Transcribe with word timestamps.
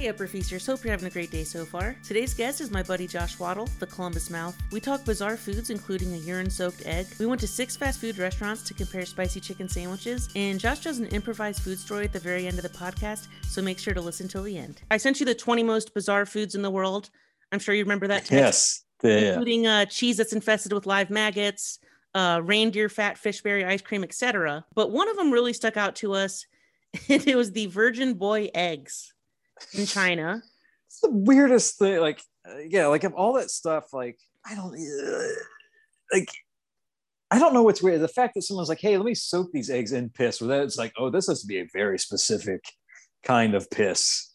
Hey, 0.00 0.08
Upper 0.08 0.26
Feasters, 0.26 0.64
hope 0.64 0.82
you're 0.82 0.92
having 0.92 1.08
a 1.08 1.10
great 1.10 1.30
day 1.30 1.44
so 1.44 1.66
far. 1.66 1.94
Today's 2.02 2.32
guest 2.32 2.62
is 2.62 2.70
my 2.70 2.82
buddy 2.82 3.06
Josh 3.06 3.38
Waddle, 3.38 3.68
the 3.80 3.86
Columbus 3.86 4.30
Mouth. 4.30 4.56
We 4.72 4.80
talk 4.80 5.04
bizarre 5.04 5.36
foods, 5.36 5.68
including 5.68 6.14
a 6.14 6.16
urine 6.16 6.48
soaked 6.48 6.86
egg. 6.86 7.06
We 7.18 7.26
went 7.26 7.38
to 7.42 7.46
six 7.46 7.76
fast 7.76 8.00
food 8.00 8.16
restaurants 8.16 8.62
to 8.62 8.72
compare 8.72 9.04
spicy 9.04 9.40
chicken 9.40 9.68
sandwiches, 9.68 10.30
and 10.34 10.58
Josh 10.58 10.80
does 10.80 11.00
an 11.00 11.08
improvised 11.08 11.60
food 11.60 11.78
story 11.78 12.06
at 12.06 12.14
the 12.14 12.18
very 12.18 12.46
end 12.46 12.56
of 12.56 12.62
the 12.62 12.70
podcast, 12.70 13.28
so 13.46 13.60
make 13.60 13.78
sure 13.78 13.92
to 13.92 14.00
listen 14.00 14.26
till 14.26 14.42
the 14.42 14.56
end. 14.56 14.80
I 14.90 14.96
sent 14.96 15.20
you 15.20 15.26
the 15.26 15.34
20 15.34 15.64
most 15.64 15.92
bizarre 15.92 16.24
foods 16.24 16.54
in 16.54 16.62
the 16.62 16.70
world. 16.70 17.10
I'm 17.52 17.58
sure 17.58 17.74
you 17.74 17.84
remember 17.84 18.06
that 18.06 18.24
text. 18.24 18.32
Yes. 18.32 18.84
Yeah. 19.02 19.32
Including 19.32 19.66
uh, 19.66 19.84
cheese 19.84 20.16
that's 20.16 20.32
infested 20.32 20.72
with 20.72 20.86
live 20.86 21.10
maggots, 21.10 21.78
uh, 22.14 22.40
reindeer 22.42 22.88
fat, 22.88 23.18
fishberry 23.18 23.66
ice 23.66 23.82
cream, 23.82 24.02
etc. 24.02 24.64
But 24.74 24.92
one 24.92 25.10
of 25.10 25.18
them 25.18 25.30
really 25.30 25.52
stuck 25.52 25.76
out 25.76 25.94
to 25.96 26.14
us, 26.14 26.46
and 27.10 27.28
it 27.28 27.36
was 27.36 27.52
the 27.52 27.66
virgin 27.66 28.14
boy 28.14 28.48
eggs 28.54 29.12
in 29.74 29.86
China. 29.86 30.42
It's 30.86 31.00
the 31.00 31.10
weirdest 31.10 31.78
thing. 31.78 32.00
Like, 32.00 32.20
yeah, 32.68 32.86
like 32.86 33.04
of 33.04 33.14
all 33.14 33.34
that 33.34 33.50
stuff, 33.50 33.92
like 33.92 34.18
I 34.46 34.54
don't 34.54 34.74
like. 36.12 36.28
I 37.32 37.38
don't 37.38 37.54
know 37.54 37.62
what's 37.62 37.82
weird. 37.82 38.00
The 38.00 38.08
fact 38.08 38.34
that 38.34 38.42
someone's 38.42 38.68
like, 38.68 38.80
"Hey, 38.80 38.96
let 38.96 39.06
me 39.06 39.14
soak 39.14 39.52
these 39.52 39.70
eggs 39.70 39.92
in 39.92 40.10
piss," 40.10 40.38
that 40.40 40.62
it's 40.64 40.76
like, 40.78 40.92
"Oh, 40.98 41.10
this 41.10 41.28
has 41.28 41.42
to 41.42 41.46
be 41.46 41.60
a 41.60 41.68
very 41.72 41.98
specific 41.98 42.64
kind 43.22 43.54
of 43.54 43.70
piss 43.70 44.34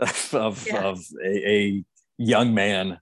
of 0.32 0.64
Yeah. 0.66 0.82
of 0.84 1.00
a, 1.24 1.50
a 1.50 1.84
young 2.18 2.54
man." 2.54 3.00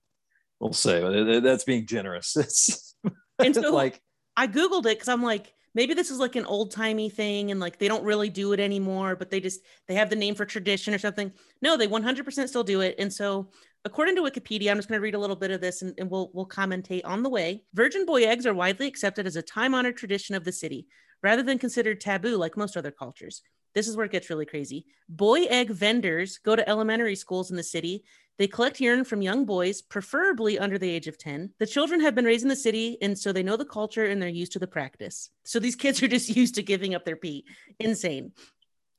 We'll 0.60 0.72
say 0.72 1.40
that's 1.40 1.64
being 1.64 1.86
generous. 1.86 2.36
It's, 2.38 2.94
And 3.38 3.54
so- 3.54 3.74
like, 3.74 4.00
I 4.36 4.46
googled 4.46 4.86
it 4.86 4.96
because 4.96 5.08
I'm 5.08 5.22
like, 5.22 5.52
maybe 5.74 5.94
this 5.94 6.10
is 6.10 6.18
like 6.18 6.36
an 6.36 6.46
old 6.46 6.70
timey 6.70 7.08
thing, 7.08 7.50
and 7.50 7.60
like 7.60 7.78
they 7.78 7.88
don't 7.88 8.04
really 8.04 8.30
do 8.30 8.52
it 8.52 8.60
anymore, 8.60 9.16
but 9.16 9.30
they 9.30 9.40
just 9.40 9.60
they 9.88 9.94
have 9.94 10.10
the 10.10 10.16
name 10.16 10.34
for 10.34 10.44
tradition 10.44 10.94
or 10.94 10.98
something. 10.98 11.32
No, 11.62 11.76
they 11.76 11.88
100% 11.88 12.48
still 12.48 12.64
do 12.64 12.80
it. 12.80 12.94
And 12.98 13.12
so, 13.12 13.50
according 13.84 14.16
to 14.16 14.22
Wikipedia, 14.22 14.70
I'm 14.70 14.78
just 14.78 14.88
going 14.88 14.98
to 14.98 15.02
read 15.02 15.14
a 15.14 15.18
little 15.18 15.36
bit 15.36 15.50
of 15.50 15.60
this, 15.60 15.82
and, 15.82 15.94
and 15.98 16.10
we'll 16.10 16.30
we'll 16.32 16.46
commentate 16.46 17.02
on 17.04 17.22
the 17.22 17.30
way. 17.30 17.64
Virgin 17.74 18.06
boy 18.06 18.24
eggs 18.24 18.46
are 18.46 18.54
widely 18.54 18.86
accepted 18.86 19.26
as 19.26 19.36
a 19.36 19.42
time 19.42 19.74
honored 19.74 19.96
tradition 19.96 20.34
of 20.34 20.44
the 20.44 20.52
city, 20.52 20.86
rather 21.22 21.42
than 21.42 21.58
considered 21.58 22.00
taboo 22.00 22.36
like 22.36 22.56
most 22.56 22.76
other 22.76 22.90
cultures. 22.90 23.42
This 23.74 23.88
is 23.88 23.96
where 23.96 24.06
it 24.06 24.12
gets 24.12 24.30
really 24.30 24.46
crazy. 24.46 24.86
Boy 25.08 25.44
egg 25.44 25.70
vendors 25.70 26.38
go 26.38 26.54
to 26.54 26.68
elementary 26.68 27.16
schools 27.16 27.50
in 27.50 27.56
the 27.56 27.62
city 27.64 28.04
they 28.38 28.48
collect 28.48 28.80
urine 28.80 29.04
from 29.04 29.22
young 29.22 29.44
boys, 29.44 29.80
preferably 29.80 30.58
under 30.58 30.78
the 30.78 30.90
age 30.90 31.06
of 31.06 31.18
10. 31.18 31.50
The 31.58 31.66
children 31.66 32.00
have 32.00 32.14
been 32.14 32.24
raised 32.24 32.42
in 32.42 32.48
the 32.48 32.56
city, 32.56 32.98
and 33.00 33.18
so 33.18 33.32
they 33.32 33.42
know 33.42 33.56
the 33.56 33.64
culture 33.64 34.06
and 34.06 34.20
they're 34.20 34.28
used 34.28 34.52
to 34.52 34.58
the 34.58 34.66
practice. 34.66 35.30
So 35.44 35.58
these 35.58 35.76
kids 35.84 36.02
are 36.02 36.08
just 36.08 36.34
used 36.34 36.56
to 36.56 36.62
giving 36.62 36.94
up 36.94 37.04
their 37.04 37.16
pee. 37.16 37.44
Insane. 37.78 38.32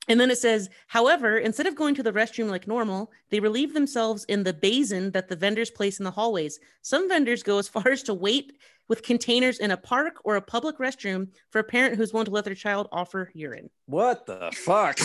And 0.08 0.20
then 0.20 0.30
it 0.30 0.38
says, 0.38 0.70
however, 0.86 1.38
instead 1.38 1.66
of 1.66 1.74
going 1.74 1.96
to 1.96 2.02
the 2.02 2.12
restroom 2.12 2.48
like 2.48 2.68
normal, 2.68 3.10
they 3.30 3.40
relieve 3.40 3.74
themselves 3.74 4.24
in 4.24 4.44
the 4.44 4.52
basin 4.52 5.10
that 5.10 5.28
the 5.28 5.34
vendors 5.34 5.70
place 5.70 5.98
in 5.98 6.04
the 6.04 6.12
hallways. 6.12 6.60
Some 6.82 7.08
vendors 7.08 7.42
go 7.42 7.58
as 7.58 7.68
far 7.76 7.88
as 7.88 8.02
to 8.04 8.14
wait 8.14 8.52
with 8.88 9.02
containers 9.02 9.58
in 9.58 9.72
a 9.72 9.76
park 9.76 10.20
or 10.24 10.36
a 10.36 10.42
public 10.42 10.78
restroom 10.78 11.28
for 11.50 11.58
a 11.58 11.64
parent 11.64 11.96
who's 11.96 12.12
willing 12.12 12.26
to 12.26 12.30
let 12.30 12.44
their 12.44 12.54
child 12.54 12.88
offer 12.92 13.32
urine. 13.34 13.68
what 13.86 14.26
the 14.26 14.52
fuck? 14.54 14.98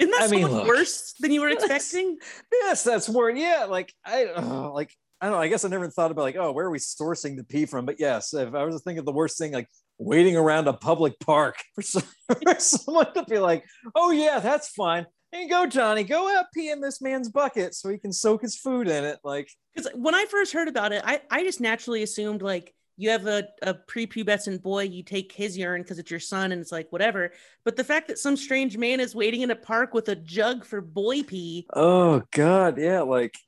Isn't 0.00 0.10
that 0.12 0.22
I 0.22 0.26
so 0.26 0.30
mean, 0.32 0.42
much 0.42 0.52
look. 0.52 0.66
worse 0.66 1.14
than 1.20 1.30
you 1.30 1.42
were 1.42 1.50
expecting? 1.50 2.18
yes, 2.52 2.82
that's 2.82 3.08
more. 3.08 3.30
Yeah, 3.30 3.66
like 3.68 3.92
I 4.04 4.26
uh, 4.26 4.70
like 4.72 4.92
I 5.20 5.26
don't 5.26 5.34
know. 5.34 5.42
I 5.42 5.48
guess 5.48 5.64
I 5.64 5.68
never 5.68 5.88
thought 5.90 6.10
about 6.10 6.22
like, 6.22 6.36
oh, 6.36 6.52
where 6.52 6.66
are 6.66 6.70
we 6.70 6.78
sourcing 6.78 7.36
the 7.36 7.44
pee 7.44 7.66
from? 7.66 7.84
But 7.84 8.00
yes, 8.00 8.32
if 8.32 8.54
I 8.54 8.64
was 8.64 8.76
to 8.76 8.80
think 8.80 8.98
of 8.98 9.04
the 9.04 9.12
worst 9.12 9.36
thing, 9.36 9.52
like 9.52 9.68
waiting 9.98 10.36
around 10.36 10.66
a 10.66 10.72
public 10.72 11.20
park 11.20 11.56
for, 11.74 11.82
some, 11.82 12.02
for 12.28 12.58
someone 12.58 13.12
to 13.12 13.24
be 13.24 13.38
like, 13.38 13.64
oh 13.94 14.10
yeah, 14.10 14.40
that's 14.40 14.68
fine. 14.70 15.06
You 15.32 15.48
go, 15.48 15.66
Johnny. 15.66 16.02
Go 16.02 16.34
out 16.36 16.46
pee 16.52 16.70
in 16.70 16.80
this 16.80 17.00
man's 17.00 17.28
bucket 17.28 17.74
so 17.74 17.88
he 17.88 17.98
can 17.98 18.12
soak 18.12 18.42
his 18.42 18.56
food 18.56 18.88
in 18.88 19.04
it. 19.04 19.18
Like, 19.22 19.48
because 19.74 19.90
when 19.94 20.14
I 20.14 20.24
first 20.24 20.52
heard 20.52 20.66
about 20.66 20.92
it, 20.92 21.02
I, 21.04 21.20
I 21.30 21.44
just 21.44 21.60
naturally 21.60 22.02
assumed 22.02 22.42
like 22.42 22.74
you 23.00 23.08
have 23.08 23.26
a, 23.26 23.48
a 23.62 23.72
prepubescent 23.72 24.60
boy, 24.60 24.82
you 24.82 25.02
take 25.02 25.32
his 25.32 25.56
urine 25.56 25.80
because 25.80 25.98
it's 25.98 26.10
your 26.10 26.20
son 26.20 26.52
and 26.52 26.60
it's 26.60 26.70
like 26.70 26.92
whatever. 26.92 27.32
But 27.64 27.76
the 27.76 27.84
fact 27.84 28.08
that 28.08 28.18
some 28.18 28.36
strange 28.36 28.76
man 28.76 29.00
is 29.00 29.14
waiting 29.14 29.40
in 29.40 29.50
a 29.50 29.56
park 29.56 29.94
with 29.94 30.10
a 30.10 30.16
jug 30.16 30.66
for 30.66 30.82
boy 30.82 31.22
pee, 31.22 31.66
oh 31.72 32.22
god, 32.30 32.76
yeah, 32.76 33.00
like, 33.00 33.38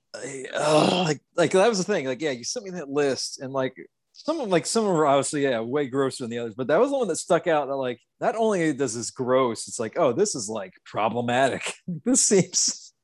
oh, 0.55 1.03
like, 1.07 1.21
like 1.37 1.51
that 1.51 1.69
was 1.69 1.77
the 1.77 1.85
thing. 1.85 2.07
Like, 2.07 2.23
yeah, 2.23 2.31
you 2.31 2.45
sent 2.45 2.65
me 2.65 2.71
that 2.71 2.89
list, 2.89 3.43
and 3.43 3.53
like 3.53 3.77
some 4.15 4.41
of 4.41 4.49
like 4.49 4.65
some 4.65 4.87
of 4.87 4.91
are 4.97 5.07
obviously 5.07 5.43
yeah 5.43 5.61
way 5.61 5.87
grosser 5.87 6.25
than 6.25 6.31
the 6.31 6.39
others, 6.39 6.55
but 6.55 6.69
that 6.69 6.81
was 6.81 6.91
the 6.91 6.97
one 6.97 7.09
that 7.09 7.17
stuck 7.17 7.47
out. 7.47 7.69
That 7.69 7.77
like 7.77 8.01
not 8.23 8.37
only 8.37 8.73
does 8.73 8.95
this 8.95 9.11
gross, 9.11 9.69
it's 9.69 9.79
like 9.79 9.99
oh 9.99 10.15
this 10.15 10.35
is 10.35 10.49
like 10.49 10.73
problematic. 10.87 11.75
this 12.07 12.27
seems 12.27 12.95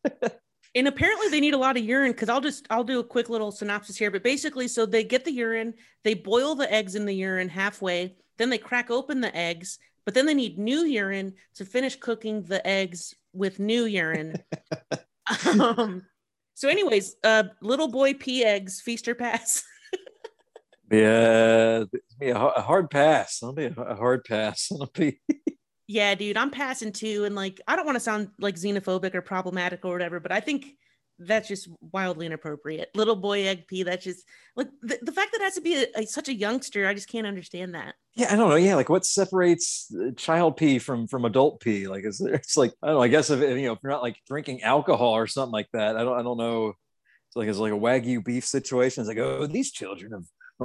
and 0.78 0.86
apparently 0.86 1.28
they 1.28 1.40
need 1.40 1.54
a 1.54 1.58
lot 1.58 1.76
of 1.76 1.84
urine 1.84 2.12
because 2.12 2.28
I'll 2.28 2.40
just 2.40 2.66
I'll 2.70 2.84
do 2.84 3.00
a 3.00 3.04
quick 3.04 3.28
little 3.28 3.50
synopsis 3.50 3.96
here. 3.96 4.10
But 4.10 4.22
basically, 4.22 4.68
so 4.68 4.86
they 4.86 5.02
get 5.02 5.24
the 5.24 5.32
urine, 5.32 5.74
they 6.04 6.14
boil 6.14 6.54
the 6.54 6.72
eggs 6.72 6.94
in 6.94 7.04
the 7.04 7.14
urine 7.14 7.48
halfway, 7.48 8.14
then 8.36 8.48
they 8.48 8.58
crack 8.58 8.90
open 8.90 9.20
the 9.20 9.36
eggs, 9.36 9.78
but 10.04 10.14
then 10.14 10.24
they 10.24 10.34
need 10.34 10.58
new 10.58 10.84
urine 10.84 11.34
to 11.56 11.64
finish 11.64 11.96
cooking 11.96 12.42
the 12.42 12.64
eggs 12.66 13.14
with 13.32 13.58
new 13.58 13.84
urine. 13.86 14.36
um, 15.58 16.02
so, 16.54 16.68
anyways, 16.68 17.16
uh, 17.24 17.44
little 17.60 17.88
boy 17.88 18.14
pea 18.14 18.44
eggs, 18.44 18.80
feast 18.80 19.08
or 19.08 19.14
pass. 19.14 19.64
yeah, 20.92 21.84
it's 21.92 22.14
be 22.14 22.28
a, 22.30 22.36
a 22.36 22.62
hard 22.62 22.88
pass. 22.88 23.40
I'll 23.42 23.52
be 23.52 23.66
a, 23.66 23.72
a 23.72 23.96
hard 23.96 24.24
pass. 24.24 24.68
I'll 24.72 24.86
be 24.94 25.20
yeah, 25.88 26.14
dude, 26.14 26.36
I'm 26.36 26.50
passing 26.50 26.92
too, 26.92 27.24
and 27.24 27.34
like 27.34 27.60
I 27.66 27.74
don't 27.74 27.86
want 27.86 27.96
to 27.96 28.00
sound 28.00 28.28
like 28.38 28.54
xenophobic 28.56 29.14
or 29.14 29.22
problematic 29.22 29.84
or 29.84 29.92
whatever, 29.92 30.20
but 30.20 30.30
I 30.30 30.40
think 30.40 30.66
that's 31.18 31.48
just 31.48 31.68
wildly 31.80 32.26
inappropriate. 32.26 32.90
Little 32.94 33.16
boy 33.16 33.44
egg 33.46 33.66
pea. 33.66 33.82
That's 33.82 34.04
just 34.04 34.24
like 34.54 34.68
the, 34.82 34.98
the 35.02 35.10
fact 35.10 35.32
that 35.32 35.40
it 35.40 35.44
has 35.44 35.54
to 35.54 35.60
be 35.60 35.74
a, 35.74 35.86
a- 35.96 36.06
such 36.06 36.28
a 36.28 36.34
youngster. 36.34 36.86
I 36.86 36.94
just 36.94 37.08
can't 37.08 37.26
understand 37.26 37.74
that. 37.74 37.94
yeah. 38.14 38.32
I 38.32 38.36
don't 38.36 38.50
know. 38.50 38.54
Yeah, 38.56 38.76
like 38.76 38.88
what 38.88 39.04
separates 39.04 39.92
uh, 40.00 40.12
child 40.16 40.56
pee 40.58 40.78
from 40.78 41.08
from 41.08 41.24
adult 41.24 41.60
pee? 41.60 41.88
Like, 41.88 42.04
is 42.04 42.18
there, 42.18 42.34
it's 42.34 42.56
like 42.56 42.72
I 42.82 42.88
don't 42.88 42.96
know. 42.96 43.02
I 43.02 43.08
guess 43.08 43.30
if 43.30 43.40
you 43.40 43.66
know 43.66 43.72
if 43.72 43.78
you're 43.82 43.90
not 43.90 44.02
like 44.02 44.16
drinking 44.28 44.62
alcohol 44.62 45.16
or 45.16 45.26
something 45.26 45.52
like 45.52 45.68
that, 45.72 45.96
I 45.96 46.04
don't 46.04 46.18
I 46.18 46.22
don't 46.22 46.38
know. 46.38 46.74
It's 47.28 47.36
like 47.36 47.48
it's 47.48 47.58
like 47.58 47.72
a 47.72 47.76
wagyu 47.76 48.22
beef 48.22 48.44
situation. 48.44 49.00
It's 49.00 49.08
like 49.08 49.18
oh 49.18 49.46
these 49.46 49.72
children 49.72 50.12
have 50.12 50.24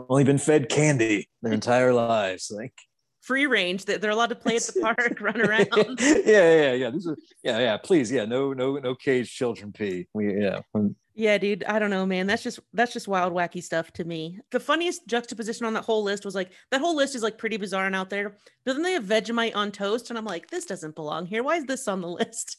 only 0.10 0.24
been 0.26 0.38
fed 0.38 0.70
candy 0.70 1.30
their 1.42 1.54
entire 1.54 1.94
lives. 1.94 2.52
Like 2.54 2.74
Free 3.24 3.46
range. 3.48 3.86
That 3.86 4.02
they're 4.02 4.12
allowed 4.12 4.30
to 4.30 4.36
play 4.36 4.56
at 4.56 4.64
the 4.64 4.80
park, 4.96 5.20
run 5.20 5.42
around. 5.42 5.68
yeah, 6.00 6.24
yeah, 6.26 6.74
yeah. 6.74 6.90
These 6.90 7.08
are 7.08 7.18
yeah, 7.44 7.60
yeah. 7.60 7.78
Please, 7.78 8.12
yeah. 8.12 8.26
No, 8.26 8.54
no, 8.54 8.78
no 8.78 8.96
caged 8.96 9.34
children 9.34 9.72
pee. 9.72 10.08
We 10.14 10.42
yeah. 10.42 10.60
Yeah, 11.16 11.38
dude, 11.38 11.64
I 11.66 11.78
don't 11.78 11.92
know, 11.92 12.08
man. 12.08 12.26
That's 12.26 12.42
just 12.42 12.60
that's 12.74 12.92
just 12.92 13.08
wild, 13.08 13.34
wacky 13.34 13.62
stuff 13.62 13.92
to 13.94 14.04
me. 14.04 14.40
The 14.52 14.60
funniest 14.60 15.08
juxtaposition 15.08 15.66
on 15.66 15.74
that 15.74 15.84
whole 15.84 16.04
list 16.04 16.26
was 16.26 16.34
like 16.34 16.52
that 16.72 16.82
whole 16.82 16.96
list 16.96 17.14
is 17.14 17.22
like 17.22 17.38
pretty 17.38 17.58
bizarre 17.58 17.86
and 17.86 17.96
out 17.96 18.10
there. 18.10 18.36
But 18.66 18.74
then 18.74 18.82
they 18.82 18.94
have 18.94 19.04
Vegemite 19.04 19.56
on 19.56 19.72
toast, 19.72 20.10
and 20.10 20.18
I'm 20.18 20.26
like, 20.26 20.50
this 20.50 20.66
doesn't 20.66 20.96
belong 20.96 21.28
here. 21.28 21.44
Why 21.44 21.58
is 21.58 21.66
this 21.66 21.88
on 21.88 22.02
the 22.02 22.08
list? 22.10 22.58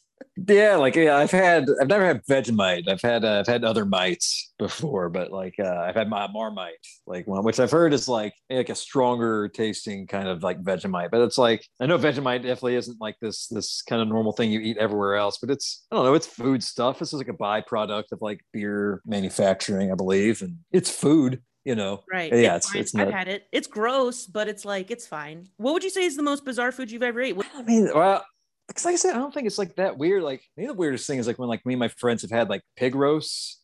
Yeah, 0.49 0.77
like 0.77 0.97
yeah, 0.97 1.17
I've 1.17 1.31
had 1.31 1.67
I've 1.81 1.89
never 1.89 2.05
had 2.05 2.25
Vegemite. 2.27 2.89
I've 2.89 3.01
had 3.01 3.25
uh, 3.25 3.41
I've 3.41 3.47
had 3.47 3.65
other 3.65 3.85
mites 3.85 4.53
before, 4.59 5.09
but 5.09 5.31
like 5.31 5.55
uh, 5.59 5.77
I've 5.87 5.95
had 5.95 6.09
my 6.09 6.27
Marmite, 6.27 6.75
like 7.07 7.27
one 7.27 7.45
which 7.45 7.61
I've 7.61 7.71
heard 7.71 7.93
is 7.93 8.09
like 8.09 8.35
like 8.51 8.69
a 8.69 8.75
stronger 8.75 9.49
tasting 9.49 10.07
kind 10.07 10.29
of 10.29 10.43
like 10.43 10.63
Vegemite. 10.63 11.11
But 11.11 11.21
it's 11.23 11.39
like 11.39 11.67
I 11.81 11.87
know 11.87 11.99
Vegemite 11.99 12.43
definitely 12.43 12.77
isn't 12.77 13.01
like 13.01 13.17
this 13.21 13.47
this 13.49 13.83
kind 13.83 14.03
of 14.03 14.09
normal 14.09 14.33
thing 14.33 14.51
you 14.51 14.61
eat 14.61 14.77
everywhere 14.79 15.15
else. 15.17 15.39
But 15.39 15.51
it's 15.51 15.85
I 15.91 15.97
don't 15.97 16.05
know, 16.05 16.15
it's 16.15 16.27
food 16.27 16.63
stuff. 16.63 16.99
This 16.99 17.13
is 17.13 17.19
like 17.19 17.29
a 17.29 17.33
byproduct 17.33 18.13
of 18.13 18.21
like 18.21 18.41
beer 18.53 19.03
manufacturing, 19.07 19.93
I 19.93 19.95
believe, 19.95 20.43
and 20.43 20.59
it's 20.73 20.91
food. 20.91 21.43
You 21.67 21.75
know, 21.75 22.03
Right. 22.13 22.31
Yeah, 22.31 22.57
it's, 22.57 22.69
it's- 22.75 22.93
it's 22.93 22.95
I've 22.95 23.11
had 23.11 23.27
it. 23.27 23.45
It's 23.51 23.67
gross, 23.67 24.27
but 24.27 24.49
it's 24.49 24.67
like 24.67 24.91
it's 24.91 25.07
fine. 25.07 25.47
What 25.57 25.73
would 25.73 25.83
you 25.83 25.89
say 25.89 26.05
is 26.05 26.15
the 26.15 26.23
most 26.23 26.45
bizarre 26.45 26.71
food 26.73 26.91
you've 26.91 27.03
ever 27.03 27.23
ate? 27.23 27.37
What- 27.37 27.47
I 27.55 27.63
mean, 27.63 27.89
well, 27.95 28.23
because 28.69 28.85
like 28.85 28.95
I 28.95 28.97
said, 28.97 29.15
I 29.15 29.19
don't 29.19 29.33
think 29.33 29.47
it's 29.47 29.59
like 29.59 29.77
that 29.77 29.99
weird. 29.99 30.23
Like 30.23 30.43
the 30.57 30.73
weirdest 30.73 31.07
thing 31.07 31.19
is 31.19 31.27
like 31.27 31.39
when 31.39 31.49
like 31.49 31.65
me 31.67 31.75
and 31.75 31.81
my 31.81 31.89
friends 31.89 32.23
have 32.23 32.31
had 32.31 32.49
like 32.49 32.63
pig 32.77 32.95
roasts, 32.95 33.61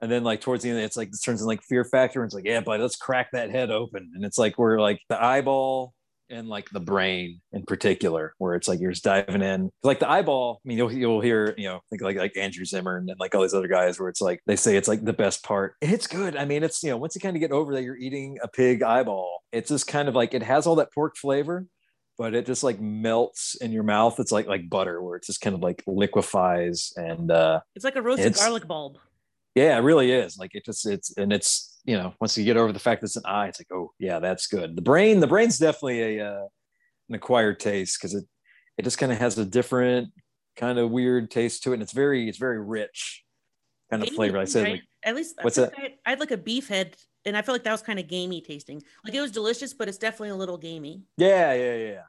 and 0.00 0.10
then 0.10 0.24
like 0.24 0.40
towards 0.40 0.62
the 0.62 0.70
end, 0.70 0.78
it's 0.78 0.96
like 0.96 1.08
it 1.08 1.18
turns 1.24 1.40
in 1.40 1.46
like 1.46 1.62
Fear 1.62 1.84
Factor, 1.84 2.22
and 2.22 2.28
it's 2.28 2.34
like, 2.34 2.46
yeah, 2.46 2.60
but 2.60 2.80
let's 2.80 2.96
crack 2.96 3.30
that 3.32 3.50
head 3.50 3.70
open, 3.70 4.12
and 4.14 4.24
it's 4.24 4.38
like 4.38 4.58
we're 4.58 4.80
like 4.80 5.00
the 5.08 5.22
eyeball 5.22 5.94
and 6.30 6.48
like 6.48 6.68
the 6.70 6.80
brain 6.80 7.40
in 7.52 7.62
particular, 7.64 8.34
where 8.38 8.54
it's 8.54 8.68
like 8.68 8.80
you're 8.80 8.92
just 8.92 9.04
diving 9.04 9.42
in. 9.42 9.70
Like 9.82 9.98
the 9.98 10.10
eyeball, 10.10 10.60
I 10.64 10.68
mean, 10.68 10.78
you'll 10.78 10.92
you'll 10.92 11.20
hear, 11.20 11.54
you 11.56 11.68
know, 11.68 11.80
think 11.90 12.02
like 12.02 12.16
like 12.16 12.36
Andrew 12.36 12.64
Zimmern 12.64 13.08
and 13.08 13.18
like 13.18 13.34
all 13.34 13.42
these 13.42 13.54
other 13.54 13.68
guys, 13.68 13.98
where 13.98 14.08
it's 14.08 14.20
like 14.20 14.40
they 14.46 14.56
say 14.56 14.76
it's 14.76 14.88
like 14.88 15.04
the 15.04 15.12
best 15.12 15.42
part. 15.42 15.74
It's 15.80 16.06
good. 16.06 16.36
I 16.36 16.44
mean, 16.44 16.62
it's 16.62 16.82
you 16.82 16.90
know, 16.90 16.96
once 16.96 17.14
you 17.14 17.20
kind 17.20 17.36
of 17.36 17.40
get 17.40 17.52
over 17.52 17.74
that, 17.74 17.82
you're 17.82 17.96
eating 17.96 18.38
a 18.42 18.48
pig 18.48 18.82
eyeball. 18.82 19.42
It's 19.52 19.70
just 19.70 19.86
kind 19.86 20.08
of 20.08 20.14
like 20.14 20.34
it 20.34 20.42
has 20.42 20.66
all 20.66 20.76
that 20.76 20.92
pork 20.92 21.16
flavor, 21.16 21.66
but 22.18 22.34
it 22.34 22.44
just 22.44 22.64
like 22.64 22.80
melts 22.80 23.54
in 23.54 23.70
your 23.72 23.84
mouth. 23.84 24.18
It's 24.18 24.32
like 24.32 24.46
like 24.46 24.68
butter, 24.68 25.00
where 25.00 25.16
it 25.16 25.24
just 25.24 25.40
kind 25.40 25.54
of 25.54 25.62
like 25.62 25.82
liquefies 25.86 26.92
and 26.96 27.30
uh 27.30 27.60
It's 27.76 27.84
like 27.84 27.96
a 27.96 28.02
roasted 28.02 28.34
garlic 28.34 28.66
bulb. 28.66 28.98
yeah, 29.54 29.76
it 29.78 29.82
really 29.82 30.10
is. 30.10 30.36
Like 30.36 30.54
it 30.54 30.64
just 30.64 30.86
it's 30.86 31.16
and 31.16 31.32
it's 31.32 31.80
you 31.84 31.96
know 31.96 32.12
once 32.20 32.36
you 32.36 32.44
get 32.44 32.56
over 32.56 32.72
the 32.72 32.78
fact 32.78 33.00
that 33.00 33.06
it's 33.06 33.16
an 33.16 33.22
eye, 33.24 33.46
it's 33.46 33.60
like 33.60 33.72
oh 33.72 33.92
yeah, 33.98 34.18
that's 34.18 34.48
good. 34.48 34.76
The 34.76 34.82
brain, 34.82 35.20
the 35.20 35.26
brain's 35.28 35.58
definitely 35.58 36.18
a 36.18 36.26
uh, 36.28 36.46
an 37.08 37.14
acquired 37.14 37.60
taste 37.60 37.98
because 37.98 38.14
it 38.14 38.24
it 38.76 38.82
just 38.82 38.98
kind 38.98 39.12
of 39.12 39.18
has 39.18 39.38
a 39.38 39.44
different 39.44 40.12
kind 40.56 40.78
of 40.78 40.90
weird 40.90 41.30
taste 41.30 41.62
to 41.62 41.70
it, 41.70 41.74
and 41.74 41.82
it's 41.82 41.92
very 41.92 42.28
it's 42.28 42.38
very 42.38 42.60
rich 42.60 43.22
kind 43.90 44.02
of 44.02 44.08
Gamey, 44.08 44.16
flavor. 44.16 44.38
I 44.38 44.44
said 44.44 44.64
right? 44.64 44.72
like 44.72 44.82
at 45.04 45.14
least 45.16 45.36
I 45.38 45.44
what's 45.44 45.56
that? 45.56 45.72
I, 45.76 45.94
I 46.06 46.10
had 46.10 46.20
like 46.20 46.30
a 46.30 46.36
beef 46.36 46.68
head, 46.68 46.96
and 47.24 47.36
I 47.36 47.42
felt 47.42 47.54
like 47.54 47.64
that 47.64 47.72
was 47.72 47.82
kind 47.82 47.98
of 47.98 48.08
gamey 48.08 48.40
tasting. 48.40 48.82
Like 49.04 49.14
it 49.14 49.20
was 49.20 49.30
delicious, 49.30 49.74
but 49.74 49.88
it's 49.88 49.98
definitely 49.98 50.30
a 50.30 50.36
little 50.36 50.58
gamey. 50.58 51.02
yeah, 51.16 51.52
yeah, 51.52 51.74
yeah. 51.74 52.02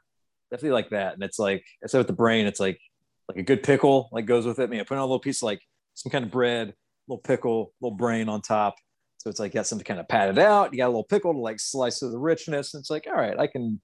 Definitely 0.51 0.71
like 0.71 0.89
that. 0.89 1.13
And 1.13 1.23
it's 1.23 1.37
like 1.37 1.63
I 1.83 1.87
said 1.87 1.99
with 1.99 2.07
the 2.07 2.13
brain, 2.13 2.47
it's 2.47 2.59
like 2.59 2.79
like 3.27 3.37
a 3.37 3.43
good 3.43 3.61
pickle 3.61 4.09
like 4.11 4.25
goes 4.25 4.45
with 4.45 4.59
it. 4.59 4.69
Me, 4.69 4.79
I 4.79 4.83
put 4.83 4.95
on 4.95 5.01
a 5.01 5.05
little 5.05 5.19
piece 5.19 5.39
of 5.39 5.47
like 5.47 5.61
some 5.93 6.11
kind 6.11 6.25
of 6.25 6.31
bread, 6.31 6.73
little 7.07 7.21
pickle, 7.21 7.73
little 7.81 7.95
brain 7.95 8.29
on 8.29 8.41
top. 8.41 8.75
So 9.17 9.29
it's 9.29 9.39
like 9.39 9.53
got 9.53 9.67
something 9.67 9.83
to 9.83 9.87
kind 9.87 9.99
of 9.99 10.07
patted 10.07 10.39
out. 10.39 10.73
You 10.73 10.77
got 10.77 10.87
a 10.87 10.87
little 10.87 11.03
pickle 11.03 11.33
to 11.33 11.39
like 11.39 11.59
slice 11.59 11.99
through 11.99 12.11
the 12.11 12.17
richness. 12.17 12.73
And 12.73 12.81
it's 12.81 12.89
like, 12.89 13.05
all 13.07 13.13
right, 13.13 13.37
I 13.37 13.47
can. 13.47 13.81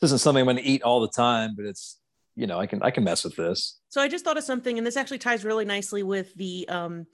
This 0.00 0.08
isn't 0.08 0.20
something 0.20 0.40
I'm 0.40 0.46
going 0.46 0.58
to 0.58 0.62
eat 0.62 0.82
all 0.82 1.00
the 1.00 1.08
time, 1.08 1.54
but 1.56 1.64
it's 1.64 1.98
you 2.36 2.46
know 2.46 2.58
I 2.58 2.66
can 2.66 2.82
I 2.82 2.90
can 2.90 3.02
mess 3.02 3.24
with 3.24 3.34
this. 3.34 3.80
So 3.88 4.00
I 4.00 4.08
just 4.08 4.24
thought 4.24 4.38
of 4.38 4.44
something, 4.44 4.78
and 4.78 4.86
this 4.86 4.96
actually 4.96 5.18
ties 5.18 5.44
really 5.44 5.64
nicely 5.64 6.02
with 6.02 6.34
the 6.34 6.68
um 6.68 7.06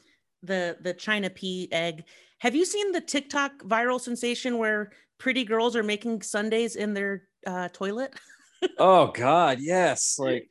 the 0.43 0.77
the 0.81 0.95
China 0.95 1.31
pea 1.31 1.69
egg. 1.73 2.05
Have 2.39 2.55
you 2.55 2.65
seen 2.65 2.93
the 2.93 3.01
TikTok 3.01 3.63
viral 3.63 4.01
sensation 4.01 4.59
where 4.59 4.91
pretty 5.19 5.45
girls 5.45 5.77
are 5.77 5.83
making 5.83 6.23
sundaes 6.23 6.77
in 6.77 6.95
their 6.95 7.23
uh, 7.47 7.69
toilet? 7.73 8.15
oh 8.79 9.09
God, 9.09 9.59
yes. 9.61 10.17
Like 10.19 10.49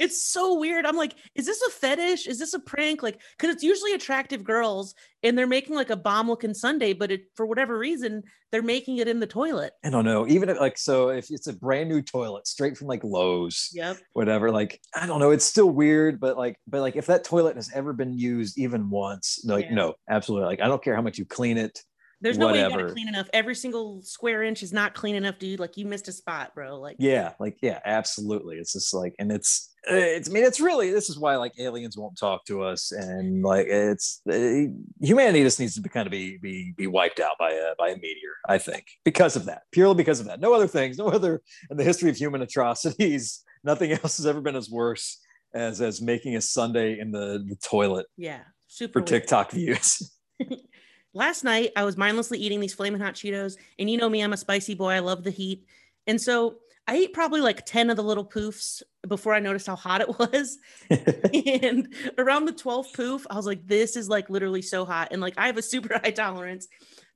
it's 0.00 0.26
so 0.26 0.58
weird. 0.58 0.84
I'm 0.86 0.96
like, 0.96 1.14
is 1.34 1.46
this 1.46 1.62
a 1.62 1.70
fetish? 1.70 2.26
Is 2.26 2.38
this 2.38 2.54
a 2.54 2.58
prank? 2.58 3.02
Like, 3.02 3.20
because 3.38 3.54
it's 3.54 3.62
usually 3.62 3.92
attractive 3.92 4.42
girls, 4.44 4.94
and 5.22 5.36
they're 5.38 5.46
making 5.46 5.76
like 5.76 5.90
a 5.90 5.96
bomb 5.96 6.28
looking 6.28 6.54
sundae, 6.54 6.92
but 6.92 7.10
it 7.12 7.22
for 7.36 7.46
whatever 7.46 7.78
reason 7.78 8.22
they're 8.50 8.62
making 8.62 8.98
it 8.98 9.08
in 9.08 9.18
the 9.20 9.26
toilet. 9.26 9.72
I 9.84 9.90
don't 9.90 10.04
know. 10.04 10.26
Even 10.28 10.48
if, 10.50 10.60
like 10.60 10.76
so, 10.76 11.08
if 11.10 11.30
it's 11.30 11.46
a 11.46 11.52
brand 11.54 11.88
new 11.88 12.02
toilet 12.02 12.46
straight 12.46 12.76
from 12.76 12.88
like 12.88 13.02
Lowe's, 13.04 13.70
Yep. 13.72 13.96
whatever. 14.12 14.50
Like 14.50 14.80
I 14.94 15.06
don't 15.06 15.20
know. 15.20 15.30
It's 15.30 15.44
still 15.44 15.70
weird, 15.70 16.20
but 16.20 16.36
like, 16.36 16.56
but 16.66 16.80
like 16.80 16.96
if 16.96 17.06
that 17.06 17.24
toilet 17.24 17.56
has 17.56 17.70
ever 17.74 17.92
been 17.92 18.18
used 18.18 18.58
even 18.58 18.90
once, 18.90 19.40
like 19.44 19.66
Yeah. 19.66 19.74
no, 19.74 19.94
absolutely. 20.10 20.46
Like 20.48 20.60
I 20.60 20.68
don't 20.68 20.82
care 20.82 20.94
how 20.96 21.02
much 21.02 21.18
you 21.18 21.24
clean 21.24 21.58
it. 21.58 21.78
There's 22.22 22.38
no 22.38 22.46
way 22.46 22.54
you 22.54 22.60
got 22.60 22.70
Whatever. 22.70 22.88
to 22.88 22.94
clean 22.94 23.08
enough. 23.08 23.28
Every 23.32 23.54
single 23.56 24.00
square 24.02 24.44
inch 24.44 24.62
is 24.62 24.72
not 24.72 24.94
clean 24.94 25.16
enough, 25.16 25.40
dude. 25.40 25.58
Like 25.58 25.76
you 25.76 25.84
missed 25.84 26.06
a 26.06 26.12
spot, 26.12 26.54
bro. 26.54 26.78
Like 26.78 26.96
Yeah, 27.00 27.32
like 27.40 27.58
yeah, 27.62 27.80
absolutely. 27.84 28.58
It's 28.58 28.72
just 28.72 28.94
like, 28.94 29.14
and 29.18 29.32
it's 29.32 29.74
it's. 29.84 30.30
I 30.30 30.32
mean, 30.32 30.44
it's 30.44 30.60
really 30.60 30.92
this 30.92 31.10
is 31.10 31.18
why 31.18 31.34
like 31.34 31.52
aliens 31.58 31.98
won't 31.98 32.16
talk 32.16 32.44
to 32.44 32.62
us, 32.62 32.92
and 32.92 33.42
like 33.42 33.66
it's 33.66 34.20
uh, 34.30 34.70
humanity 35.00 35.42
just 35.42 35.58
needs 35.58 35.74
to 35.74 35.80
be 35.80 35.88
kind 35.88 36.06
of 36.06 36.12
be 36.12 36.38
be 36.38 36.72
be 36.76 36.86
wiped 36.86 37.18
out 37.18 37.36
by 37.40 37.50
a 37.50 37.74
by 37.76 37.88
a 37.88 37.96
meteor. 37.96 38.36
I 38.48 38.58
think 38.58 38.86
because 39.04 39.34
of 39.34 39.46
that, 39.46 39.62
purely 39.72 39.96
because 39.96 40.20
of 40.20 40.26
that. 40.26 40.40
No 40.40 40.54
other 40.54 40.68
things, 40.68 40.98
no 40.98 41.08
other 41.08 41.42
in 41.70 41.76
the 41.76 41.84
history 41.84 42.08
of 42.08 42.16
human 42.16 42.40
atrocities. 42.42 43.42
Nothing 43.64 43.92
else 43.92 44.16
has 44.16 44.26
ever 44.26 44.40
been 44.40 44.56
as 44.56 44.70
worse 44.70 45.20
as 45.54 45.80
as 45.80 46.00
making 46.00 46.36
a 46.36 46.40
Sunday 46.40 46.98
in 46.98 47.10
the, 47.10 47.44
the 47.46 47.56
toilet 47.56 48.06
yeah, 48.16 48.40
super 48.68 48.94
for 48.94 48.98
weird. 49.00 49.08
TikTok 49.08 49.50
views. 49.50 50.12
last 51.14 51.44
night 51.44 51.70
I 51.76 51.84
was 51.84 51.96
mindlessly 51.96 52.38
eating 52.38 52.60
these 52.60 52.74
flaming 52.74 53.00
hot 53.00 53.14
Cheetos, 53.14 53.56
and 53.78 53.90
you 53.90 53.96
know 53.96 54.08
me, 54.08 54.22
I'm 54.22 54.32
a 54.32 54.36
spicy 54.36 54.74
boy. 54.74 54.90
I 54.90 54.98
love 55.00 55.24
the 55.24 55.30
heat, 55.30 55.66
and 56.06 56.20
so 56.20 56.56
I 56.86 56.96
ate 56.96 57.12
probably 57.12 57.40
like 57.40 57.64
ten 57.64 57.90
of 57.90 57.96
the 57.96 58.02
little 58.02 58.24
poofs 58.24 58.82
before 59.06 59.34
I 59.34 59.40
noticed 59.40 59.66
how 59.66 59.76
hot 59.76 60.00
it 60.00 60.18
was. 60.18 60.58
and 60.90 61.92
around 62.18 62.44
the 62.46 62.52
12th 62.52 62.92
poof, 62.94 63.26
I 63.30 63.36
was 63.36 63.46
like, 63.46 63.66
this 63.66 63.96
is 63.96 64.08
like 64.08 64.30
literally 64.30 64.62
so 64.62 64.84
hot, 64.84 65.08
and 65.10 65.20
like 65.20 65.34
I 65.36 65.46
have 65.46 65.58
a 65.58 65.62
super 65.62 65.98
high 66.02 66.10
tolerance. 66.10 66.68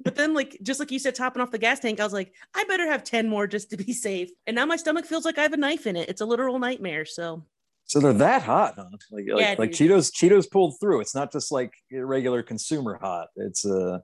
But 0.03 0.15
then, 0.15 0.35
like 0.35 0.59
just 0.63 0.81
like 0.81 0.91
you 0.91 0.99
said, 0.99 1.15
topping 1.15 1.43
off 1.43 1.51
the 1.51 1.59
gas 1.59 1.81
tank, 1.81 2.01
I 2.01 2.05
was 2.05 2.13
like, 2.13 2.33
I 2.55 2.65
better 2.65 2.87
have 2.91 3.05
ten 3.05 3.29
more 3.29 3.47
just 3.47 3.71
to 3.71 3.77
be 3.77 3.93
safe. 3.93 4.31
And 4.47 4.55
now 4.55 4.67
my 4.67 4.77
stomach 4.77 5.07
feels 5.07 5.25
like 5.25 5.39
I 5.39 5.43
have 5.43 5.53
a 5.53 5.59
knife 5.59 5.87
in 5.87 5.97
it. 5.97 6.09
It's 6.09 6.21
a 6.21 6.27
literal 6.27 6.59
nightmare. 6.59 7.05
So 7.05 7.43
So 7.87 8.01
they're 8.01 8.13
that 8.15 8.43
hot, 8.43 8.75
huh? 8.77 8.85
Like, 9.11 9.25
like, 9.29 9.41
Yeah, 9.41 9.55
like 9.59 9.73
dude. 9.73 9.91
Cheetos, 9.91 10.13
Cheetos 10.13 10.51
pulled 10.51 10.75
through. 10.81 11.01
It's 11.01 11.15
not 11.15 11.33
just 11.33 11.53
like 11.53 11.73
regular 11.93 12.43
consumer 12.43 12.99
hot. 13.01 13.29
It's 13.37 13.65
uh 13.65 13.99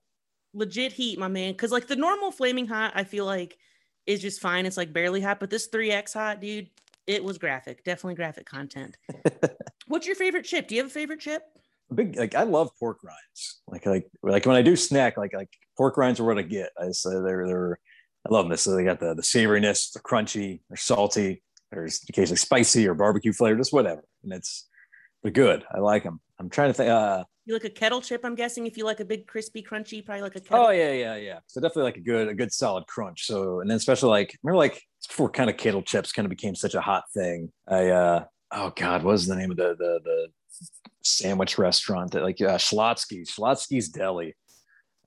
legit 0.55 0.93
heat, 0.93 1.19
my 1.19 1.29
man. 1.29 1.53
Because 1.53 1.73
like 1.73 1.89
the 1.89 1.97
normal 1.97 2.31
flaming 2.31 2.67
hot, 2.67 2.93
I 2.95 3.05
feel 3.05 3.25
like 3.25 3.57
is 4.07 4.21
just 4.21 4.41
fine. 4.41 4.67
It's 4.67 4.77
like 4.77 4.93
barely 4.93 5.21
hot, 5.21 5.41
but 5.41 5.51
this 5.51 5.69
3x 5.69 6.15
hot, 6.15 6.41
dude, 6.41 6.69
it 7.07 7.23
was 7.23 7.39
graphic. 7.39 7.85
Definitely 7.85 8.15
graphic 8.15 8.47
content. 8.47 8.97
What's 9.87 10.07
your 10.07 10.17
favorite 10.17 10.45
chip? 10.45 10.69
Do 10.69 10.75
you 10.75 10.83
have 10.83 10.91
a 10.91 10.95
favorite 10.95 11.21
chip? 11.21 11.43
big 11.95 12.17
like 12.17 12.35
I 12.35 12.45
love 12.45 12.71
pork 12.79 12.99
rinds. 13.03 13.61
Like 13.67 13.87
like 13.87 14.09
like 14.23 14.47
when 14.47 14.57
I 14.57 14.63
do 14.63 14.77
snack, 14.77 15.17
like 15.17 15.35
like 15.35 15.51
pork 15.77 15.97
rinds 15.97 16.21
are 16.21 16.25
what 16.25 16.39
I 16.39 16.43
get. 16.43 16.71
I 16.81 16.91
say 16.91 17.11
they're 17.11 17.47
they're 17.47 17.79
I 18.27 18.33
love 18.33 18.49
them. 18.49 18.57
So 18.57 18.75
they 18.75 18.85
got 18.85 19.01
the 19.01 19.15
the 19.15 19.23
savoriness, 19.23 19.93
the 19.93 20.01
crunchy, 20.01 20.61
they're 20.69 20.77
salty, 20.77 21.43
there's 21.73 22.01
occasionally 22.09 22.37
spicy 22.37 22.87
or 22.87 22.95
barbecue 22.95 23.33
flavor, 23.33 23.57
just 23.59 23.73
whatever. 23.73 24.05
And 24.23 24.33
it's 24.33 24.69
they're 25.23 25.33
good. 25.33 25.65
I 25.75 25.79
like 25.79 26.05
them. 26.05 26.21
I'm 26.39 26.51
trying 26.51 26.69
to 26.71 26.75
think. 26.75 26.91
Uh, 26.91 27.25
You 27.47 27.55
like 27.55 27.65
a 27.65 27.71
kettle 27.71 28.01
chip? 28.01 28.21
I'm 28.25 28.35
guessing 28.35 28.67
if 28.67 28.77
you 28.77 28.85
like 28.85 29.01
a 29.01 29.05
big 29.05 29.27
crispy 29.27 29.63
crunchy, 29.63 30.05
probably 30.05 30.23
like 30.23 30.37
a 30.37 30.41
kettle. 30.41 30.67
oh 30.67 30.71
yeah, 30.71 30.93
yeah, 30.93 31.17
yeah. 31.17 31.39
So 31.47 31.61
definitely 31.61 31.85
like 31.85 31.97
a 31.97 32.01
good 32.01 32.29
a 32.29 32.35
good 32.35 32.53
solid 32.53 32.87
crunch. 32.87 33.27
So 33.27 33.61
and 33.61 33.71
then 33.71 33.77
especially 33.77 34.11
like 34.11 34.37
remember 34.43 34.59
like 34.59 34.83
before 35.09 35.31
kind 35.31 35.51
of 35.51 35.57
kettle 35.57 35.83
chips 35.83 36.13
kind 36.13 36.27
of 36.27 36.31
became 36.31 36.55
such 36.55 36.75
a 36.75 36.81
hot 36.81 37.05
thing. 37.15 37.51
I 37.69 37.89
uh 37.89 38.25
oh 38.53 38.73
god, 38.77 39.03
what 39.03 39.13
was 39.13 39.27
the 39.27 39.37
name 39.37 39.51
of 39.51 39.57
the 39.57 39.75
the 39.79 40.01
the 40.05 40.29
sandwich 41.05 41.59
restaurant 41.59 42.13
that 42.13 42.23
like 42.23 42.41
uh, 42.41 42.59
Schlotzsky's 42.59 43.31
Schlotzsky's 43.31 43.89
Deli. 43.89 44.37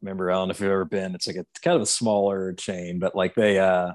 Remember, 0.01 0.29
I 0.29 0.35
don't 0.35 0.49
know 0.49 0.51
if 0.51 0.59
you've 0.59 0.69
ever 0.71 0.85
been. 0.85 1.15
It's 1.15 1.25
like 1.27 1.37
a 1.37 1.45
kind 1.61 1.75
of 1.75 1.81
a 1.81 1.85
smaller 1.85 2.53
chain, 2.53 2.99
but 2.99 3.15
like 3.15 3.33
they 3.35 3.59
uh 3.59 3.93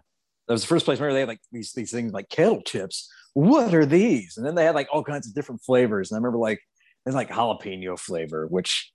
that 0.51 0.55
was 0.55 0.63
the 0.63 0.67
first 0.67 0.85
place. 0.85 0.99
Remember, 0.99 1.15
they 1.15 1.21
had 1.21 1.29
like 1.29 1.41
these 1.53 1.73
these 1.75 1.93
things 1.93 2.13
like 2.13 2.29
kettle 2.29 2.61
chips. 2.63 3.09
What 3.35 3.73
are 3.73 3.87
these? 3.87 4.37
And 4.37 4.45
then 4.45 4.57
they 4.57 4.65
had 4.65 4.75
like 4.75 4.89
all 4.93 5.05
kinds 5.05 5.29
of 5.29 5.33
different 5.33 5.63
flavors. 5.63 6.11
And 6.11 6.17
I 6.17 6.19
remember 6.19 6.39
like 6.39 6.59
there's 7.05 7.15
like 7.15 7.31
jalapeno 7.31 7.97
flavor, 7.97 8.49
which 8.49 8.91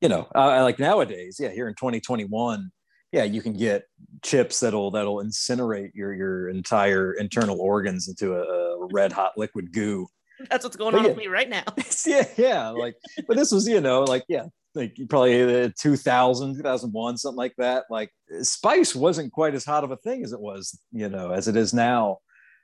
you 0.00 0.08
know, 0.08 0.28
uh, 0.36 0.62
like 0.62 0.78
nowadays, 0.78 1.38
yeah, 1.40 1.48
here 1.48 1.66
in 1.66 1.74
2021, 1.74 2.70
yeah, 3.10 3.24
you 3.24 3.42
can 3.42 3.54
get 3.54 3.86
chips 4.22 4.60
that'll 4.60 4.92
that'll 4.92 5.16
incinerate 5.16 5.90
your 5.94 6.14
your 6.14 6.48
entire 6.48 7.14
internal 7.14 7.60
organs 7.60 8.06
into 8.06 8.34
a, 8.34 8.42
a 8.42 8.86
red 8.92 9.10
hot 9.10 9.32
liquid 9.36 9.72
goo. 9.72 10.06
That's 10.48 10.62
what's 10.62 10.76
going 10.76 10.92
But 10.92 10.98
on 10.98 11.04
yeah. 11.06 11.10
with 11.10 11.18
me 11.18 11.26
right 11.26 11.48
now. 11.48 11.64
yeah, 12.06 12.28
yeah, 12.36 12.68
like, 12.68 12.94
but 13.26 13.36
this 13.36 13.50
was, 13.50 13.66
you 13.66 13.80
know, 13.80 14.02
like, 14.02 14.22
yeah, 14.28 14.44
like 14.74 14.96
probably 15.08 15.64
uh, 15.64 15.70
2000, 15.78 16.56
2001, 16.56 17.18
something 17.18 17.36
like 17.36 17.54
that. 17.58 17.84
Like, 17.90 18.10
spice 18.42 18.94
wasn't 18.94 19.32
quite 19.32 19.54
as 19.54 19.64
hot 19.64 19.84
of 19.84 19.90
a 19.90 19.96
thing 19.96 20.24
as 20.24 20.32
it 20.32 20.40
was, 20.40 20.78
you 20.92 21.08
know, 21.08 21.30
as 21.30 21.48
it 21.48 21.56
is 21.56 21.72
now. 21.72 22.18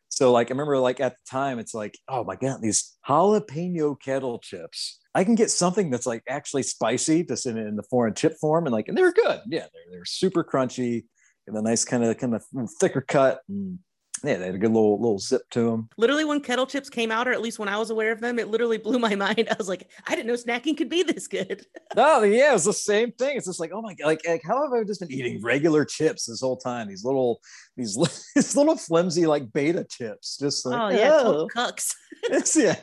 So, 0.09 0.33
like, 0.33 0.49
I 0.49 0.51
remember, 0.51 0.79
like, 0.79 1.01
at 1.01 1.13
the 1.13 1.31
time, 1.31 1.59
it's 1.59 1.75
like, 1.75 1.97
oh 2.09 2.25
my 2.25 2.35
God, 2.35 2.61
these 2.61 2.97
jalapeno 3.09 3.97
kettle 4.01 4.41
chips. 4.41 4.99
I 5.15 5.25
can 5.25 5.35
get 5.35 5.51
something 5.51 5.91
that's 5.91 6.07
like 6.07 6.23
actually 6.29 6.63
spicy, 6.63 7.25
just 7.25 7.47
in, 7.47 7.59
in 7.59 7.77
the 7.77 7.83
foreign 7.83 8.15
chip 8.15 8.37
form, 8.41 8.67
and 8.67 8.73
like, 8.73 8.89
and 8.89 8.97
they 8.97 9.03
were 9.03 9.13
good. 9.13 9.41
Yeah, 9.47 9.67
they're, 9.73 9.93
they're 9.93 10.05
super 10.05 10.45
crunchy 10.45 11.05
and 11.47 11.57
a 11.57 11.63
nice 11.63 11.85
kind 11.85 12.05
of 12.05 12.17
kind 12.19 12.35
of 12.35 12.45
thicker 12.81 13.01
cut. 13.01 13.41
And 13.49 13.79
yeah, 14.25 14.37
they 14.37 14.47
had 14.47 14.55
a 14.55 14.59
good 14.59 14.73
little 14.73 15.01
little 15.01 15.19
zip 15.19 15.43
to 15.51 15.71
them. 15.71 15.89
Literally, 15.97 16.25
when 16.25 16.41
kettle 16.41 16.67
chips 16.67 16.91
came 16.91 17.11
out, 17.11 17.27
or 17.29 17.33
at 17.33 17.41
least 17.41 17.59
when 17.59 17.69
I 17.69 17.79
was 17.79 17.91
aware 17.91 18.13
of 18.13 18.21
them, 18.21 18.39
it 18.39 18.49
literally 18.49 18.79
blew 18.79 18.99
my 18.99 19.15
mind. 19.27 19.49
I 19.51 19.57
was 19.59 19.69
like, 19.69 19.89
I 20.07 20.15
didn't 20.15 20.27
know 20.29 20.35
snacking 20.35 20.77
could 20.77 20.89
be 20.89 21.03
this 21.03 21.27
good. 21.27 21.65
No, 21.97 22.23
yeah, 22.23 22.55
it's 22.55 22.65
the 22.67 22.73
same 22.73 23.11
thing. 23.13 23.37
It's 23.37 23.47
just 23.47 23.59
like, 23.59 23.73
oh 23.75 23.83
my 23.83 23.95
god, 23.95 24.07
like, 24.07 24.21
like 24.27 24.43
how 24.47 24.63
have 24.63 24.73
I 24.73 24.85
just 24.85 25.01
been 25.01 25.11
eating 25.11 25.43
regular 25.43 25.85
chips 25.85 26.27
this 26.27 26.41
whole 26.41 26.57
time? 26.57 26.87
These 26.87 27.05
little, 27.05 27.41
these, 27.77 27.97
these 28.37 28.57
little 28.57 28.77
flimsy 28.77 29.27
like 29.27 29.53
beta 29.53 29.85
chips, 29.91 30.39
just 30.39 30.65
like, 30.65 30.81
Oh 30.81 30.97
yeah, 30.97 31.21
oh. 31.25 31.49
cucks. 31.55 31.93
It's- 32.31 32.57
yeah, 32.57 32.77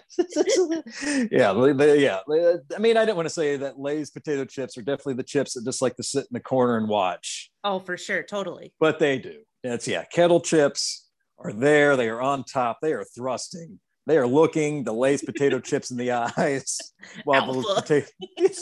yeah, 1.32 1.54
they- 1.74 2.02
yeah. 2.02 2.20
Uh, 2.30 2.58
I 2.76 2.80
mean, 2.80 2.98
I 2.98 3.06
didn't 3.06 3.16
want 3.18 3.28
to 3.28 3.34
say 3.34 3.58
that 3.58 3.80
Lay's 3.80 4.10
potato 4.10 4.46
chips 4.46 4.78
are 4.78 4.82
definitely 4.82 5.16
the 5.16 5.24
chips 5.24 5.54
that 5.54 5.64
just 5.66 5.82
like 5.82 5.96
to 5.98 6.04
sit 6.04 6.22
in 6.22 6.28
the 6.32 6.40
corner 6.40 6.78
and 6.78 6.88
watch, 6.90 7.50
Oh, 7.64 7.80
for 7.80 7.98
sure, 7.98 8.24
totally. 8.24 8.74
but 8.80 9.00
they 9.00 9.20
do. 9.20 9.40
It's 9.64 9.88
yeah, 9.88 10.04
kettle 10.06 10.40
chips 10.42 11.07
are 11.40 11.54
there. 11.54 11.96
They 11.96 12.10
are 12.10 12.22
on 12.22 12.44
top. 12.44 12.80
They 12.82 12.94
are 12.94 13.04
thrusting. 13.04 13.80
They 14.06 14.18
are 14.18 14.28
looking 14.28 14.84
the 14.84 14.94
Lay's 14.94 15.22
potato 15.22 15.60
chips 15.60 15.92
in 15.92 15.98
the 15.98 16.12
eyes 16.12 16.78
while 17.26 17.54
the 17.54 17.82
potato. 17.82 18.08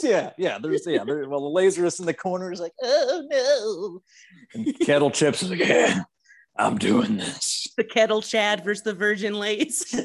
yeah, 0.02 0.30
yeah. 0.36 0.58
There's 0.58 0.86
yeah. 0.86 1.04
There, 1.04 1.28
well, 1.28 1.40
the 1.40 1.48
laser 1.48 1.86
is 1.86 2.00
in 2.00 2.06
the 2.06 2.14
corner 2.14 2.52
is 2.52 2.60
like, 2.60 2.72
oh 2.82 3.26
no. 3.30 4.02
And 4.54 4.78
kettle 4.80 5.10
chips 5.10 5.42
is 5.42 5.50
like, 5.50 5.60
yeah, 5.60 6.02
I'm 6.58 6.78
doing 6.78 7.16
this. 7.16 7.68
The 7.76 7.84
kettle 7.84 8.22
Chad 8.22 8.64
versus 8.64 8.82
the 8.82 8.94
Virgin 8.94 9.34
Lay's. 9.34 9.94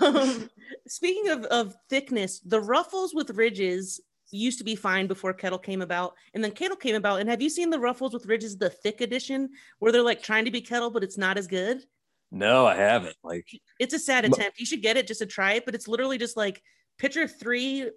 um, 0.00 0.50
speaking 0.88 1.30
of, 1.30 1.44
of 1.44 1.74
thickness, 1.88 2.40
the 2.40 2.60
ruffles 2.60 3.14
with 3.14 3.30
ridges 3.30 4.00
used 4.30 4.58
to 4.58 4.64
be 4.64 4.76
fine 4.76 5.06
before 5.06 5.32
kettle 5.32 5.58
came 5.58 5.82
about 5.82 6.14
and 6.34 6.42
then 6.42 6.50
kettle 6.50 6.76
came 6.76 6.94
about 6.94 7.20
and 7.20 7.28
have 7.28 7.42
you 7.42 7.50
seen 7.50 7.70
the 7.70 7.78
ruffles 7.78 8.12
with 8.12 8.26
ridges 8.26 8.56
the 8.56 8.70
thick 8.70 9.00
edition 9.00 9.48
where 9.78 9.92
they're 9.92 10.02
like 10.02 10.22
trying 10.22 10.44
to 10.44 10.50
be 10.50 10.60
kettle 10.60 10.90
but 10.90 11.02
it's 11.02 11.18
not 11.18 11.38
as 11.38 11.46
good 11.46 11.82
No, 12.30 12.64
I 12.64 12.76
haven't. 12.76 13.16
Like, 13.24 13.48
it's 13.80 13.94
a 13.94 13.98
sad 13.98 14.24
attempt 14.24 14.60
you 14.60 14.66
should 14.66 14.82
get 14.82 14.96
it 14.96 15.06
just 15.06 15.20
to 15.20 15.26
try 15.26 15.54
it 15.54 15.64
but 15.64 15.74
it's 15.74 15.88
literally 15.88 16.18
just 16.18 16.36
like 16.36 16.62
picture 16.98 17.26
three 17.26 17.90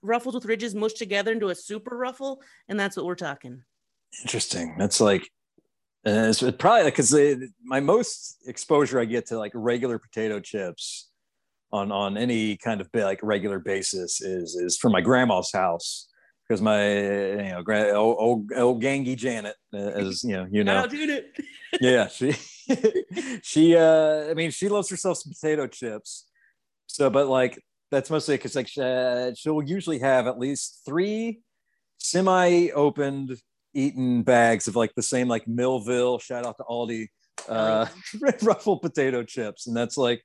ruffles 0.00 0.34
with 0.34 0.46
ridges 0.46 0.74
mushed 0.74 0.96
together 0.96 1.32
into 1.32 1.48
a 1.48 1.54
super 1.54 1.96
ruffle 1.96 2.40
and 2.68 2.80
that's 2.80 2.96
what 2.96 3.04
we're 3.04 3.14
talking 3.14 3.62
interesting. 4.22 4.76
That's 4.78 5.00
like, 5.00 5.28
And 6.04 6.26
it's 6.26 6.42
probably 6.58 6.84
because 6.84 7.14
my 7.62 7.80
most 7.80 8.36
exposure 8.46 9.00
I 9.00 9.04
get 9.06 9.26
to 9.26 9.38
like 9.38 9.52
regular 9.54 9.98
potato 9.98 10.40
chips 10.40 11.08
on 11.74 11.90
on 11.90 12.16
any 12.16 12.56
kind 12.56 12.80
of 12.80 12.88
like 12.94 13.18
regular 13.22 13.58
basis 13.58 14.20
is 14.20 14.54
is 14.54 14.78
from 14.78 14.92
my 14.92 15.00
grandma's 15.00 15.50
house. 15.52 16.08
Because 16.46 16.60
my 16.60 16.98
you 17.00 17.50
know 17.52 17.62
grand, 17.62 17.96
old, 17.96 18.16
old, 18.18 18.52
old 18.54 18.82
gangy 18.82 19.16
Janet 19.16 19.56
uh, 19.72 19.78
as 19.78 20.22
you 20.22 20.36
know 20.36 20.46
you 20.50 20.64
know. 20.64 20.86
Yeah 21.80 22.06
she 22.06 22.32
she 23.42 23.76
uh 23.76 24.30
I 24.30 24.34
mean 24.34 24.52
she 24.52 24.68
loves 24.68 24.88
herself 24.88 25.18
some 25.18 25.32
potato 25.32 25.66
chips. 25.66 26.26
So 26.86 27.10
but 27.10 27.26
like 27.26 27.60
that's 27.90 28.10
mostly 28.10 28.36
because 28.36 28.54
like 28.54 28.70
uh, 28.78 29.32
she'll 29.34 29.62
usually 29.62 29.98
have 29.98 30.28
at 30.28 30.38
least 30.38 30.82
three 30.86 31.40
semi-opened 31.98 33.36
eaten 33.74 34.22
bags 34.22 34.68
of 34.68 34.76
like 34.76 34.94
the 34.94 35.02
same 35.02 35.26
like 35.26 35.48
Millville. 35.48 36.20
Shout 36.20 36.46
out 36.46 36.56
to 36.58 36.64
Aldi 36.64 37.08
uh 37.48 37.86
ruffled 38.42 38.82
potato 38.82 39.24
chips. 39.24 39.66
And 39.66 39.76
that's 39.76 39.96
like 39.96 40.22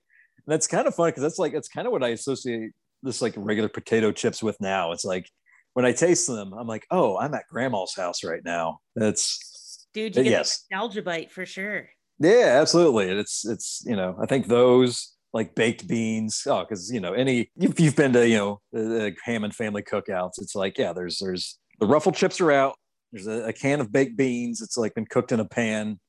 that's 0.50 0.68
kind 0.68 0.88
of 0.88 0.96
funny 0.96 1.12
because 1.12 1.24
that's 1.24 1.39
like 1.39 1.53
it's 1.53 1.70
kind 1.70 1.88
of 1.88 1.91
what 1.91 2.03
I 2.03 2.10
associate 2.10 2.72
this 3.03 3.22
like 3.22 3.34
regular 3.38 3.70
potato 3.70 4.12
chips 4.12 4.44
with 4.44 4.60
now. 4.60 4.91
It's 4.91 5.06
like 5.06 5.29
when 5.74 5.86
I 5.86 5.91
taste 5.91 6.27
them, 6.27 6.53
I'm 6.53 6.68
like, 6.68 6.86
oh, 6.91 7.18
I'm 7.18 7.34
at 7.34 7.48
grandma's 7.50 7.96
house 7.96 8.24
right 8.24 8.44
now. 8.44 8.79
That's 8.96 9.88
dude, 9.94 10.15
you 10.15 10.24
get 10.24 10.29
yes. 10.29 10.65
nostalgia 10.72 11.01
bite 11.01 11.32
for 11.32 11.46
sure. 11.46 11.89
Yeah, 12.20 12.58
absolutely. 12.62 13.10
It's 13.12 13.46
it's 13.46 13.84
you 13.86 13.96
know, 13.96 14.18
I 14.22 14.25
think 14.25 14.48
those 14.48 15.15
like 15.34 15.56
baked 15.56 15.88
beans. 15.88 16.44
Oh, 16.46 16.62
because 16.62 16.91
you 16.91 17.00
know, 17.00 17.13
any 17.13 17.50
if 17.56 17.79
you've 17.79 17.96
been 17.96 18.13
to 18.13 18.27
you 18.27 18.38
know 18.38 18.62
the, 18.72 19.15
Hammond 19.24 19.56
family 19.56 19.84
cookouts, 19.84 20.41
it's 20.41 20.56
like 20.56 20.77
yeah, 20.77 20.94
there's 20.94 21.20
there's 21.20 21.58
the 21.79 21.88
ruffled 21.88 22.15
chips 22.15 22.41
are 22.41 22.51
out. 22.51 22.75
There's 23.12 23.27
a, 23.27 23.48
a 23.48 23.53
can 23.53 23.79
of 23.79 23.91
baked 23.91 24.18
beans. 24.18 24.62
It's 24.62 24.77
like 24.77 24.96
been 24.96 25.06
cooked 25.06 25.32
in 25.32 25.39
a 25.39 25.46
pan 25.46 26.00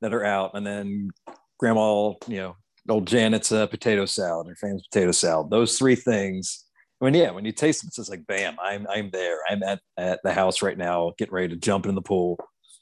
that 0.00 0.12
are 0.12 0.24
out, 0.24 0.50
and 0.54 0.66
then 0.66 1.10
grandma 1.58 2.12
you 2.28 2.36
know 2.36 2.56
old 2.88 3.06
Janet's 3.06 3.52
uh, 3.52 3.66
potato 3.66 4.04
salad, 4.06 4.48
her 4.48 4.56
famous 4.56 4.86
potato 4.86 5.12
salad. 5.12 5.50
Those 5.50 5.78
three 5.78 5.96
things. 5.96 6.64
I 7.00 7.06
mean, 7.06 7.14
yeah, 7.14 7.30
when 7.32 7.44
you 7.44 7.52
taste 7.52 7.82
them, 7.82 7.88
it's 7.88 7.96
just 7.96 8.10
like, 8.10 8.26
bam, 8.26 8.56
I'm 8.62 8.86
I'm 8.88 9.10
there. 9.10 9.38
I'm 9.48 9.62
at 9.62 9.80
at 9.96 10.20
the 10.22 10.32
house 10.32 10.62
right 10.62 10.78
now, 10.78 11.12
getting 11.18 11.34
ready 11.34 11.48
to 11.48 11.56
jump 11.56 11.86
in 11.86 11.94
the 11.94 12.02
pool. 12.02 12.38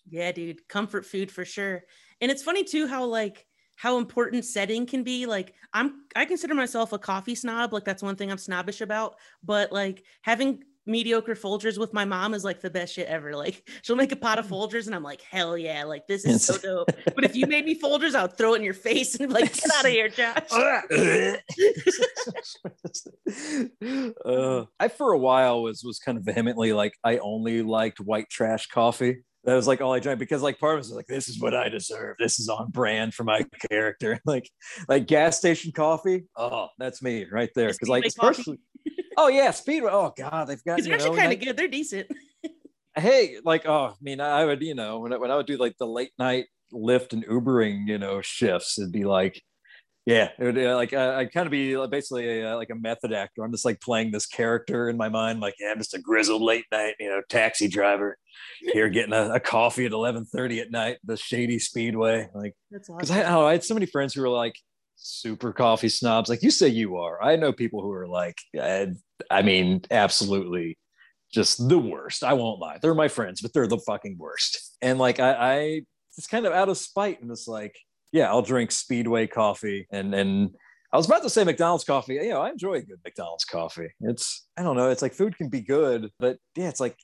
Yeah, 0.08 0.32
dude, 0.32 0.66
comfort 0.68 1.06
food 1.06 1.30
for 1.30 1.44
sure. 1.44 1.82
And 2.20 2.30
it's 2.30 2.42
funny 2.42 2.64
too 2.64 2.86
how 2.86 3.04
like 3.04 3.46
how 3.76 3.98
important 3.98 4.44
setting 4.44 4.86
can 4.86 5.02
be. 5.02 5.26
Like 5.26 5.54
I'm 5.72 6.04
I 6.14 6.24
consider 6.24 6.54
myself 6.54 6.92
a 6.92 6.98
coffee 6.98 7.34
snob. 7.34 7.72
Like 7.72 7.84
that's 7.84 8.02
one 8.02 8.16
thing 8.16 8.30
I'm 8.30 8.38
snobbish 8.38 8.80
about. 8.80 9.16
But 9.42 9.72
like 9.72 10.04
having 10.22 10.62
mediocre 10.86 11.34
Folgers 11.34 11.78
with 11.78 11.92
my 11.92 12.04
mom 12.04 12.34
is 12.34 12.44
like 12.44 12.60
the 12.60 12.70
best 12.70 12.94
shit 12.94 13.06
ever. 13.06 13.34
Like 13.36 13.68
she'll 13.82 13.96
make 13.96 14.12
a 14.12 14.16
pot 14.16 14.38
of 14.38 14.46
mm. 14.46 14.50
Folgers 14.50 14.86
and 14.86 14.94
I'm 14.94 15.02
like, 15.02 15.22
hell 15.22 15.56
yeah, 15.56 15.84
like 15.84 16.06
this 16.06 16.24
is 16.24 16.44
so 16.44 16.58
dope. 16.58 16.90
but 17.14 17.24
if 17.24 17.34
you 17.36 17.46
made 17.46 17.64
me 17.64 17.78
Folgers, 17.78 18.14
I 18.14 18.22
would 18.22 18.36
throw 18.36 18.54
it 18.54 18.58
in 18.58 18.64
your 18.64 18.74
face 18.74 19.14
and 19.14 19.28
be 19.28 19.34
like, 19.34 19.52
get 19.52 19.70
out 19.74 19.84
of 19.84 19.90
here, 19.90 20.08
Josh. 20.08 20.52
uh, 24.24 24.64
I 24.80 24.88
for 24.88 25.12
a 25.12 25.18
while 25.18 25.62
was 25.62 25.82
was 25.84 25.98
kind 25.98 26.18
of 26.18 26.24
vehemently 26.24 26.72
like 26.72 26.94
I 27.04 27.18
only 27.18 27.62
liked 27.62 28.00
white 28.00 28.28
trash 28.28 28.66
coffee. 28.66 29.24
That 29.44 29.54
was 29.54 29.66
like 29.66 29.80
all 29.80 29.92
I 29.92 29.98
drank 29.98 30.20
because 30.20 30.40
like 30.40 30.60
part 30.60 30.74
of 30.74 30.80
us 30.80 30.88
was 30.88 30.96
like, 30.96 31.08
this 31.08 31.28
is 31.28 31.40
what 31.40 31.52
I 31.52 31.68
deserve. 31.68 32.16
This 32.18 32.38
is 32.38 32.48
on 32.48 32.70
brand 32.70 33.12
for 33.12 33.24
my 33.24 33.44
character. 33.70 34.20
like 34.24 34.48
like 34.88 35.06
gas 35.06 35.36
station 35.38 35.72
coffee. 35.72 36.24
Oh, 36.36 36.68
that's 36.78 37.02
me 37.02 37.26
right 37.30 37.50
there. 37.54 37.68
Because 37.68 37.88
like 37.88 38.04
especially 38.04 38.60
oh 39.16 39.28
yeah, 39.28 39.50
Speedway. 39.50 39.90
Oh 39.92 40.12
god, 40.16 40.48
they've 40.48 40.62
got. 40.64 40.82
They're 40.82 40.94
actually 40.94 41.16
kind 41.16 41.32
of 41.32 41.40
good. 41.40 41.56
They're 41.56 41.68
decent. 41.68 42.10
hey, 42.94 43.38
like 43.44 43.66
oh, 43.66 43.86
I 43.86 43.94
mean, 44.00 44.20
I 44.20 44.44
would 44.44 44.62
you 44.62 44.74
know 44.74 45.00
when 45.00 45.12
I, 45.12 45.16
when 45.16 45.30
I 45.30 45.36
would 45.36 45.46
do 45.46 45.56
like 45.56 45.76
the 45.78 45.86
late 45.86 46.12
night 46.18 46.46
Lyft 46.72 47.12
and 47.12 47.26
Ubering 47.26 47.86
you 47.88 47.98
know 47.98 48.20
shifts, 48.20 48.78
it'd 48.78 48.92
be 48.92 49.04
like. 49.04 49.42
Yeah, 50.04 50.30
it 50.36 50.44
would 50.44 50.58
uh, 50.58 50.74
like 50.74 50.92
uh, 50.92 51.14
I'd 51.16 51.32
kind 51.32 51.46
of 51.46 51.52
be 51.52 51.76
basically 51.86 52.40
a, 52.40 52.54
uh, 52.54 52.56
like 52.56 52.70
a 52.70 52.74
method 52.74 53.12
actor. 53.12 53.44
I'm 53.44 53.52
just 53.52 53.64
like 53.64 53.80
playing 53.80 54.10
this 54.10 54.26
character 54.26 54.88
in 54.88 54.96
my 54.96 55.08
mind, 55.08 55.38
like 55.38 55.54
yeah, 55.60 55.70
I'm 55.70 55.78
just 55.78 55.94
a 55.94 56.00
grizzled 56.00 56.42
late 56.42 56.64
night, 56.72 56.96
you 56.98 57.08
know, 57.08 57.22
taxi 57.28 57.68
driver 57.68 58.18
here 58.72 58.88
getting 58.88 59.12
a, 59.12 59.34
a 59.34 59.40
coffee 59.40 59.86
at 59.86 59.92
11:30 59.92 60.60
at 60.60 60.70
night, 60.70 60.98
the 61.04 61.16
shady 61.16 61.58
speedway. 61.58 62.28
Like, 62.34 62.54
because 62.70 62.90
awesome. 62.90 63.16
I, 63.16 63.24
oh, 63.32 63.46
I 63.46 63.52
had 63.52 63.64
so 63.64 63.74
many 63.74 63.86
friends 63.86 64.14
who 64.14 64.22
were 64.22 64.28
like, 64.28 64.56
super 65.02 65.52
coffee 65.52 65.88
snobs 65.88 66.28
like 66.28 66.42
you 66.42 66.50
say 66.50 66.68
you 66.68 66.96
are. 66.96 67.22
I 67.22 67.36
know 67.36 67.52
people 67.52 67.82
who 67.82 67.92
are 67.92 68.06
like 68.06 68.38
uh, 68.60 68.86
i 69.30 69.42
mean 69.42 69.82
absolutely 69.90 70.78
just 71.32 71.66
the 71.68 71.78
worst. 71.78 72.22
I 72.22 72.34
won't 72.34 72.60
lie. 72.60 72.78
They're 72.80 72.94
my 72.94 73.08
friends 73.08 73.40
but 73.40 73.52
they're 73.52 73.66
the 73.66 73.78
fucking 73.78 74.16
worst. 74.18 74.76
And 74.82 74.98
like 74.98 75.20
i 75.20 75.32
i 75.32 75.80
it's 76.16 76.26
kind 76.26 76.46
of 76.46 76.52
out 76.52 76.68
of 76.68 76.78
spite 76.78 77.22
and 77.22 77.30
it's 77.30 77.48
like 77.48 77.74
yeah 78.12 78.28
i'll 78.28 78.42
drink 78.42 78.70
speedway 78.70 79.26
coffee 79.26 79.86
and 79.90 80.14
and 80.14 80.50
i 80.92 80.96
was 80.98 81.06
about 81.06 81.22
to 81.22 81.30
say 81.30 81.44
mcdonald's 81.44 81.84
coffee. 81.84 82.14
You 82.14 82.30
know 82.30 82.42
i 82.42 82.50
enjoy 82.50 82.74
a 82.74 82.82
good 82.82 83.00
mcdonald's 83.04 83.44
coffee. 83.44 83.88
It's 84.00 84.46
i 84.56 84.62
don't 84.62 84.76
know 84.76 84.90
it's 84.90 85.02
like 85.02 85.14
food 85.14 85.36
can 85.36 85.48
be 85.48 85.60
good 85.60 86.10
but 86.18 86.38
yeah 86.56 86.68
it's 86.68 86.80
like 86.80 86.96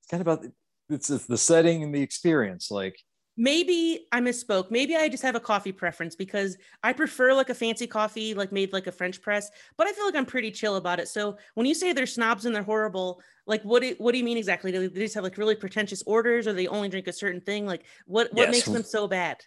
it's 0.00 0.10
kind 0.10 0.20
of 0.20 0.26
about 0.26 0.46
it's, 0.88 1.10
it's 1.10 1.26
the 1.26 1.38
setting 1.38 1.82
and 1.82 1.94
the 1.94 2.02
experience. 2.02 2.70
Like 2.70 2.96
maybe 3.36 4.06
I 4.12 4.20
misspoke. 4.20 4.70
Maybe 4.70 4.96
I 4.96 5.08
just 5.08 5.22
have 5.22 5.34
a 5.34 5.40
coffee 5.40 5.72
preference 5.72 6.16
because 6.16 6.56
I 6.82 6.92
prefer 6.92 7.34
like 7.34 7.50
a 7.50 7.54
fancy 7.54 7.86
coffee, 7.86 8.34
like 8.34 8.52
made 8.52 8.72
like 8.72 8.86
a 8.86 8.92
French 8.92 9.20
press, 9.20 9.50
but 9.76 9.86
I 9.86 9.92
feel 9.92 10.06
like 10.06 10.16
I'm 10.16 10.26
pretty 10.26 10.50
chill 10.50 10.76
about 10.76 11.00
it. 11.00 11.08
So 11.08 11.36
when 11.54 11.66
you 11.66 11.74
say 11.74 11.92
they're 11.92 12.06
snobs 12.06 12.46
and 12.46 12.54
they're 12.54 12.62
horrible, 12.62 13.20
like 13.46 13.62
what 13.62 13.82
do, 13.82 13.94
what 13.98 14.12
do 14.12 14.18
you 14.18 14.24
mean 14.24 14.38
exactly? 14.38 14.72
Do 14.72 14.88
they 14.88 15.00
just 15.00 15.14
have 15.14 15.24
like 15.24 15.38
really 15.38 15.54
pretentious 15.54 16.02
orders 16.06 16.46
or 16.46 16.52
they 16.52 16.66
only 16.66 16.88
drink 16.88 17.08
a 17.08 17.12
certain 17.12 17.40
thing? 17.40 17.66
Like 17.66 17.84
what, 18.06 18.32
what 18.32 18.48
yes. 18.48 18.52
makes 18.52 18.66
them 18.66 18.82
so 18.82 19.06
bad? 19.06 19.38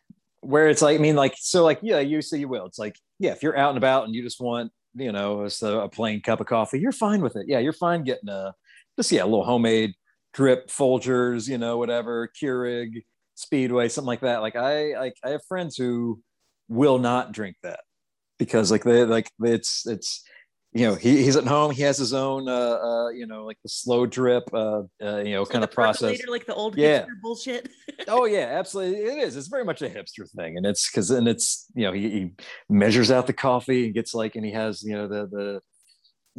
Where 0.42 0.70
it's 0.70 0.82
like, 0.82 0.98
I 0.98 1.02
mean, 1.02 1.16
like, 1.16 1.36
so 1.38 1.64
like, 1.64 1.80
yeah, 1.82 2.00
you 2.00 2.22
say 2.22 2.38
you 2.38 2.48
will. 2.48 2.66
It's 2.66 2.80
like, 2.80 2.96
yeah, 3.18 3.32
if 3.32 3.44
you're 3.44 3.58
out 3.58 3.70
and 3.70 3.78
about 3.78 4.06
and 4.06 4.16
you 4.16 4.24
just 4.24 4.40
want, 4.40 4.72
you 4.96 5.12
know, 5.12 5.46
a, 5.46 5.68
a 5.68 5.90
plain 5.90 6.22
cup 6.22 6.40
of 6.40 6.48
coffee, 6.48 6.80
you're 6.80 6.92
fine 6.92 7.22
with 7.22 7.36
it. 7.36 7.46
Yeah, 7.48 7.60
you're 7.60 7.74
fine 7.74 8.04
getting 8.04 8.30
a, 8.30 8.54
just, 8.98 9.12
yeah, 9.12 9.24
a 9.24 9.26
little 9.26 9.44
homemade 9.44 9.96
drip 10.34 10.68
Folgers, 10.70 11.50
you 11.50 11.58
know, 11.58 11.78
whatever, 11.78 12.30
Keurig, 12.42 13.04
Speedway, 13.40 13.88
something 13.88 14.08
like 14.08 14.20
that. 14.20 14.42
Like 14.42 14.58
I 14.58 15.00
like 15.00 15.16
I 15.24 15.30
have 15.30 15.42
friends 15.48 15.78
who 15.78 16.22
will 16.68 17.00
not 17.00 17.32
drink 17.32 17.56
that 17.64 17.80
because 18.38 18.70
like 18.70 18.84
they 18.84 19.06
like 19.06 19.32
it's 19.40 19.88
it's 19.88 20.24
you 20.74 20.86
know 20.86 20.96
he, 20.96 21.24
he's 21.24 21.38
at 21.38 21.46
home 21.46 21.72
he 21.72 21.82
has 21.84 21.98
his 21.98 22.14
own 22.14 22.50
uh, 22.50 22.52
uh 22.52 23.10
you 23.10 23.26
know 23.26 23.46
like 23.46 23.58
the 23.64 23.70
slow 23.70 24.06
drip 24.06 24.44
uh, 24.54 24.82
uh 25.02 25.18
you 25.20 25.32
know 25.32 25.46
so 25.46 25.52
kind 25.52 25.64
of 25.64 25.72
process. 25.72 26.20
like 26.28 26.46
the 26.46 26.54
old 26.54 26.78
yeah. 26.78 27.06
bullshit. 27.22 27.70
Oh 28.08 28.26
yeah 28.26 28.58
absolutely. 28.60 29.00
It 29.00 29.18
is. 29.20 29.36
It's 29.38 29.48
very 29.48 29.64
much 29.66 29.82
a 29.82 29.90
hipster 29.90 30.30
thing 30.36 30.58
and 30.58 30.66
it's 30.66 30.90
because 30.90 31.10
and 31.10 31.28
it's 31.28 31.66
you 31.76 31.86
know 31.86 31.94
he, 31.94 32.10
he, 32.10 32.32
measures 32.68 33.10
out 33.10 33.28
the 33.28 33.34
coffee 33.34 33.86
and 33.86 33.94
gets 33.94 34.14
like 34.14 34.36
and 34.36 34.46
he 34.46 34.52
has 34.52 34.84
you 34.84 34.94
know 34.94 35.08
the 35.08 35.28
the 35.28 35.62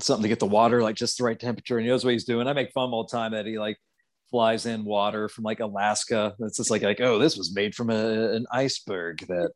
something 0.02 0.22
to 0.22 0.28
get 0.28 0.38
the 0.38 0.46
water 0.46 0.82
like 0.82 0.96
just 0.96 1.18
the 1.18 1.24
right 1.24 1.38
temperature 1.38 1.76
and 1.76 1.86
he 1.86 1.90
knows 1.90 2.04
what 2.04 2.12
he's 2.12 2.24
doing. 2.24 2.46
I 2.46 2.52
make 2.52 2.72
fun 2.72 2.90
all 2.90 3.06
the 3.06 3.16
time 3.16 3.32
that 3.32 3.46
he 3.46 3.58
like 3.58 3.78
flies 4.30 4.66
in 4.66 4.84
water 4.84 5.28
from 5.28 5.44
like 5.44 5.60
Alaska. 5.60 6.34
It's 6.40 6.56
just 6.56 6.70
like 6.70 6.82
like 6.82 7.00
oh, 7.00 7.18
this 7.18 7.36
was 7.36 7.54
made 7.54 7.74
from 7.74 7.90
a, 7.90 8.32
an 8.32 8.46
iceberg 8.52 9.26
that 9.28 9.50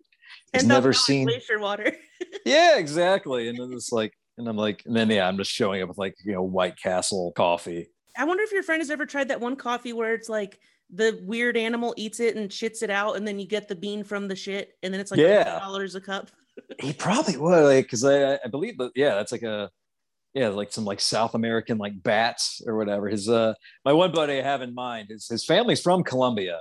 has 0.52 0.64
never 0.64 0.93
seen 0.93 1.26
glacier 1.26 1.59
water. 1.59 1.93
yeah, 2.45 2.78
exactly. 2.78 3.49
And 3.49 3.59
then 3.59 3.73
it's 3.73 3.93
like, 3.93 4.12
and 4.38 4.49
I'm 4.49 4.57
like, 4.57 4.83
and 4.87 4.97
then 4.97 5.11
yeah, 5.11 5.26
I'm 5.26 5.37
just 5.37 5.50
showing 5.50 5.83
up 5.83 5.88
with 5.88 5.99
like 5.99 6.14
you 6.25 6.33
know 6.33 6.43
White 6.43 6.76
Castle 6.76 7.33
coffee. 7.33 7.88
I 8.16 8.25
wonder 8.25 8.43
if 8.43 8.52
your 8.52 8.62
friend 8.62 8.81
has 8.81 8.90
ever 8.90 9.07
tried 9.07 9.28
that 9.28 9.40
one 9.40 9.57
coffee 9.57 9.93
where 9.93 10.14
it's 10.14 10.28
like 10.28 10.59
the 10.90 11.21
weird 11.23 11.57
animal 11.57 11.95
eats 11.97 12.21
it 12.21 12.37
and 12.37 12.50
shits 12.50 12.83
it 12.83 12.90
out, 12.90 13.16
and 13.16 13.26
then 13.26 13.38
you 13.38 13.47
get 13.47 13.69
the 13.69 13.75
bean 13.75 14.04
from 14.04 14.28
the 14.28 14.37
shit, 14.37 14.73
and 14.83 14.93
then 14.93 15.00
it's 15.00 15.11
like 15.11 15.21
yeah 15.21 15.59
dollars 15.59 15.95
a 15.95 16.00
cup. 16.00 16.31
he 16.81 16.93
probably 16.93 17.37
would, 17.37 17.64
like, 17.64 17.87
because 17.87 18.04
I 18.04 18.35
I 18.35 18.49
believe 18.50 18.78
that 18.78 18.93
yeah, 18.95 19.14
that's 19.14 19.33
like 19.33 19.43
a 19.43 19.71
yeah, 20.35 20.49
like 20.49 20.73
some 20.73 20.85
like 20.85 21.00
South 21.00 21.35
American 21.35 21.79
like 21.79 22.03
bats 22.03 22.61
or 22.67 22.76
whatever. 22.76 23.09
His 23.09 23.29
uh, 23.29 23.55
my 23.85 23.93
one 23.93 24.12
buddy 24.12 24.38
I 24.38 24.43
have 24.43 24.62
in 24.62 24.75
mind, 24.75 25.09
his 25.11 25.29
his 25.29 25.45
family's 25.45 25.81
from 25.81 26.03
Colombia, 26.03 26.61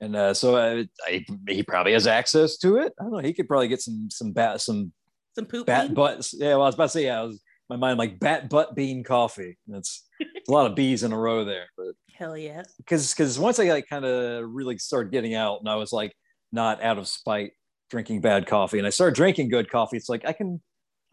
and 0.00 0.16
uh, 0.16 0.34
so 0.34 0.56
I, 0.56 0.86
I, 1.06 1.24
he 1.48 1.62
probably 1.62 1.92
has 1.92 2.08
access 2.08 2.56
to 2.58 2.78
it. 2.78 2.92
I 3.00 3.04
don't 3.04 3.12
know. 3.12 3.18
He 3.18 3.32
could 3.32 3.46
probably 3.46 3.68
get 3.68 3.80
some 3.80 4.08
some 4.10 4.32
bat 4.32 4.60
some 4.60 4.92
some 5.36 5.46
poop 5.46 5.66
bat 5.66 5.88
bean? 5.88 5.94
butts. 5.94 6.34
Yeah, 6.36 6.56
well, 6.56 6.62
I 6.62 6.66
was 6.66 6.74
about 6.74 6.84
to 6.84 6.90
say 6.90 7.04
yeah. 7.04 7.20
I 7.20 7.22
was 7.22 7.40
my 7.70 7.76
mind 7.76 7.98
like 7.98 8.18
bat 8.18 8.50
butt 8.50 8.74
bean 8.74 9.04
coffee. 9.04 9.58
That's 9.68 10.06
a 10.20 10.50
lot 10.50 10.66
of 10.66 10.74
bees 10.76 11.04
in 11.04 11.12
a 11.12 11.18
row 11.18 11.44
there, 11.44 11.66
but 11.76 11.94
hell 12.12 12.36
yeah. 12.36 12.62
Because 12.78 13.14
because 13.14 13.38
once 13.38 13.60
I 13.60 13.64
like 13.68 13.86
kind 13.88 14.04
of 14.04 14.44
really 14.50 14.76
started 14.78 15.12
getting 15.12 15.34
out, 15.34 15.60
and 15.60 15.68
I 15.68 15.76
was 15.76 15.92
like 15.92 16.16
not 16.50 16.82
out 16.82 16.98
of 16.98 17.06
spite 17.06 17.52
drinking 17.90 18.22
bad 18.22 18.46
coffee, 18.46 18.78
and 18.78 18.86
I 18.88 18.90
started 18.90 19.14
drinking 19.14 19.50
good 19.50 19.70
coffee. 19.70 19.96
It's 19.96 20.08
like 20.08 20.26
I 20.26 20.32
can 20.32 20.60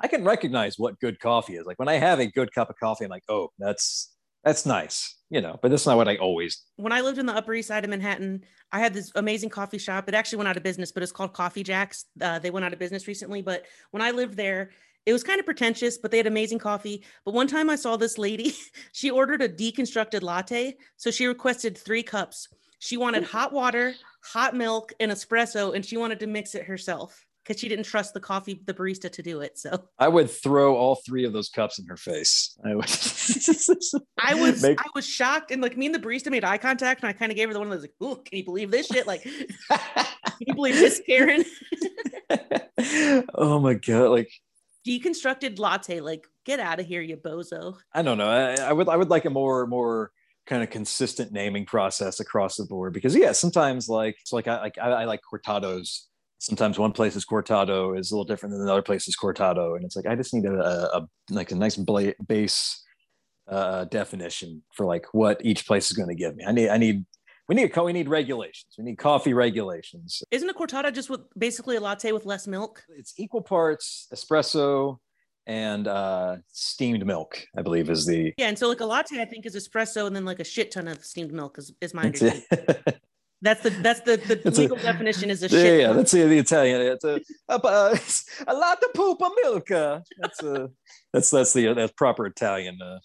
I 0.02 0.08
can 0.08 0.24
recognize 0.24 0.80
what 0.80 1.00
good 1.00 1.20
coffee 1.20 1.56
is. 1.56 1.66
Like 1.66 1.78
when 1.78 1.88
I 1.88 1.94
have 1.94 2.20
a 2.20 2.26
good 2.26 2.54
cup 2.54 2.70
of 2.70 2.76
coffee, 2.78 3.06
I'm 3.06 3.12
like, 3.12 3.24
oh, 3.30 3.50
that's 3.60 4.16
that's 4.44 4.66
nice, 4.66 5.16
you 5.30 5.42
know. 5.42 5.60
But 5.62 5.70
that's 5.70 5.86
not 5.86 5.98
what 5.98 6.08
I 6.08 6.16
always. 6.16 6.64
When 6.76 6.92
I 6.92 7.02
lived 7.02 7.20
in 7.20 7.28
the 7.28 7.36
Upper 7.36 7.54
East 7.54 7.68
Side 7.68 7.84
of 7.84 7.90
Manhattan, 7.90 8.44
I 8.72 8.80
had 8.80 8.94
this 8.94 9.12
amazing 9.16 9.50
coffee 9.50 9.78
shop. 9.78 10.10
It 10.10 10.16
actually 10.16 10.38
went 10.38 10.50
out 10.50 10.58
of 10.58 10.64
business, 10.64 10.92
but 10.92 11.04
it's 11.04 11.12
called 11.12 11.34
Coffee 11.34 11.64
Jacks. 11.64 12.06
Uh, 12.20 12.40
they 12.40 12.50
went 12.50 12.66
out 12.66 12.74
of 12.74 12.80
business 12.80 13.08
recently, 13.08 13.42
but 13.42 13.66
when 13.92 14.02
I 14.02 14.12
lived 14.12 14.36
there, 14.36 14.72
it 15.06 15.14
was 15.14 15.24
kind 15.24 15.40
of 15.40 15.46
pretentious, 15.46 15.98
but 15.98 16.12
they 16.12 16.18
had 16.18 16.28
amazing 16.28 16.60
coffee. 16.60 17.04
But 17.26 17.34
one 17.34 17.48
time 17.48 17.70
I 17.70 17.76
saw 17.76 17.98
this 17.98 18.18
lady, 18.18 18.54
she 18.94 19.12
ordered 19.12 19.42
a 19.42 19.50
deconstructed 19.50 20.24
latte. 20.24 20.78
So 20.98 21.12
she 21.12 21.28
requested 21.28 21.78
three 21.78 22.04
cups. 22.04 22.48
She 22.80 22.98
wanted 22.98 23.24
hot 23.24 23.54
water, 23.54 23.94
hot 24.24 24.56
milk, 24.56 24.94
and 25.00 25.12
espresso, 25.12 25.76
and 25.76 25.86
she 25.86 25.98
wanted 25.98 26.20
to 26.22 26.28
mix 26.28 26.56
it 26.56 26.66
herself 26.66 27.26
because 27.44 27.60
she 27.60 27.68
didn't 27.68 27.86
trust 27.86 28.14
the 28.14 28.20
coffee, 28.20 28.62
the 28.66 28.74
barista 28.74 29.12
to 29.12 29.24
do 29.24 29.42
it. 29.42 29.58
So 29.58 29.84
I 29.98 30.08
would 30.08 30.30
throw 30.30 30.76
all 30.76 30.96
three 30.96 31.26
of 31.26 31.34
those 31.34 31.50
cups 31.50 31.80
in 31.80 31.86
her 31.88 31.98
face. 31.98 32.58
I 32.64 32.76
would. 32.76 32.86
I 34.20 34.36
was 34.36 34.62
Make... 34.62 34.80
I 34.80 34.88
was 34.94 35.08
shocked, 35.08 35.52
and 35.52 35.62
like 35.62 35.78
me 35.78 35.88
and 35.88 35.96
the 35.96 36.00
barista 36.00 36.30
made 36.30 36.44
eye 36.44 36.58
contact, 36.58 37.02
and 37.02 37.10
I 37.10 37.14
kind 37.14 37.32
of 37.32 37.36
gave 37.36 37.50
her 37.50 37.54
the 37.54 37.60
one 37.60 37.70
that 37.70 37.76
was 37.76 37.84
like, 37.84 37.94
"Ooh, 38.04 38.16
can 38.16 38.38
you 38.38 38.46
believe 38.46 38.72
this 38.72 38.88
shit? 38.88 39.08
Like, 39.08 39.24
can 39.70 40.08
you 40.42 40.54
believe 40.54 40.76
this, 40.76 41.02
Karen?" 41.06 41.44
oh 43.36 43.60
my 43.60 43.74
god! 43.74 44.10
Like 44.10 44.32
deconstructed 44.88 45.60
latte. 45.60 46.00
Like, 46.00 46.26
get 46.46 46.60
out 46.60 46.80
of 46.80 46.86
here, 46.86 47.02
you 47.02 47.18
bozo. 47.18 47.78
I 47.94 48.02
don't 48.02 48.18
know. 48.18 48.30
I, 48.30 48.56
I 48.56 48.74
would 48.74 48.90
I 48.90 48.98
would 48.98 49.10
like 49.10 49.26
a 49.26 49.30
more 49.30 49.66
more 49.68 50.12
kind 50.48 50.64
of 50.64 50.70
consistent 50.70 51.32
naming 51.32 51.66
process 51.66 52.20
across 52.20 52.58
the 52.58 52.66
board 52.66 52.94
because 52.94 53.16
yeah, 53.16 53.32
sometimes 53.32 53.88
like 53.88 54.18
it's 54.22 54.34
like 54.34 54.48
I 54.48 54.62
like 54.62 54.78
I, 54.78 54.90
I 54.90 55.06
like 55.06 55.22
cortados 55.32 56.06
sometimes 56.42 56.78
one 56.78 56.92
place 56.92 57.16
is 57.16 57.26
cortado 57.26 57.98
is 57.98 58.12
a 58.12 58.16
little 58.16 58.26
different 58.26 58.54
than 58.54 58.62
another 58.62 58.82
place 58.82 59.08
is 59.08 59.16
cortado 59.16 59.76
and 59.76 59.86
it's 59.86 59.96
like 59.96 60.08
i 60.08 60.16
just 60.16 60.34
need 60.34 60.46
a, 60.46 60.54
a, 60.54 61.00
a 61.00 61.08
like 61.30 61.52
a 61.52 61.56
nice 61.56 61.76
bla- 61.76 62.14
base 62.28 62.84
uh, 63.52 63.86
definition 63.86 64.64
for 64.74 64.86
like 64.86 65.06
what 65.12 65.44
each 65.44 65.68
place 65.68 65.92
is 65.92 65.98
going 65.98 66.10
to 66.10 66.16
give 66.16 66.36
me. 66.36 66.46
I 66.46 66.52
need 66.52 66.70
i 66.70 66.78
need 66.78 67.06
we 67.48 67.56
need 67.56 67.76
we 67.76 67.94
need 67.94 68.08
regulations. 68.08 68.76
We 68.78 68.86
need 68.86 68.98
coffee 68.98 69.34
regulations. 69.34 70.24
Isn't 70.32 70.50
a 70.50 70.54
cortado 70.54 70.94
just 70.94 71.10
with 71.10 71.22
basically 71.38 71.76
a 71.76 71.82
latte 71.82 72.14
with 72.14 72.26
less 72.26 72.48
milk? 72.48 72.84
It's 72.98 73.14
equal 73.18 73.42
parts 73.42 74.08
espresso 74.14 74.98
and 75.48 75.88
uh 75.88 76.36
steamed 76.52 77.04
milk 77.04 77.44
i 77.58 77.64
believe 77.64 77.90
is 77.90 78.06
the 78.06 78.32
yeah 78.38 78.46
and 78.46 78.60
so 78.60 78.70
like 78.70 78.80
a 78.80 78.86
latte 78.86 79.20
i 79.20 79.26
think 79.26 79.44
is 79.48 79.56
espresso 79.56 80.06
and 80.06 80.16
then 80.16 80.24
like 80.24 80.40
a 80.40 80.44
shit 80.44 80.70
ton 80.70 80.88
of 80.88 81.04
steamed 81.04 81.34
milk 81.34 81.58
is, 81.58 81.74
is 81.82 81.96
my 81.96 82.04
understanding 82.04 82.44
That's 83.42 83.64
the 83.64 83.72
that's 83.72 84.02
the, 84.02 84.18
the 84.18 84.52
legal 84.52 84.78
a, 84.78 84.82
definition 84.82 85.32
is 85.32 85.42
a 85.42 85.50
shit. 85.50 85.82
Yeah, 85.82 85.94
that's 85.94 86.12
the, 86.12 86.26
the 86.26 86.38
Italian. 86.38 86.82
It's 86.82 87.04
a 87.04 87.20
a, 87.50 87.56
a 88.48 88.54
lot 88.54 88.84
of 88.84 88.94
poop 88.94 89.22
of 89.22 89.32
milk. 89.44 89.68
That's 89.68 90.44
a 90.44 90.70
that's 91.12 91.32
that's 91.32 91.54
the 91.54 91.74
that's 91.74 91.92
proper 91.94 92.28
Italian. 92.28 92.80
Uh. 92.82 93.00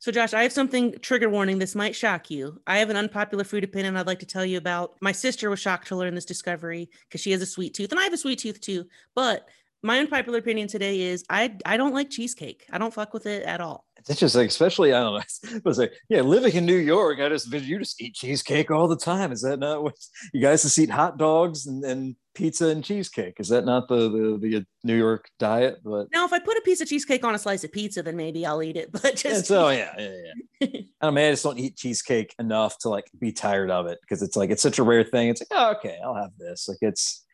So, 0.00 0.12
Josh, 0.12 0.34
I 0.34 0.42
have 0.42 0.52
something 0.52 0.94
trigger 1.00 1.28
warning. 1.28 1.58
This 1.58 1.74
might 1.74 1.96
shock 1.96 2.30
you. 2.30 2.60
I 2.66 2.78
have 2.78 2.90
an 2.90 2.96
unpopular 2.96 3.44
food 3.44 3.64
opinion 3.64 3.96
I'd 3.96 4.06
like 4.06 4.20
to 4.20 4.26
tell 4.26 4.44
you 4.44 4.58
about. 4.58 4.94
My 5.00 5.10
sister 5.12 5.48
was 5.50 5.58
shocked 5.58 5.88
to 5.88 5.96
learn 5.96 6.14
this 6.14 6.24
discovery 6.24 6.90
because 7.08 7.20
she 7.20 7.32
has 7.32 7.42
a 7.42 7.46
sweet 7.46 7.74
tooth, 7.74 7.90
and 7.92 8.00
I 8.00 8.04
have 8.04 8.12
a 8.12 8.18
sweet 8.18 8.40
tooth 8.40 8.60
too. 8.60 8.84
But 9.14 9.48
my 9.82 9.98
unpopular 10.00 10.38
opinion 10.38 10.66
today 10.68 11.00
is 11.02 11.24
I 11.30 11.56
I 11.64 11.76
don't 11.76 11.94
like 11.94 12.10
cheesecake. 12.10 12.66
I 12.70 12.78
don't 12.78 12.92
fuck 12.92 13.14
with 13.14 13.26
it 13.26 13.44
at 13.44 13.60
all. 13.60 13.85
It's 14.08 14.34
like, 14.36 14.48
especially 14.48 14.92
I 14.92 15.00
don't 15.00 15.14
know. 15.14 15.50
I 15.56 15.60
was 15.64 15.78
like, 15.78 15.92
yeah, 16.08 16.20
living 16.20 16.54
in 16.54 16.64
New 16.64 16.76
York, 16.76 17.18
I 17.18 17.28
just 17.28 17.52
you 17.52 17.78
just 17.78 18.00
eat 18.00 18.14
cheesecake 18.14 18.70
all 18.70 18.86
the 18.86 18.96
time. 18.96 19.32
Is 19.32 19.42
that 19.42 19.58
not 19.58 19.82
what 19.82 19.94
you 20.32 20.40
guys 20.40 20.62
just 20.62 20.78
eat 20.78 20.90
hot 20.90 21.18
dogs 21.18 21.66
and, 21.66 21.84
and 21.84 22.14
pizza 22.34 22.68
and 22.68 22.84
cheesecake? 22.84 23.40
Is 23.40 23.48
that 23.48 23.64
not 23.64 23.88
the, 23.88 24.08
the 24.08 24.38
the 24.40 24.56
uh, 24.58 24.60
New 24.84 24.96
York 24.96 25.28
diet? 25.40 25.78
But 25.84 26.06
now, 26.12 26.24
if 26.24 26.32
I 26.32 26.38
put 26.38 26.56
a 26.56 26.62
piece 26.64 26.80
of 26.80 26.88
cheesecake 26.88 27.24
on 27.24 27.34
a 27.34 27.38
slice 27.38 27.64
of 27.64 27.72
pizza, 27.72 28.00
then 28.00 28.16
maybe 28.16 28.46
I'll 28.46 28.62
eat 28.62 28.76
it. 28.76 28.90
But 29.02 29.16
just 29.16 29.46
so 29.46 29.66
oh, 29.66 29.70
yeah, 29.70 29.92
yeah, 29.98 30.32
yeah. 30.60 30.80
I 31.00 31.10
mean, 31.10 31.26
I 31.26 31.30
just 31.32 31.42
don't 31.42 31.58
eat 31.58 31.76
cheesecake 31.76 32.32
enough 32.38 32.78
to 32.80 32.88
like 32.88 33.10
be 33.18 33.32
tired 33.32 33.70
of 33.70 33.86
it 33.86 33.98
because 34.02 34.22
it's 34.22 34.36
like 34.36 34.50
it's 34.50 34.62
such 34.62 34.78
a 34.78 34.84
rare 34.84 35.04
thing. 35.04 35.28
It's 35.28 35.40
like, 35.40 35.48
oh, 35.50 35.72
okay, 35.78 35.98
I'll 36.04 36.14
have 36.14 36.30
this. 36.38 36.68
Like 36.68 36.78
it's 36.80 37.24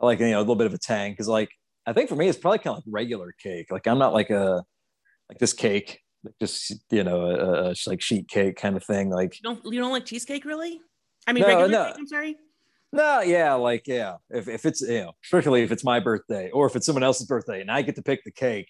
I 0.00 0.06
like 0.06 0.18
you 0.18 0.30
know 0.30 0.38
a 0.38 0.40
little 0.40 0.56
bit 0.56 0.66
of 0.66 0.74
a 0.74 0.78
tang 0.78 1.12
because 1.12 1.28
like 1.28 1.50
I 1.86 1.92
think 1.92 2.08
for 2.08 2.16
me, 2.16 2.28
it's 2.28 2.38
probably 2.38 2.58
kind 2.58 2.76
of 2.76 2.84
like 2.84 2.92
regular 2.92 3.32
cake. 3.40 3.70
Like 3.70 3.86
I'm 3.86 3.98
not 3.98 4.12
like 4.12 4.30
a 4.30 4.64
like 5.28 5.38
this 5.38 5.52
cake, 5.52 6.00
just 6.40 6.74
you 6.90 7.04
know, 7.04 7.26
a, 7.26 7.70
a 7.70 7.74
like 7.86 8.00
sheet 8.00 8.28
cake 8.28 8.56
kind 8.56 8.76
of 8.76 8.84
thing. 8.84 9.10
Like 9.10 9.36
you 9.36 9.42
don't 9.42 9.60
you 9.64 9.80
don't 9.80 9.92
like 9.92 10.04
cheesecake 10.04 10.44
really? 10.44 10.80
I 11.26 11.32
mean, 11.32 11.42
no, 11.42 11.48
regular 11.48 11.68
no. 11.68 11.84
cake. 11.86 11.94
I'm 11.98 12.06
sorry. 12.06 12.36
No, 12.92 13.20
yeah, 13.20 13.54
like 13.54 13.86
yeah. 13.86 14.16
If 14.30 14.48
if 14.48 14.64
it's 14.64 14.80
you 14.80 15.02
know, 15.02 15.12
strictly 15.22 15.62
if 15.62 15.72
it's 15.72 15.84
my 15.84 16.00
birthday 16.00 16.50
or 16.50 16.66
if 16.66 16.76
it's 16.76 16.86
someone 16.86 17.02
else's 17.02 17.26
birthday 17.26 17.60
and 17.60 17.70
I 17.70 17.82
get 17.82 17.96
to 17.96 18.02
pick 18.02 18.24
the 18.24 18.30
cake, 18.30 18.68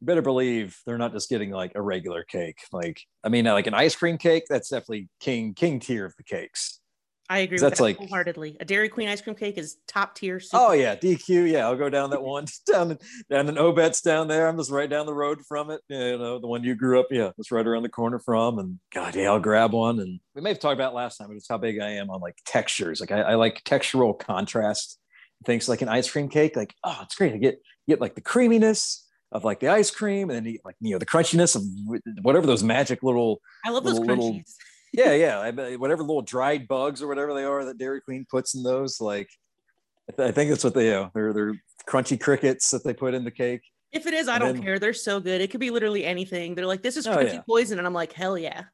you 0.00 0.06
better 0.06 0.22
believe 0.22 0.78
they're 0.86 0.98
not 0.98 1.12
just 1.12 1.28
getting 1.28 1.50
like 1.50 1.72
a 1.74 1.82
regular 1.82 2.22
cake. 2.24 2.58
Like 2.72 3.02
I 3.24 3.28
mean, 3.28 3.44
like 3.44 3.66
an 3.66 3.74
ice 3.74 3.96
cream 3.96 4.18
cake, 4.18 4.44
that's 4.48 4.70
definitely 4.70 5.08
king 5.20 5.54
king 5.54 5.80
tier 5.80 6.06
of 6.06 6.14
the 6.16 6.24
cakes. 6.24 6.80
I 7.28 7.38
agree. 7.38 7.58
That's 7.58 7.78
that 7.78 7.84
like 7.84 7.96
wholeheartedly. 7.96 8.56
A 8.60 8.64
Dairy 8.64 8.88
Queen 8.88 9.08
ice 9.08 9.20
cream 9.20 9.34
cake 9.34 9.58
is 9.58 9.78
top 9.88 10.14
tier. 10.14 10.40
Oh 10.52 10.72
yeah, 10.72 10.94
DQ. 10.94 11.50
Yeah, 11.50 11.66
I'll 11.66 11.76
go 11.76 11.90
down 11.90 12.10
that 12.10 12.22
one 12.22 12.46
down 12.70 12.98
down 13.30 13.48
in 13.48 13.56
Obetz 13.56 14.02
down 14.02 14.28
there. 14.28 14.48
I'm 14.48 14.56
just 14.56 14.70
right 14.70 14.88
down 14.88 15.06
the 15.06 15.14
road 15.14 15.40
from 15.46 15.70
it. 15.70 15.80
You 15.88 16.18
know, 16.18 16.38
the 16.38 16.46
one 16.46 16.62
you 16.62 16.74
grew 16.74 17.00
up. 17.00 17.06
Yeah, 17.10 17.30
it's 17.38 17.50
right 17.50 17.66
around 17.66 17.82
the 17.82 17.88
corner 17.88 18.18
from. 18.18 18.58
And 18.58 18.78
God, 18.94 19.14
yeah, 19.16 19.30
I'll 19.30 19.40
grab 19.40 19.72
one. 19.72 19.98
And 19.98 20.20
we 20.34 20.42
may 20.42 20.50
have 20.50 20.60
talked 20.60 20.74
about 20.74 20.94
last 20.94 21.18
time, 21.18 21.28
but 21.28 21.36
it's 21.36 21.48
how 21.48 21.58
big 21.58 21.80
I 21.80 21.90
am 21.92 22.10
on 22.10 22.20
like 22.20 22.38
textures. 22.44 23.00
Like 23.00 23.10
I, 23.10 23.20
I 23.22 23.34
like 23.34 23.62
textural 23.64 24.18
contrast. 24.18 24.98
Things 25.44 25.68
like 25.68 25.82
an 25.82 25.88
ice 25.88 26.10
cream 26.10 26.28
cake. 26.28 26.56
Like 26.56 26.74
oh, 26.84 27.00
it's 27.02 27.14
great. 27.14 27.34
I 27.34 27.38
get 27.38 27.60
get 27.88 28.00
like 28.00 28.14
the 28.14 28.20
creaminess 28.20 29.06
of 29.32 29.44
like 29.44 29.60
the 29.60 29.68
ice 29.68 29.90
cream 29.90 30.30
and 30.30 30.46
then 30.46 30.56
like 30.64 30.76
you 30.80 30.92
know 30.92 30.98
the 30.98 31.06
crunchiness 31.06 31.56
of 31.56 31.62
whatever 32.22 32.46
those 32.46 32.62
magic 32.62 33.02
little. 33.02 33.40
I 33.64 33.70
love 33.70 33.84
those 33.84 33.98
little, 33.98 34.32
crunchies. 34.32 34.54
Yeah, 34.96 35.12
yeah. 35.12 35.38
I, 35.40 35.76
whatever 35.76 36.02
little 36.02 36.22
dried 36.22 36.66
bugs 36.66 37.02
or 37.02 37.06
whatever 37.06 37.34
they 37.34 37.44
are 37.44 37.66
that 37.66 37.76
Dairy 37.76 38.00
Queen 38.00 38.26
puts 38.30 38.54
in 38.54 38.62
those, 38.62 38.98
like 38.98 39.28
I, 40.08 40.12
th- 40.12 40.28
I 40.28 40.32
think 40.32 40.48
that's 40.48 40.64
what 40.64 40.72
they 40.74 40.94
are. 40.94 41.10
They're 41.14 41.34
they're 41.34 41.54
crunchy 41.86 42.18
crickets 42.18 42.70
that 42.70 42.82
they 42.82 42.94
put 42.94 43.12
in 43.12 43.22
the 43.22 43.30
cake. 43.30 43.60
If 43.92 44.06
it 44.06 44.14
is, 44.14 44.26
I 44.26 44.36
and 44.36 44.42
don't 44.42 44.54
then, 44.54 44.62
care. 44.62 44.78
They're 44.78 44.94
so 44.94 45.20
good. 45.20 45.42
It 45.42 45.50
could 45.50 45.60
be 45.60 45.70
literally 45.70 46.04
anything. 46.04 46.54
They're 46.54 46.66
like, 46.66 46.82
this 46.82 46.96
is 46.96 47.06
crunchy 47.06 47.30
oh, 47.30 47.32
yeah. 47.34 47.40
poison, 47.46 47.78
and 47.78 47.86
I'm 47.86 47.92
like, 47.92 48.12
hell 48.12 48.38
yeah. 48.38 48.64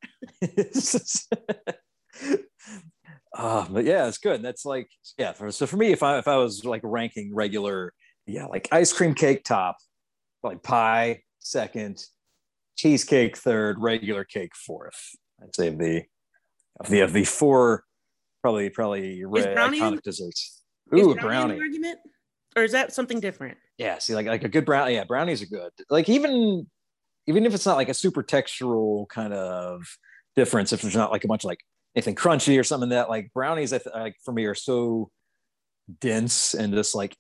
uh, 3.37 3.67
but 3.71 3.85
yeah, 3.85 4.07
it's 4.07 4.19
good. 4.19 4.43
That's 4.43 4.65
like, 4.65 4.89
yeah. 5.19 5.33
For, 5.33 5.51
so 5.51 5.67
for 5.67 5.77
me, 5.77 5.91
if 5.91 6.05
I 6.05 6.19
if 6.19 6.29
I 6.29 6.37
was 6.37 6.65
like 6.65 6.83
ranking 6.85 7.35
regular, 7.35 7.93
yeah, 8.27 8.47
like 8.47 8.69
ice 8.71 8.93
cream 8.93 9.15
cake 9.15 9.43
top, 9.43 9.77
like 10.45 10.63
pie 10.63 11.23
second, 11.41 12.05
cheesecake 12.77 13.37
third, 13.37 13.79
regular 13.81 14.23
cake 14.23 14.55
fourth. 14.55 15.17
I'd 15.43 15.55
say 15.55 15.71
the 15.71 16.05
of 16.85 16.91
the 16.91 17.01
of 17.01 17.13
the 17.13 17.25
four 17.25 17.85
probably 18.43 18.71
probably 18.71 19.25
red, 19.25 19.57
iconic 19.57 20.03
desserts. 20.03 20.63
Ooh, 20.95 21.15
brownie. 21.15 21.59
Argument, 21.59 21.99
or 22.57 22.65
is 22.65 22.73
that 22.73 22.93
something 22.93 23.21
different? 23.21 23.57
Yeah, 23.79 23.99
see, 23.99 24.15
like 24.15 24.27
like 24.27 24.45
a 24.45 24.49
good 24.49 24.65
brownie. 24.65 24.95
Yeah, 24.95 25.05
brownies 25.05 25.43
are 25.43 25.47
good. 25.47 25.71
Like 25.89 26.09
even 26.09 26.67
even 27.27 27.47
if 27.47 27.55
it's 27.55 27.67
not 27.67 27.77
like 27.77 27.89
a 27.89 27.95
super 27.95 28.23
textural 28.23 29.09
kind 29.09 29.33
of 29.33 29.83
difference, 30.37 30.73
if 30.73 30.83
there's 30.83 30.97
not 30.97 31.13
like 31.13 31.25
a 31.25 31.29
bunch 31.29 31.45
of 31.45 31.49
like 31.49 31.61
anything 31.97 32.15
crunchy 32.15 32.59
or 32.59 32.65
something 32.65 32.91
that 32.91 33.09
like 33.09 33.33
brownies, 33.33 33.73
I 33.73 33.79
th- 33.79 33.95
like 33.95 34.17
for 34.25 34.33
me 34.33 34.45
are 34.47 34.55
so 34.55 35.11
dense 36.01 36.55
and 36.55 36.73
just 36.73 36.95
like 36.95 37.17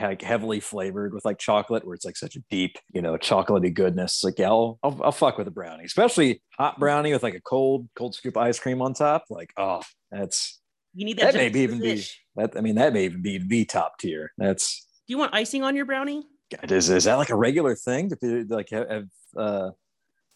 like 0.00 0.22
heavily 0.22 0.60
flavored 0.60 1.12
with 1.14 1.24
like 1.24 1.38
chocolate, 1.38 1.86
where 1.86 1.94
it's 1.94 2.04
like 2.04 2.16
such 2.16 2.36
a 2.36 2.40
deep, 2.50 2.76
you 2.92 3.02
know, 3.02 3.16
chocolatey 3.16 3.72
goodness. 3.72 4.22
Like, 4.24 4.38
yeah, 4.38 4.48
I'll, 4.48 4.78
I'll, 4.82 5.00
I'll 5.04 5.12
fuck 5.12 5.38
with 5.38 5.48
a 5.48 5.50
brownie, 5.50 5.84
especially 5.84 6.42
hot 6.58 6.78
brownie 6.78 7.12
with 7.12 7.22
like 7.22 7.34
a 7.34 7.40
cold, 7.40 7.88
cold 7.96 8.14
scoop 8.14 8.36
ice 8.36 8.58
cream 8.58 8.82
on 8.82 8.94
top. 8.94 9.24
Like, 9.30 9.52
oh, 9.56 9.82
that's 10.10 10.60
you 10.94 11.04
need 11.04 11.18
that. 11.18 11.34
That 11.34 11.52
may 11.52 11.60
even 11.60 11.80
be 11.80 12.04
that. 12.36 12.56
I 12.56 12.60
mean, 12.60 12.76
that 12.76 12.92
may 12.92 13.04
even 13.04 13.22
be 13.22 13.38
the 13.38 13.64
top 13.64 13.98
tier. 13.98 14.32
That's. 14.38 14.86
Do 15.06 15.12
you 15.12 15.18
want 15.18 15.34
icing 15.34 15.62
on 15.62 15.76
your 15.76 15.84
brownie? 15.84 16.24
Is 16.62 16.88
is 16.90 17.04
that 17.04 17.14
like 17.14 17.30
a 17.30 17.36
regular 17.36 17.74
thing? 17.74 18.10
To 18.10 18.46
like 18.48 18.70
have 18.70 19.06
uh, 19.36 19.70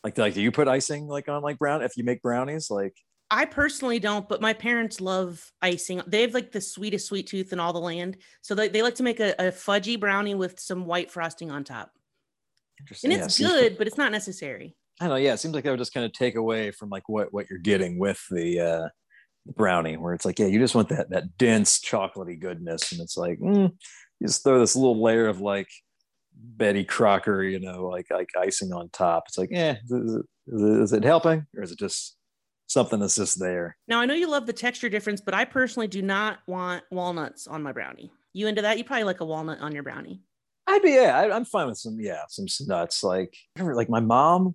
like 0.04 0.18
like 0.18 0.34
do 0.34 0.42
you 0.42 0.52
put 0.52 0.68
icing 0.68 1.06
like 1.06 1.28
on 1.28 1.42
like 1.42 1.58
brown 1.58 1.82
if 1.82 1.96
you 1.96 2.04
make 2.04 2.22
brownies 2.22 2.70
like? 2.70 2.94
I 3.30 3.44
personally 3.44 4.00
don't, 4.00 4.28
but 4.28 4.40
my 4.40 4.52
parents 4.52 5.00
love 5.00 5.52
icing. 5.62 6.02
They 6.06 6.22
have 6.22 6.34
like 6.34 6.50
the 6.50 6.60
sweetest 6.60 7.06
sweet 7.06 7.28
tooth 7.28 7.52
in 7.52 7.60
all 7.60 7.72
the 7.72 7.78
land. 7.78 8.16
So 8.42 8.54
they, 8.54 8.68
they 8.68 8.82
like 8.82 8.96
to 8.96 9.04
make 9.04 9.20
a, 9.20 9.34
a 9.38 9.52
fudgy 9.52 9.98
brownie 9.98 10.34
with 10.34 10.58
some 10.58 10.84
white 10.84 11.10
frosting 11.10 11.50
on 11.50 11.62
top. 11.62 11.92
Interesting. 12.80 13.12
And 13.12 13.22
it's 13.22 13.38
yeah, 13.38 13.48
good, 13.48 13.78
but 13.78 13.86
it's 13.86 13.98
not 13.98 14.10
necessary. 14.10 14.74
I 15.00 15.04
don't 15.04 15.10
know. 15.10 15.16
Yeah, 15.16 15.34
it 15.34 15.38
seems 15.38 15.54
like 15.54 15.64
that 15.64 15.70
would 15.70 15.78
just 15.78 15.94
kind 15.94 16.04
of 16.04 16.12
take 16.12 16.34
away 16.34 16.72
from 16.72 16.90
like 16.90 17.08
what 17.08 17.32
what 17.32 17.48
you're 17.48 17.58
getting 17.58 17.98
with 17.98 18.22
the 18.30 18.60
uh 18.60 18.88
brownie, 19.54 19.96
where 19.96 20.12
it's 20.12 20.24
like, 20.24 20.38
yeah, 20.38 20.46
you 20.46 20.58
just 20.58 20.74
want 20.74 20.88
that 20.88 21.10
that 21.10 21.38
dense 21.38 21.78
chocolatey 21.78 22.38
goodness, 22.38 22.92
and 22.92 23.00
it's 23.00 23.16
like, 23.16 23.38
mm, 23.38 23.70
you 24.18 24.26
just 24.26 24.42
throw 24.42 24.58
this 24.58 24.76
little 24.76 25.00
layer 25.00 25.26
of 25.26 25.40
like 25.40 25.68
Betty 26.34 26.84
Crocker, 26.84 27.42
you 27.42 27.60
know, 27.60 27.86
like 27.86 28.06
like 28.10 28.28
icing 28.38 28.72
on 28.72 28.88
top. 28.90 29.24
It's 29.28 29.38
like, 29.38 29.50
yeah, 29.52 29.76
is, 29.88 30.18
is 30.48 30.92
it 30.92 31.04
helping 31.04 31.46
or 31.56 31.62
is 31.62 31.72
it 31.72 31.78
just 31.78 32.16
something 32.70 33.00
that's 33.00 33.16
just 33.16 33.40
there. 33.40 33.76
Now 33.88 34.00
I 34.00 34.06
know 34.06 34.14
you 34.14 34.28
love 34.28 34.46
the 34.46 34.52
texture 34.52 34.88
difference, 34.88 35.20
but 35.20 35.34
I 35.34 35.44
personally 35.44 35.88
do 35.88 36.02
not 36.02 36.38
want 36.46 36.84
walnuts 36.90 37.46
on 37.46 37.62
my 37.62 37.72
brownie. 37.72 38.12
You 38.32 38.46
into 38.46 38.62
that? 38.62 38.78
You 38.78 38.84
probably 38.84 39.04
like 39.04 39.20
a 39.20 39.24
walnut 39.24 39.60
on 39.60 39.72
your 39.72 39.82
brownie. 39.82 40.22
I'd 40.68 40.82
be 40.82 40.92
yeah, 40.92 41.18
I, 41.18 41.36
am 41.36 41.44
fine 41.44 41.66
with 41.66 41.78
some 41.78 41.98
yeah, 42.00 42.22
some 42.28 42.46
nuts. 42.68 43.02
Like 43.02 43.36
like 43.58 43.90
my 43.90 43.98
mom 43.98 44.54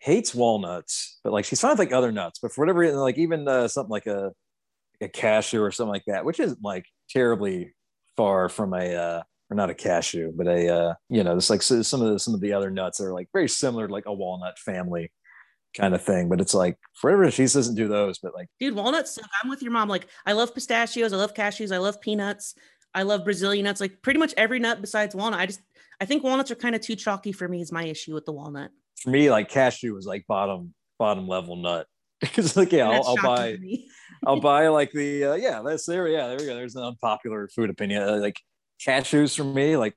hates 0.00 0.34
walnuts, 0.34 1.18
but 1.24 1.32
like 1.32 1.46
she's 1.46 1.60
fine 1.60 1.70
with 1.70 1.78
like 1.78 1.92
other 1.92 2.12
nuts. 2.12 2.38
But 2.40 2.52
for 2.52 2.60
whatever 2.60 2.80
reason, 2.80 2.98
like 2.98 3.16
even 3.16 3.48
uh, 3.48 3.68
something 3.68 3.90
like 3.90 4.06
a 4.06 4.32
a 5.00 5.08
cashew 5.08 5.62
or 5.62 5.70
something 5.70 5.92
like 5.92 6.04
that, 6.06 6.26
which 6.26 6.40
isn't 6.40 6.62
like 6.62 6.84
terribly 7.08 7.74
far 8.18 8.50
from 8.50 8.74
a 8.74 8.94
uh, 8.94 9.22
or 9.50 9.56
not 9.56 9.70
a 9.70 9.74
cashew, 9.74 10.30
but 10.36 10.46
a 10.46 10.68
uh, 10.68 10.94
you 11.08 11.24
know, 11.24 11.34
it's 11.36 11.48
like 11.48 11.62
some 11.62 12.02
of 12.02 12.12
the 12.12 12.18
some 12.18 12.34
of 12.34 12.42
the 12.42 12.52
other 12.52 12.70
nuts 12.70 13.00
are 13.00 13.14
like 13.14 13.28
very 13.32 13.48
similar 13.48 13.86
to 13.86 13.92
like 13.94 14.06
a 14.06 14.12
walnut 14.12 14.58
family 14.58 15.10
kind 15.76 15.94
of 15.94 16.02
thing. 16.02 16.28
But 16.28 16.40
it's 16.40 16.54
like 16.54 16.78
forever 16.94 17.30
cheese 17.30 17.52
doesn't 17.54 17.74
do 17.74 17.88
those. 17.88 18.18
But 18.18 18.34
like, 18.34 18.48
dude, 18.58 18.74
walnuts. 18.74 19.18
I'm 19.42 19.50
with 19.50 19.62
your 19.62 19.72
mom. 19.72 19.88
Like, 19.88 20.08
I 20.24 20.32
love 20.32 20.54
pistachios. 20.54 21.12
I 21.12 21.16
love 21.16 21.34
cashews. 21.34 21.72
I 21.72 21.78
love 21.78 22.00
peanuts. 22.00 22.54
I 22.94 23.02
love 23.02 23.24
Brazilian 23.24 23.64
nuts. 23.64 23.80
Like 23.80 24.00
pretty 24.00 24.18
much 24.18 24.32
every 24.38 24.58
nut 24.58 24.80
besides 24.80 25.14
walnut. 25.14 25.38
I 25.38 25.46
just 25.46 25.60
I 26.00 26.06
think 26.06 26.24
walnuts 26.24 26.50
are 26.50 26.56
kind 26.56 26.74
of 26.74 26.80
too 26.80 26.96
chalky 26.96 27.30
for 27.30 27.46
me. 27.46 27.60
Is 27.60 27.70
my 27.70 27.84
issue 27.84 28.14
with 28.14 28.24
the 28.24 28.32
walnut. 28.32 28.70
For 29.02 29.10
me, 29.10 29.30
like 29.30 29.50
cashew 29.50 29.94
was 29.94 30.06
like 30.06 30.26
bottom 30.26 30.72
bottom 30.98 31.28
level 31.28 31.56
nut 31.56 31.86
because 32.20 32.56
like 32.56 32.72
yeah, 32.72 32.88
I'll, 32.88 33.06
I'll 33.08 33.16
buy 33.16 33.58
I'll 34.26 34.40
buy 34.40 34.68
like 34.68 34.92
the 34.92 35.24
uh, 35.24 35.34
yeah 35.34 35.60
that's 35.62 35.84
there 35.84 36.08
yeah 36.08 36.28
there 36.28 36.38
we 36.38 36.46
go. 36.46 36.54
There's 36.54 36.74
an 36.74 36.84
unpopular 36.84 37.48
food 37.54 37.68
opinion 37.68 38.02
uh, 38.02 38.16
like 38.16 38.40
cashews 38.84 39.36
for 39.36 39.44
me 39.44 39.76
like 39.76 39.94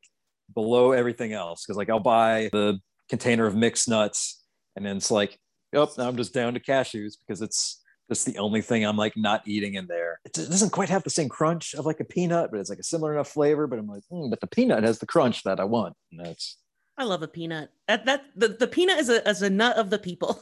below 0.53 0.91
everything 0.91 1.31
else 1.31 1.65
because 1.65 1.77
like 1.77 1.89
I'll 1.89 1.99
buy 2.01 2.49
the 2.51 2.79
container 3.07 3.45
of 3.45 3.55
mixed 3.55 3.87
nuts 3.87 4.43
and 4.75 4.85
then 4.85 4.97
it's 4.97 5.11
like 5.11 5.39
oh 5.73 5.89
now 5.97 6.07
I'm 6.07 6.17
just 6.17 6.33
down 6.33 6.53
to 6.53 6.59
cashews 6.59 7.13
because 7.25 7.41
it's 7.41 7.81
that's 8.09 8.23
the 8.23 8.39
only 8.39 8.61
thing 8.61 8.83
I'm 8.83 8.97
like 8.97 9.15
not 9.15 9.43
eating 9.45 9.75
in 9.75 9.85
there. 9.85 10.19
It 10.25 10.33
doesn't 10.33 10.71
quite 10.71 10.89
have 10.89 11.03
the 11.03 11.11
same 11.11 11.29
crunch 11.29 11.75
of 11.75 11.85
like 11.85 11.99
a 11.99 12.03
peanut, 12.03 12.49
but 12.51 12.59
it's 12.59 12.69
like 12.69 12.79
a 12.79 12.83
similar 12.83 13.13
enough 13.13 13.29
flavor. 13.29 13.67
But 13.67 13.77
I'm 13.77 13.87
like, 13.87 14.01
mm, 14.11 14.29
but 14.31 14.41
the 14.41 14.47
peanut 14.47 14.83
has 14.83 14.97
the 14.97 15.05
crunch 15.05 15.43
that 15.43 15.59
I 15.59 15.65
want. 15.65 15.95
And 16.11 16.25
that's. 16.25 16.57
I 16.97 17.03
love 17.03 17.21
a 17.21 17.27
peanut. 17.27 17.69
That 17.87 18.05
that 18.05 18.23
the, 18.35 18.49
the 18.49 18.67
peanut 18.67 18.97
is 18.97 19.09
a 19.09 19.25
as 19.27 19.43
a 19.43 19.49
nut 19.49 19.77
of 19.77 19.91
the 19.91 19.99
people. 19.99 20.41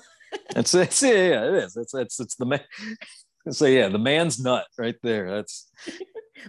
it's, 0.55 0.73
it's 0.73 1.03
yeah, 1.03 1.11
yeah, 1.11 1.45
it 1.45 1.53
is. 1.55 1.75
It's 1.75 1.93
it's 1.93 2.19
it's 2.19 2.35
the 2.35 2.45
man. 2.45 2.61
So 3.49 3.65
yeah, 3.65 3.87
the 3.87 3.97
man's 3.97 4.41
nut 4.41 4.65
right 4.77 4.97
there. 5.03 5.37
That's 5.37 5.71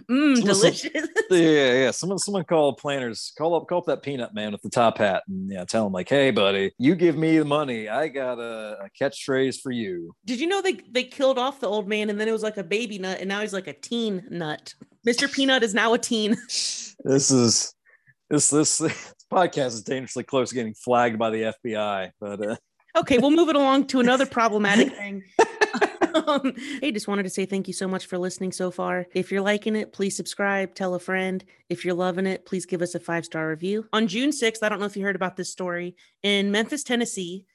Mm, 0.09 0.43
delicious. 0.43 0.91
yeah, 1.31 1.73
yeah. 1.73 1.91
Someone, 1.91 2.19
someone 2.19 2.43
call 2.43 2.73
Planters. 2.73 3.33
Call 3.37 3.55
up, 3.55 3.67
call 3.67 3.79
up 3.79 3.85
that 3.85 4.03
peanut 4.03 4.33
man 4.33 4.51
with 4.51 4.61
the 4.61 4.69
top 4.69 4.97
hat, 4.97 5.23
and 5.27 5.51
yeah, 5.51 5.65
tell 5.65 5.87
him 5.87 5.93
like, 5.93 6.09
"Hey, 6.09 6.31
buddy, 6.31 6.71
you 6.77 6.95
give 6.95 7.17
me 7.17 7.37
the 7.37 7.45
money. 7.45 7.89
I 7.89 8.07
got 8.07 8.39
a, 8.39 8.85
a 8.85 8.89
catchphrase 8.99 9.61
for 9.61 9.71
you." 9.71 10.13
Did 10.25 10.39
you 10.39 10.47
know 10.47 10.61
they 10.61 10.73
they 10.91 11.03
killed 11.03 11.37
off 11.37 11.59
the 11.59 11.67
old 11.67 11.87
man, 11.87 12.09
and 12.09 12.19
then 12.19 12.27
it 12.27 12.31
was 12.31 12.43
like 12.43 12.57
a 12.57 12.63
baby 12.63 12.99
nut, 12.99 13.19
and 13.19 13.27
now 13.27 13.41
he's 13.41 13.53
like 13.53 13.67
a 13.67 13.73
teen 13.73 14.25
nut. 14.29 14.73
Mister 15.05 15.27
Peanut 15.27 15.63
is 15.63 15.73
now 15.73 15.93
a 15.93 15.97
teen. 15.97 16.31
this 16.51 17.31
is 17.31 17.73
this 18.29 18.49
this, 18.49 18.77
this 18.77 19.13
podcast 19.31 19.67
is 19.67 19.83
dangerously 19.83 20.23
close 20.23 20.49
to 20.49 20.55
getting 20.55 20.73
flagged 20.73 21.17
by 21.17 21.29
the 21.29 21.53
FBI, 21.63 22.11
but. 22.19 22.41
Uh... 22.41 22.55
Okay, 22.97 23.19
we'll 23.19 23.31
move 23.31 23.49
it 23.49 23.55
along 23.55 23.85
to 23.87 23.99
another 23.99 24.25
problematic 24.25 24.91
thing 24.91 25.23
hey, 26.81 26.91
just 26.91 27.07
wanted 27.07 27.23
to 27.23 27.29
say 27.29 27.45
thank 27.45 27.67
you 27.67 27.73
so 27.73 27.87
much 27.87 28.05
for 28.05 28.17
listening 28.17 28.51
so 28.51 28.71
far. 28.71 29.05
If 29.13 29.31
you're 29.31 29.41
liking 29.41 29.75
it, 29.75 29.93
please 29.93 30.15
subscribe, 30.15 30.75
tell 30.75 30.95
a 30.95 30.99
friend. 30.99 31.43
If 31.69 31.85
you're 31.85 31.93
loving 31.93 32.25
it, 32.25 32.45
please 32.45 32.65
give 32.65 32.81
us 32.81 32.95
a 32.95 32.99
five 32.99 33.25
star 33.25 33.49
review. 33.49 33.87
On 33.93 34.07
June 34.07 34.31
6th, 34.31 34.63
I 34.63 34.69
don't 34.69 34.79
know 34.79 34.85
if 34.85 34.97
you 34.97 35.03
heard 35.03 35.15
about 35.15 35.35
this 35.35 35.51
story. 35.51 35.95
In 36.23 36.51
Memphis, 36.51 36.83
Tennessee, 36.83 37.45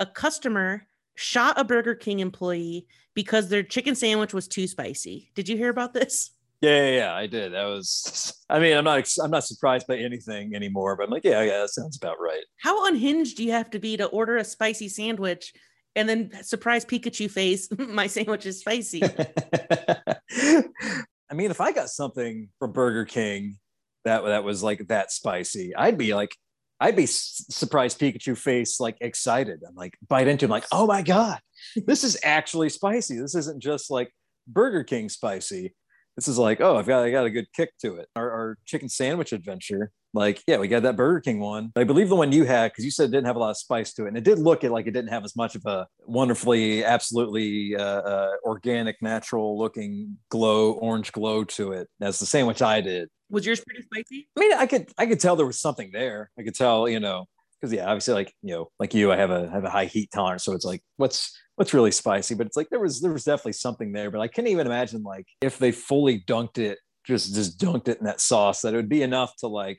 a 0.00 0.06
customer 0.06 0.86
shot 1.14 1.58
a 1.58 1.64
Burger 1.64 1.94
King 1.94 2.20
employee 2.20 2.86
because 3.14 3.48
their 3.48 3.62
chicken 3.62 3.94
sandwich 3.94 4.34
was 4.34 4.48
too 4.48 4.66
spicy. 4.66 5.30
Did 5.34 5.48
you 5.48 5.56
hear 5.56 5.70
about 5.70 5.94
this? 5.94 6.30
Yeah, 6.62 6.84
yeah, 6.84 6.96
yeah, 6.96 7.14
I 7.14 7.26
did. 7.26 7.54
That 7.54 7.64
was. 7.64 8.40
I 8.48 8.60
mean, 8.60 8.76
I'm 8.76 8.84
not. 8.84 9.04
I'm 9.20 9.32
not 9.32 9.42
surprised 9.42 9.88
by 9.88 9.96
anything 9.96 10.54
anymore. 10.54 10.94
But 10.94 11.06
I'm 11.06 11.10
like, 11.10 11.24
yeah, 11.24 11.42
yeah, 11.42 11.58
that 11.58 11.70
sounds 11.70 11.96
about 11.96 12.20
right. 12.20 12.44
How 12.58 12.86
unhinged 12.86 13.36
do 13.36 13.42
you 13.42 13.50
have 13.50 13.68
to 13.70 13.80
be 13.80 13.96
to 13.96 14.06
order 14.06 14.36
a 14.36 14.44
spicy 14.44 14.88
sandwich 14.88 15.52
and 15.94 16.08
then 16.08 16.30
surprise 16.42 16.84
Pikachu 16.84 17.30
face, 17.30 17.68
my 17.78 18.06
sandwich 18.06 18.46
is 18.46 18.60
spicy. 18.60 19.02
I 20.32 21.34
mean, 21.34 21.50
if 21.50 21.60
I 21.60 21.72
got 21.72 21.88
something 21.88 22.48
from 22.58 22.72
Burger 22.72 23.04
King 23.04 23.58
that 24.04 24.24
that 24.24 24.44
was 24.44 24.62
like 24.62 24.88
that 24.88 25.12
spicy, 25.12 25.74
I'd 25.74 25.98
be 25.98 26.14
like, 26.14 26.36
I'd 26.80 26.96
be 26.96 27.06
surprised 27.06 28.00
Pikachu 28.00 28.36
face 28.36 28.80
like 28.80 28.96
excited. 29.00 29.60
I'm 29.66 29.74
like 29.74 29.96
bite 30.08 30.28
into 30.28 30.46
him 30.46 30.50
like, 30.50 30.66
oh 30.72 30.86
my 30.86 31.02
god, 31.02 31.38
this 31.86 32.04
is 32.04 32.18
actually 32.24 32.68
spicy. 32.70 33.18
This 33.20 33.34
isn't 33.34 33.62
just 33.62 33.90
like 33.90 34.10
Burger 34.46 34.84
King 34.84 35.08
spicy. 35.08 35.74
This 36.22 36.28
is 36.28 36.38
like, 36.38 36.60
oh, 36.60 36.76
I've 36.76 36.86
got 36.86 37.02
I 37.02 37.10
got 37.10 37.26
a 37.26 37.30
good 37.30 37.52
kick 37.52 37.76
to 37.80 37.96
it. 37.96 38.08
Our, 38.14 38.30
our 38.30 38.58
chicken 38.64 38.88
sandwich 38.88 39.32
adventure 39.32 39.90
like 40.14 40.40
yeah 40.46 40.58
we 40.58 40.68
got 40.68 40.84
that 40.84 40.94
burger 40.94 41.20
king 41.20 41.40
one. 41.40 41.72
I 41.74 41.82
believe 41.82 42.08
the 42.08 42.14
one 42.14 42.30
you 42.30 42.44
had 42.44 42.70
because 42.70 42.84
you 42.84 42.92
said 42.92 43.08
it 43.08 43.12
didn't 43.12 43.26
have 43.26 43.34
a 43.34 43.40
lot 43.40 43.50
of 43.50 43.56
spice 43.56 43.92
to 43.94 44.04
it 44.04 44.08
and 44.08 44.16
it 44.16 44.22
did 44.22 44.38
look 44.38 44.62
like 44.62 44.86
it 44.86 44.92
didn't 44.92 45.10
have 45.10 45.24
as 45.24 45.34
much 45.34 45.56
of 45.56 45.66
a 45.66 45.88
wonderfully 46.06 46.84
absolutely 46.84 47.74
uh, 47.74 47.82
uh, 47.82 48.30
organic 48.44 49.00
natural 49.02 49.58
looking 49.58 50.16
glow 50.28 50.72
orange 50.74 51.10
glow 51.10 51.42
to 51.42 51.72
it 51.72 51.88
as 52.00 52.20
the 52.20 52.26
sandwich 52.26 52.62
i 52.62 52.80
did. 52.80 53.08
Was 53.30 53.44
yours 53.44 53.64
pretty 53.64 53.82
spicy? 53.82 54.28
I 54.36 54.40
mean 54.40 54.52
i 54.52 54.66
could 54.66 54.92
i 54.98 55.06
could 55.06 55.18
tell 55.18 55.34
there 55.34 55.44
was 55.46 55.58
something 55.58 55.90
there. 55.92 56.30
I 56.38 56.44
could 56.44 56.54
tell 56.54 56.88
you 56.88 57.00
know 57.00 57.26
because 57.62 57.72
yeah 57.72 57.86
obviously 57.86 58.14
like 58.14 58.34
you 58.42 58.54
know 58.54 58.68
like 58.80 58.92
you 58.92 59.12
i 59.12 59.16
have 59.16 59.30
a 59.30 59.48
have 59.50 59.64
a 59.64 59.70
high 59.70 59.84
heat 59.84 60.10
tolerance 60.12 60.44
so 60.44 60.52
it's 60.52 60.64
like 60.64 60.82
what's 60.96 61.38
what's 61.54 61.72
really 61.72 61.92
spicy 61.92 62.34
but 62.34 62.46
it's 62.46 62.56
like 62.56 62.68
there 62.70 62.80
was 62.80 63.00
there 63.00 63.12
was 63.12 63.24
definitely 63.24 63.52
something 63.52 63.92
there 63.92 64.10
but 64.10 64.20
i 64.20 64.26
can't 64.26 64.48
even 64.48 64.66
imagine 64.66 65.02
like 65.02 65.26
if 65.40 65.58
they 65.58 65.70
fully 65.70 66.20
dunked 66.26 66.58
it 66.58 66.78
just 67.04 67.34
just 67.34 67.58
dunked 67.60 67.88
it 67.88 67.98
in 67.98 68.04
that 68.04 68.20
sauce 68.20 68.62
that 68.62 68.74
it 68.74 68.76
would 68.76 68.88
be 68.88 69.02
enough 69.02 69.34
to 69.36 69.46
like 69.46 69.78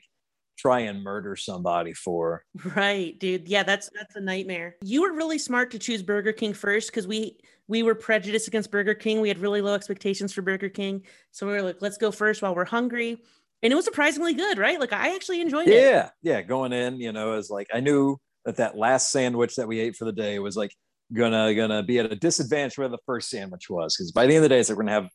try 0.56 0.80
and 0.80 1.02
murder 1.02 1.36
somebody 1.36 1.92
for. 1.92 2.44
Right, 2.76 3.18
dude. 3.18 3.48
Yeah, 3.48 3.62
that's 3.62 3.90
that's 3.94 4.16
a 4.16 4.20
nightmare. 4.20 4.76
You 4.82 5.02
were 5.02 5.12
really 5.12 5.38
smart 5.38 5.70
to 5.72 5.78
choose 5.78 6.02
Burger 6.02 6.32
King 6.32 6.54
first 6.54 6.90
because 6.90 7.06
we 7.06 7.38
we 7.66 7.82
were 7.82 7.94
prejudiced 7.94 8.48
against 8.48 8.70
Burger 8.70 8.94
King. 8.94 9.20
We 9.20 9.28
had 9.28 9.38
really 9.38 9.60
low 9.60 9.74
expectations 9.74 10.32
for 10.32 10.42
Burger 10.42 10.68
King. 10.68 11.02
So 11.32 11.46
we 11.46 11.54
were 11.54 11.62
like, 11.62 11.80
let's 11.80 11.98
go 11.98 12.10
first 12.10 12.42
while 12.42 12.54
we're 12.54 12.64
hungry. 12.64 13.22
And 13.64 13.72
it 13.72 13.76
was 13.76 13.86
surprisingly 13.86 14.34
good, 14.34 14.58
right? 14.58 14.78
Like 14.78 14.92
I 14.92 15.14
actually 15.14 15.40
enjoyed 15.40 15.66
yeah, 15.66 15.74
it. 15.74 15.80
Yeah, 15.82 16.10
yeah. 16.22 16.42
Going 16.42 16.72
in, 16.72 17.00
you 17.00 17.12
know, 17.12 17.32
as 17.32 17.48
like 17.48 17.66
I 17.72 17.80
knew 17.80 18.18
that 18.44 18.56
that 18.56 18.76
last 18.76 19.10
sandwich 19.10 19.56
that 19.56 19.66
we 19.66 19.80
ate 19.80 19.96
for 19.96 20.04
the 20.04 20.12
day 20.12 20.38
was 20.38 20.54
like 20.56 20.70
gonna 21.12 21.54
gonna 21.54 21.82
be 21.82 21.98
at 21.98 22.12
a 22.12 22.14
disadvantage 22.14 22.76
where 22.76 22.88
the 22.88 22.98
first 23.06 23.30
sandwich 23.30 23.70
was 23.70 23.96
because 23.96 24.12
by 24.12 24.26
the 24.26 24.34
end 24.34 24.44
of 24.44 24.50
the 24.50 24.54
day, 24.54 24.60
it's 24.60 24.68
like 24.68 24.76
we're 24.76 24.84
gonna 24.84 24.92
have 24.92 25.08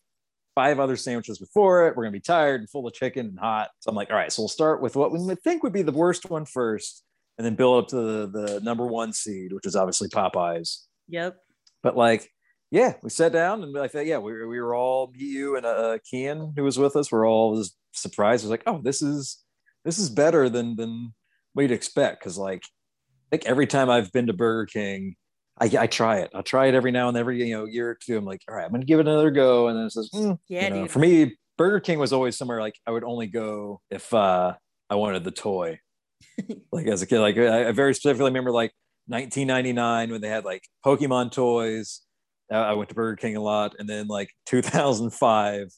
five 0.55 0.79
other 0.79 0.95
sandwiches 0.95 1.37
before 1.37 1.87
it. 1.87 1.95
We're 1.95 2.03
gonna 2.03 2.11
be 2.11 2.19
tired 2.19 2.61
and 2.61 2.69
full 2.69 2.87
of 2.87 2.93
chicken 2.93 3.27
and 3.27 3.39
hot. 3.39 3.69
So 3.81 3.89
I'm 3.89 3.95
like, 3.95 4.09
all 4.09 4.15
right, 4.15 4.31
so 4.31 4.41
we'll 4.41 4.49
start 4.49 4.81
with 4.81 4.95
what 4.95 5.11
we 5.11 5.35
think 5.35 5.61
would 5.61 5.71
be 5.71 5.83
the 5.83 5.91
worst 5.91 6.29
one 6.29 6.45
first, 6.45 7.03
and 7.37 7.45
then 7.45 7.53
build 7.53 7.83
up 7.83 7.89
to 7.89 7.95
the, 7.95 8.27
the 8.27 8.59
number 8.61 8.85
one 8.85 9.13
seed, 9.13 9.53
which 9.53 9.67
is 9.67 9.75
obviously 9.75 10.09
Popeyes. 10.09 10.85
Yep. 11.07 11.37
But 11.83 11.95
like, 11.95 12.29
yeah, 12.71 12.95
we 13.01 13.09
sat 13.09 13.31
down 13.31 13.63
and 13.63 13.77
I 13.77 13.87
thought, 13.87 14.05
yeah, 14.05 14.17
we, 14.17 14.33
we 14.45 14.59
were 14.59 14.75
all 14.75 15.13
you 15.15 15.55
and 15.55 15.65
uh, 15.65 15.99
Kian 16.11 16.53
who 16.55 16.63
was 16.63 16.77
with 16.77 16.95
us. 16.95 17.11
We're 17.11 17.27
all 17.27 17.63
surprised. 18.01 18.43
It 18.43 18.47
was 18.47 18.51
like, 18.51 18.63
oh, 18.65 18.81
this 18.83 19.01
is 19.01 19.43
this 19.85 19.97
is 19.97 20.09
better 20.09 20.49
than 20.49 20.75
than 20.75 21.13
what 21.53 21.63
you'd 21.63 21.71
expect. 21.71 22.19
Because 22.19 22.37
like, 22.37 22.63
I 22.63 23.37
think 23.37 23.45
every 23.45 23.67
time 23.67 23.89
I've 23.89 24.11
been 24.11 24.27
to 24.27 24.33
Burger 24.33 24.65
King, 24.65 25.15
I, 25.59 25.69
I 25.79 25.87
try 25.87 26.19
it. 26.19 26.31
I'll 26.33 26.43
try 26.43 26.67
it 26.67 26.75
every 26.75 26.91
now 26.91 27.09
and 27.09 27.17
every 27.17 27.43
you 27.45 27.57
know 27.57 27.65
year 27.65 27.89
or 27.89 27.97
two. 28.01 28.17
I'm 28.17 28.25
like, 28.25 28.41
all 28.49 28.55
right, 28.55 28.65
I'm 28.65 28.71
gonna 28.71 28.85
give 28.85 28.99
it 28.99 29.07
another 29.07 29.31
go. 29.31 29.67
And 29.67 29.77
then 29.77 29.85
it 29.85 29.91
says, 29.91 30.09
mm, 30.13 30.37
yeah, 30.47 30.63
you 30.65 30.69
know, 30.69 30.87
for 30.87 30.99
me, 30.99 31.37
Burger 31.57 31.79
King 31.79 31.99
was 31.99 32.13
always 32.13 32.37
somewhere 32.37 32.61
like 32.61 32.75
I 32.87 32.91
would 32.91 33.03
only 33.03 33.27
go 33.27 33.81
if 33.89 34.13
uh, 34.13 34.53
I 34.89 34.95
wanted 34.95 35.23
the 35.23 35.31
toy. 35.31 35.79
like 36.71 36.87
as 36.87 37.01
a 37.01 37.07
kid, 37.07 37.19
like 37.19 37.37
I, 37.37 37.67
I, 37.67 37.71
very 37.71 37.93
specifically 37.93 38.29
remember 38.29 38.51
like 38.51 38.71
1999 39.07 40.11
when 40.11 40.21
they 40.21 40.29
had 40.29 40.45
like 40.45 40.63
Pokemon 40.85 41.31
toys. 41.31 42.01
I 42.51 42.73
went 42.73 42.89
to 42.89 42.95
Burger 42.95 43.15
King 43.15 43.35
a 43.35 43.41
lot, 43.41 43.75
and 43.77 43.87
then 43.87 44.07
like 44.07 44.31
2005 44.47 45.59
when 45.61 45.69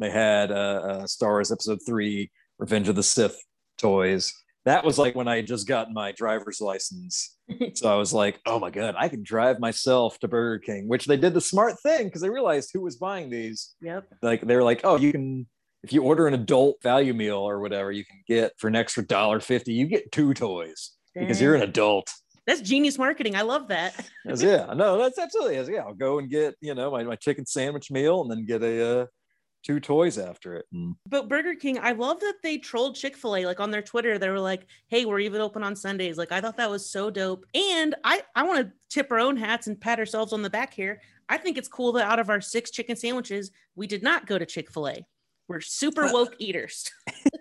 they 0.00 0.10
had 0.10 0.50
uh, 0.50 0.54
uh, 0.54 1.06
Star 1.06 1.30
Wars 1.30 1.52
Episode 1.52 1.80
Three: 1.86 2.30
Revenge 2.58 2.88
of 2.88 2.96
the 2.96 3.02
Sith 3.02 3.38
toys 3.78 4.32
that 4.64 4.84
was 4.84 4.98
like 4.98 5.14
when 5.14 5.28
I 5.28 5.36
had 5.36 5.46
just 5.46 5.66
gotten 5.66 5.92
my 5.92 6.12
driver's 6.12 6.60
license. 6.60 7.36
so 7.74 7.92
I 7.92 7.96
was 7.96 8.12
like, 8.12 8.40
oh 8.46 8.58
my 8.58 8.70
God, 8.70 8.94
I 8.96 9.08
can 9.08 9.22
drive 9.22 9.58
myself 9.58 10.18
to 10.20 10.28
Burger 10.28 10.60
King, 10.60 10.88
which 10.88 11.06
they 11.06 11.16
did 11.16 11.34
the 11.34 11.40
smart 11.40 11.80
thing 11.80 12.04
because 12.04 12.20
they 12.20 12.30
realized 12.30 12.70
who 12.72 12.80
was 12.80 12.96
buying 12.96 13.28
these. 13.28 13.74
Yep. 13.80 14.06
Like 14.22 14.42
they 14.42 14.54
were 14.54 14.62
like, 14.62 14.82
oh, 14.84 14.96
you 14.96 15.10
can, 15.10 15.46
if 15.82 15.92
you 15.92 16.02
order 16.02 16.28
an 16.28 16.34
adult 16.34 16.76
value 16.82 17.12
meal 17.12 17.38
or 17.38 17.60
whatever, 17.60 17.90
you 17.90 18.04
can 18.04 18.22
get 18.28 18.52
for 18.58 18.68
an 18.68 18.76
extra 18.76 19.04
dollar 19.04 19.40
fifty, 19.40 19.72
you 19.72 19.86
get 19.86 20.12
two 20.12 20.32
toys 20.32 20.92
Dang. 21.14 21.24
because 21.24 21.40
you're 21.40 21.56
an 21.56 21.62
adult. 21.62 22.08
That's 22.46 22.60
genius 22.60 22.98
marketing. 22.98 23.36
I 23.36 23.42
love 23.42 23.68
that. 23.68 24.08
yeah, 24.24 24.72
no, 24.76 24.98
that's 24.98 25.18
absolutely 25.18 25.74
yeah. 25.74 25.82
I'll 25.82 25.94
go 25.94 26.18
and 26.20 26.30
get 26.30 26.54
you 26.60 26.74
know 26.74 26.90
my, 26.92 27.02
my 27.02 27.16
chicken 27.16 27.46
sandwich 27.46 27.90
meal 27.90 28.22
and 28.22 28.30
then 28.30 28.46
get 28.46 28.62
a 28.62 29.00
uh, 29.00 29.06
two 29.62 29.80
toys 29.80 30.18
after 30.18 30.54
it. 30.54 30.66
But 31.06 31.28
Burger 31.28 31.54
King, 31.54 31.78
I 31.78 31.92
love 31.92 32.20
that 32.20 32.34
they 32.42 32.58
trolled 32.58 32.96
Chick 32.96 33.16
fil 33.16 33.36
A. 33.36 33.46
Like 33.46 33.60
on 33.60 33.70
their 33.70 33.82
Twitter, 33.82 34.18
they 34.18 34.28
were 34.28 34.40
like, 34.40 34.66
hey, 34.88 35.04
we're 35.04 35.20
even 35.20 35.40
open 35.40 35.62
on 35.62 35.76
Sundays. 35.76 36.18
Like 36.18 36.32
I 36.32 36.40
thought 36.40 36.56
that 36.56 36.70
was 36.70 36.88
so 36.88 37.10
dope. 37.10 37.44
And 37.54 37.94
I, 38.04 38.22
I 38.34 38.42
want 38.42 38.66
to 38.66 38.72
tip 38.88 39.10
our 39.10 39.18
own 39.18 39.36
hats 39.36 39.66
and 39.66 39.80
pat 39.80 39.98
ourselves 39.98 40.32
on 40.32 40.42
the 40.42 40.50
back 40.50 40.74
here. 40.74 41.00
I 41.28 41.38
think 41.38 41.56
it's 41.56 41.68
cool 41.68 41.92
that 41.92 42.06
out 42.06 42.18
of 42.18 42.30
our 42.30 42.40
six 42.40 42.70
chicken 42.70 42.96
sandwiches, 42.96 43.50
we 43.74 43.86
did 43.86 44.02
not 44.02 44.26
go 44.26 44.38
to 44.38 44.46
Chick 44.46 44.70
fil 44.70 44.88
A. 44.88 45.06
We're 45.48 45.60
super 45.60 46.12
woke 46.12 46.34
eaters. 46.38 46.90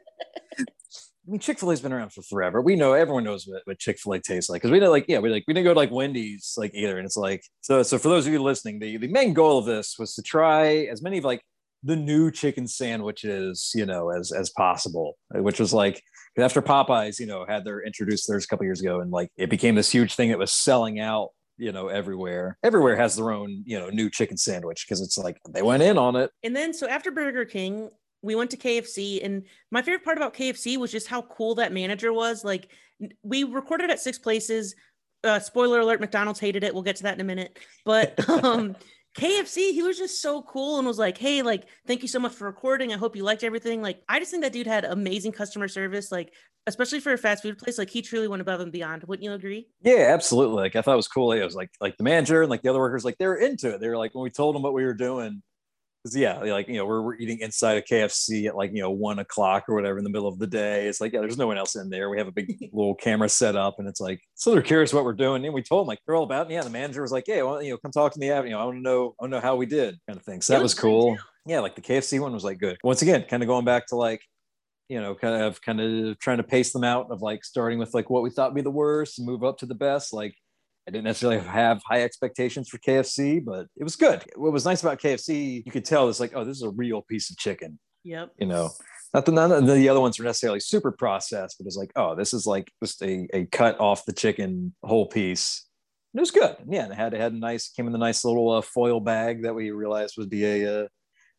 I 1.28 1.32
mean, 1.32 1.40
Chick 1.40 1.60
Fil 1.60 1.72
A's 1.72 1.82
been 1.82 1.94
around 1.94 2.12
for 2.12 2.24
forever. 2.24 2.62
We 2.62 2.76
know 2.76 2.94
everyone 2.94 3.24
knows 3.24 3.46
what, 3.48 3.62
what 3.66 3.78
Chick 3.78 4.00
Fil 4.00 4.14
A 4.14 4.20
tastes 4.20 4.50
like 4.50 4.62
because 4.62 4.72
we 4.72 4.80
know, 4.80 4.90
like, 4.90 5.06
yeah, 5.08 5.20
we 5.20 5.30
like 5.30 5.44
we 5.48 5.54
didn't 5.54 5.66
go 5.66 5.74
to 5.74 5.80
like 5.80 5.92
Wendy's 5.92 6.56
like 6.58 6.72
either, 6.74 6.98
and 6.98 7.06
it's 7.06 7.16
like 7.16 7.44
so. 7.62 7.84
So 7.84 8.00
for 8.00 8.10
those 8.10 8.26
of 8.26 8.34
you 8.34 8.42
listening, 8.42 8.80
the 8.80 8.98
the 8.98 9.08
main 9.08 9.34
goal 9.34 9.60
of 9.60 9.66
this 9.66 9.98
was 10.00 10.16
to 10.16 10.24
try 10.24 10.88
as 10.92 11.04
many 11.04 11.20
of 11.20 11.24
like 11.24 11.44
the 11.84 11.96
new 11.96 12.32
chicken 12.32 12.68
sandwiches, 12.68 13.72
you 13.74 13.86
know, 13.86 14.10
as 14.10 14.32
as 14.32 14.50
possible, 14.52 15.18
which 15.34 15.60
was 15.60 15.74
like 15.74 16.04
after 16.38 16.62
Popeyes, 16.62 17.20
you 17.20 17.26
know, 17.26 17.46
had 17.48 17.66
their 17.66 17.82
introduced 17.82 18.28
theirs 18.28 18.46
a 18.46 18.48
couple 18.48 18.66
years 18.66 18.82
ago, 18.82 19.02
and 19.02 19.12
like 19.12 19.30
it 19.38 19.50
became 19.50 19.76
this 19.76 19.92
huge 19.92 20.16
thing 20.16 20.30
that 20.30 20.40
was 20.40 20.52
selling 20.52 21.00
out, 21.00 21.30
you 21.58 21.72
know, 21.72 21.88
everywhere. 21.88 22.58
Everywhere 22.64 22.96
has 22.96 23.16
their 23.16 23.32
own, 23.32 23.64
you 23.66 23.80
know, 23.80 23.90
new 23.90 24.10
chicken 24.10 24.38
sandwich 24.38 24.86
because 24.88 25.02
it's 25.02 25.18
like 25.18 25.38
they 25.50 25.62
went 25.62 25.84
in 25.84 25.98
on 25.98 26.16
it. 26.16 26.32
And 26.44 26.56
then 26.56 26.74
so 26.74 26.88
after 26.88 27.12
Burger 27.12 27.46
King, 27.46 27.90
we 28.22 28.36
went 28.36 28.52
to 28.52 28.58
KFC 28.58 29.24
and 29.24 29.44
my 29.72 29.82
favorite 29.82 30.04
part 30.04 30.18
about 30.18 30.34
KFC 30.34 30.78
was 30.78 30.92
just 30.92 31.08
how 31.08 31.24
cool 31.24 31.56
that 31.56 31.74
manager 31.74 32.14
was. 32.14 32.44
Like 32.44 32.70
we 33.24 33.44
recorded 33.44 33.90
at 33.90 34.00
six 34.00 34.20
places. 34.20 34.76
Uh, 35.24 35.40
spoiler 35.40 35.80
alert, 35.80 36.02
McDonald's 36.02 36.40
hated 36.40 36.64
it. 36.64 36.74
We'll 36.74 36.84
get 36.84 36.96
to 36.98 37.04
that 37.04 37.16
in 37.16 37.22
a 37.22 37.24
minute. 37.24 37.60
But 37.86 38.28
um 38.44 38.76
KFC, 39.18 39.74
he 39.74 39.84
was 39.84 39.98
just 39.98 40.22
so 40.22 40.42
cool 40.44 40.78
and 40.78 40.88
was 40.88 40.98
like, 40.98 41.18
"Hey, 41.18 41.42
like, 41.42 41.66
thank 41.86 42.02
you 42.02 42.08
so 42.08 42.20
much 42.20 42.34
for 42.34 42.46
recording. 42.46 42.94
I 42.94 42.98
hope 42.98 43.16
you 43.16 43.24
liked 43.24 43.44
everything." 43.44 43.82
Like, 43.82 44.02
I 44.08 44.20
just 44.20 44.32
think 44.32 44.44
that 44.44 44.54
dude 44.54 44.68
had 44.68 44.86
amazing 44.86 45.34
customer 45.34 45.68
service, 45.68 46.12
like, 46.12 46.34
especially 46.68 47.00
for 47.02 47.12
a 47.12 47.18
fast 47.18 47.44
food 47.44 47.58
place. 47.58 47.78
Like, 47.78 47.90
he 47.90 48.02
truly 48.02 48.28
went 48.28 48.42
above 48.42 48.62
and 48.62 48.72
beyond. 48.72 49.04
Wouldn't 49.04 49.24
you 49.24 49.34
agree? 49.34 49.68
Yeah, 49.82 50.08
absolutely. 50.14 50.58
Like, 50.58 50.76
I 50.76 50.82
thought 50.82 50.94
it 50.94 50.98
was 50.98 51.08
cool. 51.10 51.34
It 51.34 51.44
was 51.44 51.56
like, 51.56 51.72
like 51.82 51.98
the 51.98 52.04
manager 52.04 52.42
and 52.42 52.50
like 52.50 52.62
the 52.62 52.70
other 52.70 52.80
workers, 52.80 53.04
like, 53.04 53.18
they 53.18 53.28
were 53.28 53.36
into 53.38 53.74
it. 53.74 53.82
They 53.82 53.90
were 53.90 53.98
like, 53.98 54.16
when 54.16 54.24
we 54.24 54.30
told 54.30 54.56
them 54.56 54.62
what 54.62 54.74
we 54.74 54.86
were 54.86 54.94
doing, 54.94 55.42
yeah, 56.10 56.40
like 56.40 56.68
you 56.68 56.76
know, 56.76 56.86
we're, 56.86 57.02
we're 57.02 57.16
eating 57.16 57.40
inside 57.40 57.78
a 57.78 57.82
KFC 57.82 58.48
at 58.48 58.56
like 58.56 58.72
you 58.74 58.82
know 58.82 58.90
one 58.90 59.20
o'clock 59.20 59.66
or 59.70 59.76
whatever 59.76 59.98
in 59.98 60.04
the 60.04 60.10
middle 60.10 60.28
of 60.28 60.40
the 60.40 60.48
day. 60.48 60.88
It's 60.88 61.00
like 61.00 61.14
yeah, 61.14 61.20
there's 61.20 61.38
no 61.38 61.48
one 61.48 61.58
else 61.58 61.76
in 61.76 61.90
there. 61.90 62.10
We 62.10 62.18
have 62.18 62.28
a 62.28 62.32
big 62.32 62.58
little 62.74 62.96
camera 62.96 63.30
set 63.30 63.56
up, 63.56 63.78
and 63.78 63.88
it's 63.88 64.02
like 64.02 64.20
so 64.36 64.52
they're 64.52 64.62
curious 64.62 64.94
what 64.94 65.04
we're 65.04 65.14
doing. 65.14 65.46
And 65.46 65.54
we 65.54 65.62
told 65.62 65.84
them 65.84 65.88
like 65.88 66.00
they're 66.06 66.16
all 66.16 66.24
about. 66.24 66.48
And 66.48 66.52
yeah, 66.52 66.64
the 66.64 66.70
manager 66.70 67.02
was 67.04 67.12
like, 67.12 67.28
yeah, 67.28 67.44
well, 67.44 67.62
you 67.62 67.72
know, 67.72 67.78
come 67.78 67.92
talk 67.92 68.14
to 68.14 68.20
me. 68.20 68.28
You 68.28 68.50
know, 68.50 68.60
I 68.60 68.66
want 68.66 68.78
to 68.78 68.82
know, 68.82 69.16
I 69.20 69.24
want 69.24 69.32
to 69.34 69.38
know 69.38 69.42
how 69.42 69.56
we 69.56 69.66
did, 69.66 70.00
kind 70.08 70.18
of 70.18 70.26
thing. 70.26 70.42
So 70.42 70.54
that 70.54 70.62
was, 70.62 70.74
was 70.74 70.80
cool. 70.80 71.18
Yeah, 71.46 71.60
like 71.60 71.76
the 71.76 71.82
KFC 71.82 72.20
one 72.20 72.34
was 72.34 72.44
like 72.44 72.60
good. 72.60 72.78
Once 72.84 73.02
again, 73.02 73.26
kind 73.30 73.44
of 73.44 73.48
going 73.48 73.66
back 73.66 73.88
to 73.88 73.96
like 73.96 74.22
you 74.90 75.00
know, 75.00 75.16
kind 75.16 75.42
of 75.42 75.62
kind 75.62 75.80
of 75.80 76.20
trying 76.20 76.38
to 76.38 76.44
pace 76.44 76.74
them 76.74 76.84
out 76.84 77.08
of 77.12 77.22
like 77.22 77.46
starting 77.46 77.80
with 77.80 77.94
like 77.94 78.10
what 78.10 78.24
we 78.24 78.30
thought 78.30 78.52
would 78.52 78.56
be 78.56 78.62
the 78.62 78.70
worst 78.70 79.20
and 79.20 79.26
move 79.26 79.42
up 79.44 79.58
to 79.60 79.66
the 79.66 79.76
best. 79.76 80.12
Like 80.12 80.36
I 80.88 80.92
didn't 80.92 81.06
necessarily 81.06 81.40
have 81.40 81.82
high 81.86 82.04
expectations 82.04 82.68
for 82.68 82.80
KFC, 82.80 83.44
but 83.44 83.68
it 83.78 83.84
was 83.84 83.96
good. 83.96 84.24
What 84.36 84.52
was 84.52 84.66
nice 84.66 84.82
about 84.82 85.00
KFC, 85.00 85.64
you 85.66 85.72
could 85.72 85.86
tell 85.86 86.10
it's 86.10 86.20
like, 86.20 86.34
oh, 86.36 86.44
this 86.44 86.58
is 86.58 86.64
a 86.64 86.72
real 86.72 87.04
piece 87.04 87.30
of 87.30 87.38
chicken. 87.38 87.80
Yep. 88.04 88.32
You 88.40 88.48
know, 88.48 88.70
not 89.14 89.26
that 89.26 89.32
none 89.32 89.52
of 89.52 89.68
the 89.68 89.90
other 89.90 90.00
ones 90.00 90.18
were 90.18 90.26
necessarily 90.26 90.60
super 90.60 90.92
processed, 90.92 91.58
but 91.60 91.68
it's 91.68 91.76
like, 91.76 91.92
oh, 91.96 92.16
this 92.16 92.34
is 92.34 92.48
like 92.48 92.72
just 92.84 93.02
a, 93.04 93.28
a 93.32 93.46
cut 93.46 93.80
off 93.80 94.06
the 94.06 94.14
chicken 94.14 94.74
whole 94.84 95.06
piece. 95.06 95.68
And 96.14 96.20
it 96.20 96.22
was 96.22 96.32
good. 96.32 96.56
Yeah, 96.68 96.84
and 96.84 96.94
it 96.94 96.96
had 96.96 97.14
it 97.14 97.22
had 97.22 97.34
a 97.34 97.38
nice 97.38 97.70
came 97.70 97.86
in 97.86 97.94
the 97.94 98.00
nice 98.00 98.26
little 98.26 98.52
uh, 98.52 98.62
foil 98.62 99.00
bag 99.00 99.44
that 99.44 99.54
we 99.54 99.70
realized 99.72 100.16
would 100.18 100.30
be 100.32 100.46
a, 100.46 100.82
uh, 100.82 100.88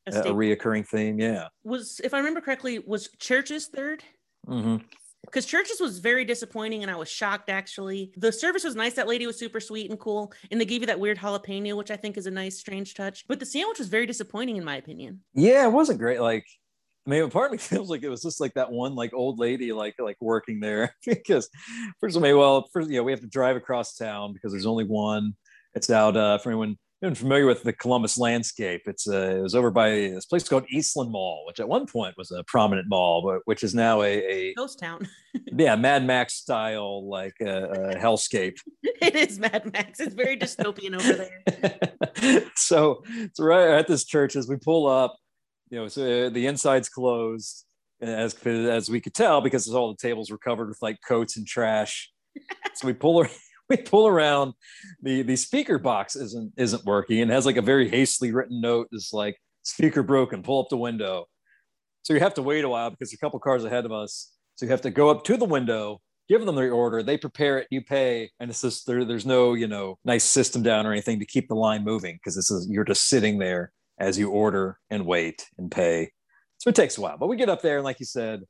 a, 0.06 0.20
a, 0.20 0.34
reoccurring 0.34 0.86
theme. 0.86 1.18
Yeah. 1.18 1.48
Was 1.64 2.00
if 2.04 2.14
I 2.14 2.18
remember 2.18 2.40
correctly, 2.40 2.78
was 2.78 3.08
Church's 3.18 3.68
3rd 3.68 4.00
mm-hmm 4.48 4.76
because 5.24 5.46
Church's 5.46 5.80
was 5.80 5.98
very 5.98 6.24
disappointing 6.24 6.82
and 6.82 6.90
i 6.90 6.96
was 6.96 7.08
shocked 7.08 7.48
actually 7.48 8.12
the 8.16 8.32
service 8.32 8.64
was 8.64 8.74
nice 8.74 8.94
that 8.94 9.08
lady 9.08 9.26
was 9.26 9.38
super 9.38 9.60
sweet 9.60 9.90
and 9.90 9.98
cool 9.98 10.32
and 10.50 10.60
they 10.60 10.64
gave 10.64 10.80
you 10.80 10.86
that 10.86 11.00
weird 11.00 11.18
jalapeno 11.18 11.76
which 11.76 11.90
i 11.90 11.96
think 11.96 12.16
is 12.16 12.26
a 12.26 12.30
nice 12.30 12.58
strange 12.58 12.94
touch 12.94 13.24
but 13.28 13.38
the 13.38 13.46
sandwich 13.46 13.78
was 13.78 13.88
very 13.88 14.06
disappointing 14.06 14.56
in 14.56 14.64
my 14.64 14.76
opinion 14.76 15.20
yeah 15.34 15.66
it 15.66 15.72
wasn't 15.72 15.98
great 15.98 16.20
like 16.20 16.46
I 17.06 17.10
mean, 17.10 17.30
part 17.30 17.46
of 17.46 17.52
me 17.52 17.58
feels 17.58 17.90
like 17.90 18.02
it 18.02 18.08
was 18.08 18.22
just 18.22 18.40
like 18.40 18.54
that 18.54 18.70
one 18.70 18.94
like 18.94 19.12
old 19.12 19.38
lady 19.38 19.72
like 19.72 19.96
like 19.98 20.16
working 20.20 20.60
there 20.60 20.94
because 21.06 21.48
first 22.00 22.16
of 22.16 22.24
all, 22.24 22.38
well, 22.38 22.68
first 22.72 22.90
you 22.90 22.96
know 22.96 23.02
we 23.02 23.12
have 23.12 23.20
to 23.20 23.26
drive 23.26 23.56
across 23.56 23.96
town 23.96 24.32
because 24.32 24.52
there's 24.52 24.66
only 24.66 24.84
one. 24.84 25.34
It's 25.74 25.88
out 25.88 26.16
uh, 26.16 26.36
for 26.36 26.50
anyone 26.50 26.76
been 27.02 27.14
familiar 27.16 27.46
with 27.46 27.64
the 27.64 27.72
Columbus 27.72 28.16
landscape. 28.16 28.82
It's 28.86 29.08
uh, 29.08 29.36
it 29.36 29.42
was 29.42 29.56
over 29.56 29.72
by 29.72 29.90
this 29.90 30.24
place 30.24 30.48
called 30.48 30.64
Eastland 30.70 31.10
Mall, 31.10 31.42
which 31.48 31.58
at 31.58 31.68
one 31.68 31.84
point 31.84 32.16
was 32.16 32.30
a 32.30 32.44
prominent 32.44 32.88
mall, 32.88 33.22
but 33.22 33.40
which 33.44 33.64
is 33.64 33.74
now 33.74 34.02
a, 34.02 34.06
a 34.06 34.54
ghost 34.54 34.78
town. 34.78 35.08
yeah, 35.58 35.74
Mad 35.74 36.06
Max 36.06 36.34
style 36.34 37.08
like 37.08 37.34
a 37.40 37.50
uh, 37.50 37.74
uh, 37.74 37.94
hellscape. 37.96 38.56
it 38.84 39.16
is 39.16 39.40
Mad 39.40 39.70
Max. 39.72 39.98
It's 39.98 40.14
very 40.14 40.38
dystopian 40.38 40.94
over 40.94 41.28
there. 42.22 42.44
so 42.56 43.02
so 43.34 43.44
right 43.44 43.70
at 43.70 43.88
this 43.88 44.04
church 44.04 44.36
as 44.36 44.48
we 44.48 44.56
pull 44.56 44.86
up, 44.86 45.16
you 45.70 45.78
know, 45.78 45.88
so 45.88 46.26
uh, 46.26 46.28
the 46.30 46.46
inside's 46.46 46.88
closed, 46.88 47.64
as 48.00 48.34
as 48.46 48.88
we 48.88 49.00
could 49.00 49.14
tell 49.14 49.40
because 49.40 49.68
all 49.68 49.90
the 49.90 49.98
tables 50.00 50.30
were 50.30 50.38
covered 50.38 50.68
with 50.68 50.78
like 50.80 50.98
coats 51.06 51.36
and 51.36 51.48
trash. 51.48 52.12
so 52.74 52.86
we 52.86 52.92
pull 52.92 53.26
we 53.72 53.82
pull 53.82 54.06
around 54.06 54.54
the 55.02 55.22
the 55.22 55.36
speaker 55.36 55.78
box 55.78 56.16
isn't 56.16 56.52
isn't 56.56 56.84
working. 56.84 57.20
And 57.20 57.30
has 57.30 57.46
like 57.46 57.56
a 57.56 57.62
very 57.62 57.88
hastily 57.88 58.32
written 58.32 58.60
note 58.60 58.88
is 58.92 59.10
like 59.12 59.36
speaker 59.62 60.02
broken 60.02 60.42
pull 60.42 60.60
up 60.62 60.68
the 60.68 60.76
window. 60.76 61.26
So 62.02 62.14
you 62.14 62.20
have 62.20 62.34
to 62.34 62.42
wait 62.42 62.64
a 62.64 62.68
while 62.68 62.90
because 62.90 63.12
a 63.12 63.18
couple 63.18 63.38
cars 63.40 63.64
ahead 63.64 63.84
of 63.84 63.92
us. 63.92 64.32
So 64.56 64.66
you 64.66 64.70
have 64.70 64.82
to 64.82 64.90
go 64.90 65.08
up 65.08 65.24
to 65.24 65.36
the 65.36 65.44
window 65.44 66.00
give 66.28 66.44
them 66.46 66.54
the 66.54 66.70
order 66.70 67.02
they 67.02 67.18
prepare 67.18 67.58
it 67.58 67.66
you 67.70 67.82
pay 67.82 68.30
and 68.40 68.48
it's 68.48 68.62
just 68.62 68.86
there, 68.86 69.04
there's 69.04 69.26
no 69.26 69.54
you 69.54 69.66
know 69.66 69.98
nice 70.04 70.24
system 70.24 70.62
down 70.62 70.86
or 70.86 70.92
anything 70.92 71.18
to 71.18 71.26
keep 71.26 71.48
the 71.48 71.54
line 71.54 71.84
moving 71.84 72.16
because 72.16 72.36
this 72.36 72.50
is 72.50 72.66
you're 72.70 72.84
just 72.84 73.08
sitting 73.08 73.38
there 73.38 73.72
as 73.98 74.18
you 74.18 74.30
order 74.30 74.78
and 74.90 75.04
wait 75.04 75.46
and 75.58 75.70
pay. 75.70 76.10
So 76.58 76.70
it 76.70 76.74
takes 76.74 76.96
a 76.96 77.00
while 77.00 77.18
but 77.18 77.26
we 77.26 77.36
get 77.36 77.48
up 77.48 77.62
there 77.62 77.76
and 77.76 77.84
like 77.84 78.00
you 78.00 78.06
said 78.06 78.42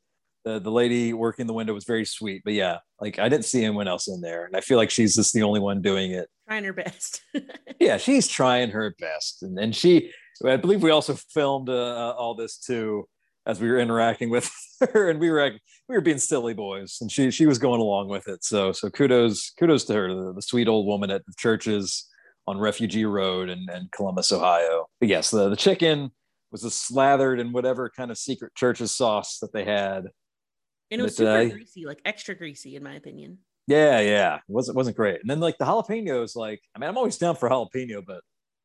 the, 0.44 0.59
the 0.59 0.70
lady 0.70 1.12
working 1.12 1.46
the 1.46 1.52
window 1.52 1.74
was 1.74 1.85
very 1.85 2.05
sweet. 2.05 2.42
But 2.44 2.55
yeah, 2.55 2.78
like 3.00 3.18
I 3.18 3.28
didn't 3.28 3.44
see 3.44 3.64
anyone 3.64 3.88
else 3.88 4.09
in 4.09 4.20
there. 4.20 4.44
And 4.46 4.57
I 4.57 4.61
feel 4.61 4.76
like 4.76 4.90
she's 4.90 5.16
just 5.16 5.33
the 5.33 5.42
only 5.42 5.61
one 5.61 5.83
doing 5.83 6.12
it. 6.12 6.28
Trying 6.48 6.64
her 6.64 6.72
best. 6.72 7.22
yeah, 7.81 7.96
she's 7.96 8.28
trying 8.28 8.70
her 8.70 8.94
best. 8.98 9.42
And, 9.42 9.59
and 9.59 9.74
she, 9.74 10.11
I 10.44 10.57
believe 10.57 10.83
we 10.83 10.90
also 10.90 11.14
filmed 11.14 11.68
uh, 11.68 11.72
uh 11.72 12.14
all 12.18 12.35
this 12.35 12.59
too 12.59 13.07
as 13.46 13.61
we 13.61 13.68
were 13.68 13.78
interacting 13.78 14.31
with 14.31 14.50
her 14.92 15.11
and 15.11 15.18
we 15.18 15.31
were 15.31 15.50
we 15.88 15.94
were 15.94 16.00
being 16.00 16.18
silly 16.18 16.55
boys 16.55 16.98
and 17.00 17.11
she 17.11 17.31
she 17.31 17.46
was 17.46 17.59
going 17.59 17.81
along 17.81 18.09
with 18.09 18.28
it 18.28 18.44
so 18.44 18.72
so 18.72 18.88
kudos 18.90 19.52
kudos 19.59 19.85
to 19.85 19.94
her 19.94 20.14
the, 20.14 20.33
the 20.35 20.42
sweet 20.42 20.68
old 20.68 20.87
woman 20.87 21.11
at 21.11 21.24
the 21.26 21.33
Church's 21.37 22.09
on 22.46 22.59
refugee 22.59 23.05
road 23.05 23.48
and, 23.48 23.68
and 23.70 23.90
columbus 23.92 24.33
ohio 24.33 24.87
but 25.00 25.09
yes 25.09 25.31
the, 25.31 25.48
the 25.48 25.57
chicken 25.57 26.11
was 26.50 26.62
slathered 26.74 27.40
in 27.40 27.52
whatever 27.52 27.90
kind 27.96 28.11
of 28.11 28.18
secret 28.18 28.55
church's 28.55 28.94
sauce 28.94 29.38
that 29.40 29.52
they 29.52 29.64
had 29.64 30.05
and 30.92 31.00
it 31.00 31.05
was 31.05 31.16
super 31.16 31.48
greasy, 31.48 31.87
like 31.87 32.00
extra 32.05 32.35
greasy, 32.35 32.76
in 32.76 32.83
my 32.83 32.94
opinion. 32.94 33.38
Yeah, 33.66 34.00
yeah, 34.00 34.37
it 34.37 34.42
wasn't 34.46 34.76
wasn't 34.76 34.96
great. 34.96 35.20
And 35.20 35.31
then 35.31 35.40
like 35.40 35.59
the 35.59 35.64
jalapenos, 35.64 36.37
like 36.37 36.61
I 36.74 36.78
mean, 36.78 36.90
I'm 36.90 36.98
always 36.98 37.16
down 37.16 37.37
for 37.37 37.48
jalapeno, 37.48 38.05
but 38.05 38.20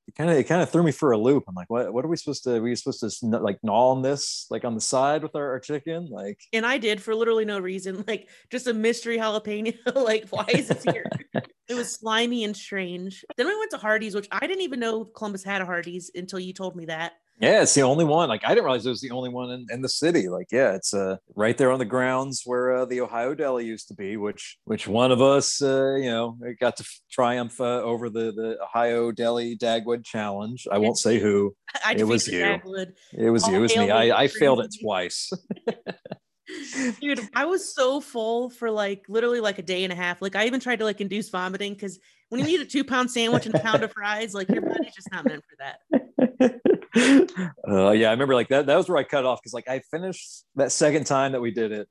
it 0.08 0.16
kind 0.16 0.30
of 0.30 0.38
it 0.38 0.44
kind 0.46 0.62
of 0.62 0.70
threw 0.70 0.84
me 0.84 0.92
for 0.92 1.12
a 1.12 1.18
loop. 1.18 1.44
I'm 1.48 1.56
like, 1.56 1.70
what 1.70 1.94
what 1.94 2.04
are 2.04 2.08
we 2.08 2.18
supposed 2.18 2.44
to? 2.46 2.56
Are 2.56 2.62
we 2.62 2.76
supposed 2.76 3.02
to 3.02 3.28
like 3.40 3.60
gnaw 3.64 3.92
on 3.92 4.02
this 4.02 4.48
like 4.50 4.66
on 4.66 4.74
the 4.74 4.82
side 4.82 5.22
with 5.22 5.36
our, 5.36 5.52
our 5.52 5.60
chicken? 5.60 6.08
Like, 6.10 6.40
and 6.52 6.66
I 6.66 6.78
did 6.78 7.02
for 7.02 7.14
literally 7.14 7.46
no 7.46 7.60
reason, 7.60 8.04
like 8.08 8.30
just 8.50 8.68
a 8.68 8.74
mystery 8.74 9.18
jalapeno. 9.18 9.78
like, 9.96 10.28
why 10.30 10.46
is 10.50 10.70
this 10.70 10.84
here? 10.84 11.10
it 11.34 11.76
was 11.76 11.94
slimy 11.94 12.44
and 12.44 12.56
strange. 12.56 13.24
Then 13.38 13.48
we 13.48 13.58
went 13.58 13.72
to 13.72 13.78
Hardee's, 13.78 14.16
which 14.16 14.28
I 14.32 14.48
didn't 14.48 14.64
even 14.64 14.80
know 14.80 15.06
Columbus 15.06 15.44
had 15.44 15.62
a 15.62 15.66
Hardee's 15.66 16.10
until 16.16 16.40
you 16.40 16.54
told 16.54 16.76
me 16.76 16.86
that. 16.86 17.14
Yeah, 17.40 17.62
it's 17.62 17.76
the 17.76 17.84
only 17.84 18.04
one. 18.04 18.30
Like 18.30 18.44
I 18.44 18.50
didn't 18.50 18.64
realize 18.64 18.86
it 18.86 18.90
was 18.90 19.02
the 19.02 19.12
only 19.12 19.30
one 19.30 19.52
in, 19.52 19.68
in 19.70 19.82
the 19.82 19.90
city. 19.90 20.28
Like, 20.28 20.48
yeah, 20.52 20.74
it's 20.74 20.94
uh 20.94 21.18
right 21.36 21.56
there 21.56 21.72
on 21.72 21.78
the 21.78 21.86
grounds 21.86 22.42
where 22.46 22.78
uh, 22.78 22.86
the 22.86 23.02
Ohio 23.02 23.36
Deli 23.36 23.66
used 23.66 23.90
to 23.90 23.94
be, 23.94 24.18
which 24.18 24.58
which 24.66 24.88
one 24.88 25.12
of 25.12 25.22
us, 25.22 25.62
uh, 25.62 25.96
you 25.96 26.10
know, 26.10 26.38
got 26.60 26.78
to 26.78 26.86
triumph 27.12 27.62
uh, 27.62 27.82
over 27.82 28.10
the 28.10 28.32
the 28.32 28.58
Ohio 28.64 29.12
Deli 29.12 29.56
Dagwood 29.56 30.04
Challenge. 30.04 30.68
I 30.72 30.80
won't 30.80 30.98
say 30.98 31.20
who. 31.20 31.56
I 31.86 31.94
it 31.94 32.06
was 32.06 32.28
you. 32.28 32.40
Dagwood. 32.40 32.94
It 33.14 33.30
was 33.30 33.44
All 33.44 33.52
you. 33.52 33.58
It 33.58 33.62
was 33.62 33.78
me. 33.78 33.92
I, 33.92 34.24
I 34.24 34.28
failed 34.28 34.62
it 34.62 34.74
twice. 34.82 35.30
Dude, 37.02 37.20
I 37.36 37.46
was 37.46 37.76
so 37.76 38.00
full 38.00 38.50
for 38.50 38.72
like 38.72 39.04
literally 39.10 39.42
like 39.42 39.60
a 39.60 39.64
day 39.64 39.84
and 39.84 39.94
a 39.94 39.96
half. 39.96 40.22
Like 40.22 40.36
I 40.36 40.46
even 40.46 40.60
tried 40.60 40.80
to 40.80 40.86
like 40.86 41.02
induce 41.02 41.30
vomiting 41.30 41.74
because 41.74 42.00
when 42.30 42.42
you 42.42 42.48
eat 42.48 42.62
a 42.62 42.66
two 42.66 42.84
pound 42.84 43.10
sandwich 43.12 43.46
and 43.46 43.56
a 43.56 43.60
pound 43.60 43.84
of 43.84 43.92
fries, 43.92 44.34
like 44.34 44.50
your 44.50 44.62
body's 44.62 44.94
just 44.96 45.10
not 45.12 45.26
meant 45.26 45.44
for 45.46 45.58
that. 45.60 46.62
uh, 47.70 47.92
yeah, 47.92 48.10
I 48.10 48.12
remember 48.12 48.36
like 48.36 48.50
that. 48.50 48.66
That 48.66 48.76
was 48.76 48.90
where 48.90 48.98
I 48.98 49.04
cut 49.04 49.26
off 49.26 49.42
because 49.42 49.54
like 49.54 49.70
I 49.70 49.80
finished 49.92 50.46
that 50.56 50.72
second 50.72 51.06
time 51.06 51.32
that 51.34 51.42
we 51.42 51.52
did 51.52 51.72
it. 51.72 51.88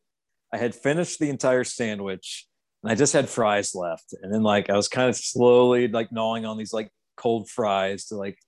I 0.53 0.59
had 0.59 0.75
finished 0.75 1.19
the 1.19 1.31
entire 1.31 1.65
sandwich 1.65 2.47
and 2.83 2.93
I 2.93 2.95
just 2.95 3.13
had 3.13 3.29
fries 3.29 3.75
left. 3.75 4.15
And 4.23 4.33
then 4.33 4.43
like 4.43 4.71
I 4.71 4.77
was 4.77 4.89
kind 4.89 5.09
of 5.09 5.17
slowly 5.17 5.89
like 5.89 6.13
gnawing 6.13 6.45
on 6.45 6.59
these 6.59 6.73
like 6.73 6.91
cold 7.17 7.49
fries 7.49 8.07
to 8.07 8.17
like 8.17 8.39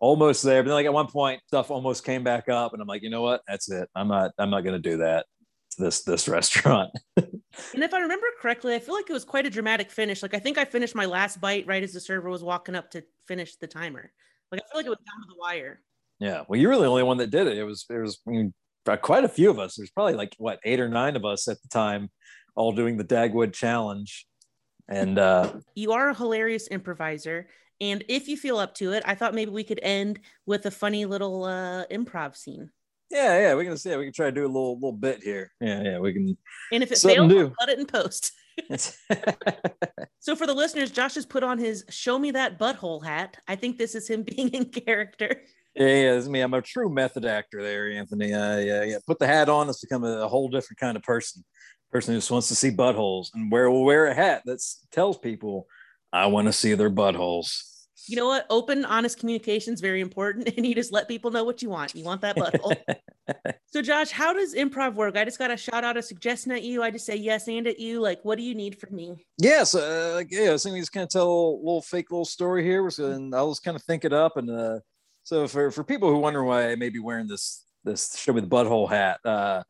almost 0.00 0.42
there. 0.42 0.62
But 0.62 0.68
then 0.68 0.74
like 0.74 0.86
at 0.86 0.92
one 0.92 1.06
point 1.06 1.40
stuff 1.46 1.70
almost 1.70 2.04
came 2.04 2.24
back 2.24 2.48
up 2.48 2.72
and 2.72 2.82
I'm 2.82 2.88
like, 2.88 3.02
you 3.02 3.10
know 3.10 3.22
what? 3.22 3.42
That's 3.46 3.70
it. 3.70 3.88
I'm 3.94 4.08
not 4.08 4.32
I'm 4.38 4.50
not 4.50 4.64
gonna 4.64 4.78
do 4.78 4.98
that 4.98 5.26
to 5.72 5.82
this 5.82 6.02
this 6.02 6.28
restaurant. 6.28 6.90
and 7.74 7.82
if 7.82 7.94
I 7.94 8.00
remember 8.00 8.26
correctly, 8.40 8.74
I 8.74 8.78
feel 8.78 8.94
like 8.94 9.08
it 9.08 9.12
was 9.12 9.24
quite 9.24 9.46
a 9.46 9.50
dramatic 9.50 9.90
finish. 9.90 10.22
Like 10.22 10.34
I 10.34 10.38
think 10.38 10.58
I 10.58 10.64
finished 10.64 10.94
my 10.94 11.06
last 11.06 11.40
bite 11.40 11.66
right 11.66 11.82
as 11.82 11.92
the 11.92 12.00
server 12.00 12.28
was 12.30 12.42
walking 12.42 12.74
up 12.74 12.90
to 12.92 13.02
finish 13.26 13.56
the 13.56 13.66
timer. 13.66 14.12
Like 14.50 14.60
I 14.60 14.64
feel 14.70 14.78
like 14.78 14.86
it 14.86 14.90
was 14.90 14.98
down 14.98 15.22
to 15.22 15.28
the 15.28 15.38
wire. 15.38 15.80
Yeah. 16.20 16.44
Well, 16.48 16.58
you 16.58 16.68
were 16.68 16.76
the 16.76 16.86
only 16.86 17.02
one 17.02 17.18
that 17.18 17.30
did 17.30 17.46
it. 17.46 17.58
It 17.58 17.64
was, 17.64 17.86
it 17.90 17.98
was 17.98 18.20
I 18.26 18.30
mean, 18.30 18.54
quite 19.02 19.24
a 19.24 19.28
few 19.28 19.50
of 19.50 19.58
us. 19.58 19.76
There's 19.76 19.90
probably 19.90 20.14
like 20.14 20.34
what, 20.38 20.58
eight 20.64 20.80
or 20.80 20.88
nine 20.88 21.16
of 21.16 21.24
us 21.24 21.48
at 21.48 21.60
the 21.62 21.68
time, 21.68 22.10
all 22.54 22.72
doing 22.72 22.96
the 22.96 23.04
Dagwood 23.04 23.52
challenge. 23.52 24.26
And 24.88 25.18
uh, 25.18 25.52
you 25.74 25.92
are 25.92 26.08
a 26.10 26.14
hilarious 26.14 26.66
improviser. 26.68 27.48
And 27.80 28.04
if 28.08 28.26
you 28.26 28.36
feel 28.36 28.58
up 28.58 28.74
to 28.76 28.92
it, 28.92 29.02
I 29.06 29.14
thought 29.14 29.34
maybe 29.34 29.50
we 29.50 29.62
could 29.62 29.80
end 29.82 30.20
with 30.46 30.66
a 30.66 30.70
funny 30.70 31.04
little 31.04 31.44
uh, 31.44 31.84
improv 31.86 32.36
scene. 32.36 32.70
Yeah, 33.10 33.38
yeah, 33.40 33.54
we 33.54 33.64
can 33.64 33.76
see. 33.76 33.90
It. 33.90 33.98
We 33.98 34.04
can 34.04 34.12
try 34.12 34.26
to 34.26 34.32
do 34.32 34.44
a 34.44 34.46
little 34.46 34.74
little 34.74 34.92
bit 34.92 35.22
here. 35.22 35.50
Yeah, 35.60 35.82
yeah, 35.82 35.98
we 35.98 36.12
can. 36.12 36.36
And 36.72 36.82
if 36.82 36.92
it 36.92 36.98
fails, 36.98 37.52
cut 37.58 37.68
it 37.68 37.78
in 37.78 37.86
post. 37.86 38.32
so 40.18 40.36
for 40.36 40.46
the 40.46 40.54
listeners, 40.54 40.90
Josh 40.90 41.14
has 41.14 41.24
put 41.24 41.42
on 41.42 41.58
his 41.58 41.84
"Show 41.88 42.18
Me 42.18 42.30
That 42.32 42.58
Butthole" 42.58 43.04
hat. 43.04 43.38
I 43.46 43.56
think 43.56 43.78
this 43.78 43.94
is 43.94 44.08
him 44.08 44.22
being 44.36 44.48
in 44.50 44.66
character. 44.66 45.42
Yeah, 45.74 45.86
yeah, 45.86 46.12
it's 46.14 46.28
me. 46.28 46.40
I'm 46.40 46.54
a 46.54 46.60
true 46.60 46.90
method 46.90 47.24
actor 47.24 47.62
there, 47.62 47.90
Anthony. 47.90 48.32
Uh, 48.32 48.58
yeah, 48.58 48.82
yeah. 48.82 48.98
Put 49.06 49.18
the 49.18 49.26
hat 49.26 49.48
on, 49.48 49.68
it's 49.68 49.80
become 49.80 50.04
a, 50.04 50.22
a 50.22 50.28
whole 50.28 50.48
different 50.48 50.78
kind 50.78 50.96
of 50.96 51.02
person. 51.02 51.44
Person 51.90 52.12
who 52.12 52.18
just 52.18 52.30
wants 52.30 52.48
to 52.48 52.54
see 52.54 52.70
buttholes 52.70 53.28
and 53.32 53.50
wear 53.50 53.70
will 53.70 53.84
wear 53.84 54.06
a 54.06 54.14
hat 54.14 54.42
that 54.44 54.62
tells 54.92 55.16
people, 55.16 55.66
"I 56.12 56.26
want 56.26 56.46
to 56.46 56.52
see 56.52 56.74
their 56.74 56.90
buttholes." 56.90 57.67
You 58.08 58.16
know 58.16 58.26
what? 58.26 58.46
Open, 58.50 58.84
honest 58.84 59.18
communication 59.18 59.74
is 59.74 59.80
very 59.80 60.00
important, 60.00 60.48
and 60.56 60.66
you 60.66 60.74
just 60.74 60.92
let 60.92 61.08
people 61.08 61.30
know 61.30 61.44
what 61.44 61.62
you 61.62 61.70
want. 61.70 61.94
You 61.94 62.04
want 62.04 62.20
that 62.22 62.36
butthole. 62.36 62.76
so, 63.66 63.82
Josh, 63.82 64.10
how 64.10 64.32
does 64.32 64.54
improv 64.54 64.94
work? 64.94 65.16
I 65.16 65.24
just 65.24 65.38
got 65.38 65.50
a 65.50 65.56
shout 65.56 65.84
out, 65.84 65.96
a 65.96 66.02
suggestion 66.02 66.52
at 66.52 66.62
you. 66.62 66.82
I 66.82 66.90
just 66.90 67.06
say 67.06 67.16
yes 67.16 67.48
and 67.48 67.66
at 67.66 67.78
you. 67.78 68.00
Like, 68.00 68.24
what 68.24 68.38
do 68.38 68.44
you 68.44 68.54
need 68.54 68.78
from 68.78 68.96
me? 68.96 69.26
Yes, 69.36 69.74
uh, 69.74 70.22
yeah. 70.30 70.56
So 70.56 70.72
we 70.72 70.80
just 70.80 70.92
kind 70.92 71.04
of 71.04 71.10
tell 71.10 71.28
a 71.28 71.56
little 71.58 71.82
fake 71.82 72.10
little 72.10 72.24
story 72.24 72.64
here, 72.64 72.88
and 72.98 73.34
I'll 73.34 73.50
just 73.50 73.64
kind 73.64 73.76
of 73.76 73.82
think 73.82 74.04
it 74.04 74.12
up. 74.12 74.36
And 74.36 74.50
uh, 74.50 74.80
so, 75.24 75.46
for 75.46 75.70
for 75.70 75.84
people 75.84 76.08
who 76.08 76.18
wonder 76.18 76.42
why 76.42 76.70
I 76.70 76.76
may 76.76 76.88
be 76.88 76.98
wearing 76.98 77.28
this 77.28 77.64
this 77.84 78.16
show 78.18 78.32
me 78.32 78.40
the 78.40 78.46
butthole 78.46 78.88
hat, 78.88 79.20
uh, 79.24 79.62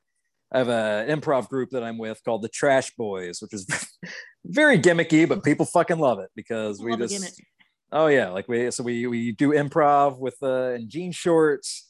I 0.53 0.59
have 0.59 0.69
an 0.69 1.21
improv 1.21 1.49
group 1.49 1.71
that 1.71 1.83
I'm 1.83 1.99
with 1.99 2.23
called 2.25 2.43
the 2.43 2.49
Trash 2.49 2.93
Boys, 2.97 3.41
which 3.43 3.53
is 3.53 3.67
very 4.45 4.79
gimmicky, 4.79 5.29
but 5.29 5.45
people 5.45 5.67
fucking 5.67 5.99
love 5.99 6.21
it 6.21 6.31
because 6.35 6.81
we 6.81 6.97
just 6.97 7.41
oh 7.93 8.07
yeah, 8.07 8.31
like 8.31 8.49
we 8.49 8.71
so 8.71 8.83
we 8.83 9.07
we 9.07 9.33
do 9.33 9.51
improv 9.51 10.19
with 10.19 10.37
uh 10.43 10.75
in 10.75 10.89
jean 10.89 11.13
shorts, 11.13 11.89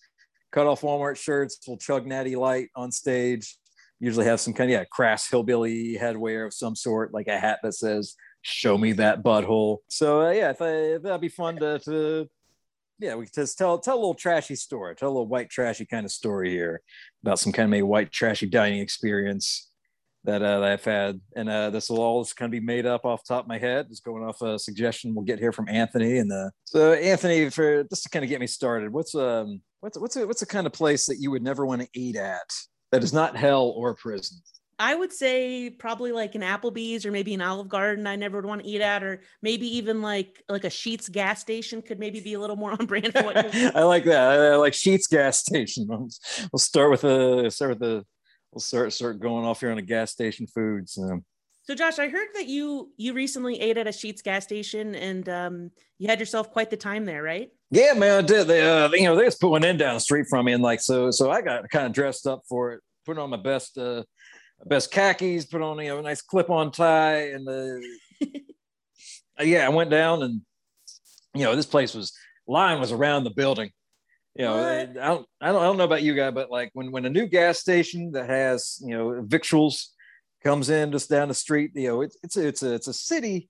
cut 0.53 0.67
off 0.67 0.83
Walmart 0.83 1.17
shirts. 1.17 1.59
We'll 1.67 1.77
chug 1.77 2.07
Natty 2.07 2.37
Light 2.37 2.69
on 2.75 2.91
stage. 2.93 3.57
Usually 4.01 4.27
have 4.27 4.41
some 4.41 4.55
kind 4.55 4.71
of 4.71 4.75
yeah 4.75 4.85
crass 4.91 5.29
hillbilly 5.29 5.97
headwear 6.01 6.47
of 6.47 6.55
some 6.55 6.77
sort, 6.77 7.13
like 7.13 7.27
a 7.27 7.39
hat 7.39 7.59
that 7.63 7.75
says 7.75 8.15
"Show 8.43 8.79
me 8.79 8.93
that 8.93 9.23
butthole." 9.23 9.79
So 9.89 10.23
uh, 10.27 10.31
yeah, 10.31 10.53
I, 10.61 10.99
that'd 11.03 11.21
be 11.21 11.29
fun 11.29 11.57
to, 11.57 11.79
to 11.81 12.29
yeah, 13.01 13.15
we 13.15 13.27
just 13.27 13.59
tell 13.59 13.79
tell 13.79 13.95
a 13.95 13.99
little 13.99 14.15
trashy 14.15 14.57
story, 14.57 14.95
tell 14.95 15.09
a 15.09 15.11
little 15.11 15.27
white 15.27 15.51
trashy 15.51 15.85
kind 15.85 16.05
of 16.05 16.13
story 16.13 16.51
here 16.51 16.81
about 17.23 17.39
some 17.39 17.53
kind 17.53 17.65
of 17.65 17.71
maybe 17.71 17.83
white 17.83 18.13
trashy 18.13 18.47
dining 18.47 18.81
experience 18.81 19.68
that, 20.29 20.43
uh, 20.43 20.61
that 20.61 20.71
I've 20.71 20.85
had, 20.85 21.21
and 21.35 21.49
uh, 21.49 21.71
this 21.71 21.89
will 21.89 22.01
all 22.01 22.23
just 22.23 22.37
kind 22.37 22.49
of 22.49 22.53
be 22.53 22.65
made 22.65 22.87
up 22.87 23.05
off 23.05 23.25
top 23.25 23.45
of 23.45 23.49
my 23.49 23.59
head, 23.59 23.89
just 23.89 24.05
going 24.05 24.23
off 24.23 24.43
a 24.43 24.59
suggestion 24.59 25.15
we'll 25.15 25.25
get 25.25 25.39
here 25.39 25.53
from 25.53 25.69
Anthony. 25.69 26.19
And 26.19 26.31
uh, 26.31 26.51
so 26.65 26.93
Anthony, 26.93 27.51
for 27.51 27.85
just 27.85 28.05
to 28.05 28.11
kind 28.11 28.25
of 28.25 28.29
get 28.29 28.41
me 28.41 28.47
started, 28.47 28.93
what's 28.93 29.15
um 29.15 29.61
what's 29.81 29.99
what's 29.99 30.17
a, 30.17 30.27
what's 30.27 30.41
the 30.41 30.47
kind 30.47 30.67
of 30.67 30.73
place 30.73 31.07
that 31.07 31.19
you 31.19 31.31
would 31.31 31.43
never 31.43 31.65
want 31.65 31.83
to 31.83 31.89
eat 31.95 32.17
at 32.17 32.51
that 32.93 33.03
is 33.03 33.13
not 33.13 33.37
hell 33.37 33.73
or 33.77 33.95
prison? 33.95 34.39
I 34.81 34.95
would 34.95 35.13
say 35.13 35.71
probably 35.71 36.13
like 36.13 36.37
an 36.37 36.43
Applebee's 36.43 37.05
or 37.05 37.11
maybe 37.11 37.35
an 37.35 37.41
Olive 37.41 37.69
Garden. 37.69 38.07
I 38.07 38.15
never 38.15 38.37
would 38.37 38.47
want 38.47 38.63
to 38.63 38.69
eat 38.69 38.81
at, 38.81 39.03
or 39.03 39.23
maybe 39.43 39.67
even 39.79 40.03
like 40.03 40.43
like 40.49 40.65
a 40.65 40.69
Sheetz 40.69 41.11
gas 41.11 41.41
station 41.41 41.83
could 41.83 41.99
maybe 41.99 42.21
be 42.21 42.35
a 42.35 42.41
little 42.41 42.55
more 42.55 42.73
on 42.73 42.87
brand 42.87 43.13
for 43.13 43.25
what. 43.25 43.37
I 43.77 43.83
like 43.83 44.05
that. 44.05 44.41
I 44.41 44.57
like 44.57 44.75
Sheetz 44.75 45.09
gas 45.11 45.39
station. 45.39 45.87
We'll 45.89 46.59
start 46.59 46.91
with 46.91 47.05
a 47.05 47.51
start 47.51 47.71
with 47.71 47.81
the. 47.81 48.05
We'll 48.53 48.61
start 48.61 48.93
start 48.93 49.21
going 49.21 49.45
off 49.45 49.61
here 49.61 49.71
on 49.71 49.79
a 49.79 49.83
gas 49.83 50.11
station 50.11 50.47
food. 50.47 50.89
So. 50.89 51.21
So 51.63 51.75
Josh, 51.75 51.99
I 51.99 52.09
heard 52.09 52.29
that 52.35 52.47
you 52.47 52.93
you 52.97 53.13
recently 53.13 53.61
ate 53.61 53.77
at 53.77 53.87
a 53.87 53.91
Sheetz 53.91 54.23
gas 54.23 54.45
station 54.45 54.95
and 54.95 55.29
um, 55.29 55.71
you 55.99 56.09
had 56.09 56.19
yourself 56.19 56.51
quite 56.51 56.71
the 56.71 56.79
time 56.79 57.05
there, 57.05 57.23
right? 57.23 57.51
Yeah, 57.71 57.93
man, 57.93 58.25
I 58.25 58.27
did. 58.27 58.47
They, 58.47 58.67
uh, 58.67 58.89
you 58.93 59.05
know, 59.05 59.15
they 59.15 59.25
just 59.25 59.41
put 59.41 59.51
one 59.51 59.65
in 59.65 59.77
down 59.77 59.93
the 59.93 60.01
street 60.01 60.27
from 60.31 60.47
me, 60.47 60.53
and 60.53 60.63
like 60.63 60.81
so, 60.81 61.11
so 61.11 61.31
I 61.31 61.43
got 61.43 61.69
kind 61.69 61.85
of 61.85 61.93
dressed 61.93 62.27
up 62.27 62.41
for 62.49 62.73
it, 62.73 62.81
put 63.05 63.19
on 63.19 63.29
my 63.29 63.37
best 63.37 63.77
uh, 63.77 64.05
best 64.65 64.91
khakis, 64.91 65.45
put 65.45 65.61
on 65.61 65.79
you 65.79 65.89
know 65.89 65.99
a 65.99 66.03
nice 66.03 66.23
clip-on 66.23 66.73
tie, 66.73 67.31
and 67.33 67.47
the 67.47 67.83
yeah, 69.41 69.67
I 69.67 69.69
went 69.69 69.91
down 69.91 70.23
and 70.23 70.41
you 71.35 71.45
know 71.45 71.55
this 71.55 71.67
place 71.67 71.95
was 71.95 72.17
line 72.47 72.81
was 72.81 72.93
around 72.93 73.25
the 73.25 73.31
building. 73.31 73.71
You 74.39 74.45
know, 74.45 74.55
I 74.57 74.85
don't, 74.85 74.99
I 74.99 75.07
don't, 75.09 75.27
I 75.41 75.65
don't 75.65 75.77
know 75.77 75.85
about 75.85 76.03
you 76.03 76.15
guys, 76.15 76.33
but 76.33 76.49
like 76.49 76.71
when 76.73 76.93
when 76.93 77.05
a 77.05 77.11
new 77.11 77.27
gas 77.27 77.59
station 77.59 78.13
that 78.13 78.31
has 78.31 78.81
you 78.81 78.97
know 78.97 79.21
victuals 79.23 79.93
comes 80.45 80.71
in 80.71 80.93
just 80.93 81.11
down 81.11 81.27
the 81.27 81.35
street, 81.35 81.73
you 81.75 81.89
know, 81.89 82.03
it's 82.03 82.17
it's 82.23 82.37
a, 82.37 82.47
it's 82.47 82.63
a 82.63 82.75
it's 82.75 82.87
a 82.87 82.93
city, 82.93 83.49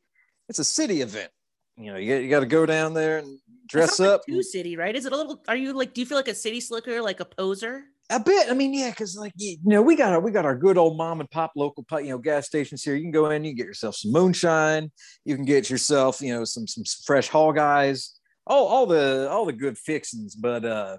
it's 0.48 0.59
a 0.59 0.64
city 0.64 1.03
event. 1.03 1.31
You 1.77 1.92
know, 1.92 1.98
you, 1.98 2.16
you 2.16 2.31
got 2.31 2.40
to 2.40 2.46
go 2.46 2.64
down 2.64 2.94
there 2.94 3.18
and 3.18 3.38
dress 3.66 4.01
up. 4.01 4.22
Like 4.27 4.42
city, 4.44 4.77
right? 4.77 4.96
Is 4.96 5.05
it 5.05 5.12
a 5.12 5.16
little? 5.16 5.42
Are 5.46 5.55
you 5.55 5.74
like? 5.74 5.92
Do 5.92 6.01
you 6.01 6.07
feel 6.07 6.18
like 6.18 6.29
a 6.29 6.35
city 6.35 6.61
slicker, 6.61 7.03
like 7.03 7.20
a 7.20 7.27
poser? 7.27 7.85
A 8.11 8.18
bit. 8.18 8.51
I 8.51 8.55
mean, 8.55 8.72
yeah, 8.72 8.88
because 8.88 9.14
like 9.14 9.33
you 9.37 9.59
know, 9.64 9.83
we 9.83 9.94
got 9.94 10.14
our 10.14 10.20
we 10.20 10.31
got 10.31 10.46
our 10.46 10.57
good 10.57 10.79
old 10.79 10.96
mom 10.96 11.20
and 11.20 11.31
pop 11.31 11.53
local 11.55 11.85
you 12.01 12.09
know 12.09 12.18
gas 12.18 12.46
stations 12.46 12.83
here. 12.83 12.96
You 12.96 13.03
can 13.03 13.11
go 13.11 13.29
in, 13.29 13.44
you 13.44 13.51
can 13.51 13.59
get 13.59 13.66
yourself 13.66 13.96
some 13.96 14.11
moonshine, 14.11 14.90
you 15.27 15.37
can 15.37 15.44
get 15.44 15.68
yourself 15.68 16.22
you 16.22 16.33
know 16.33 16.44
some 16.44 16.66
some 16.66 16.85
fresh 17.05 17.29
hog 17.29 17.59
eyes, 17.59 18.17
all 18.48 18.66
all 18.66 18.87
the 18.87 19.28
all 19.30 19.44
the 19.44 19.52
good 19.52 19.78
fixings. 19.78 20.34
But 20.34 20.64
uh, 20.64 20.98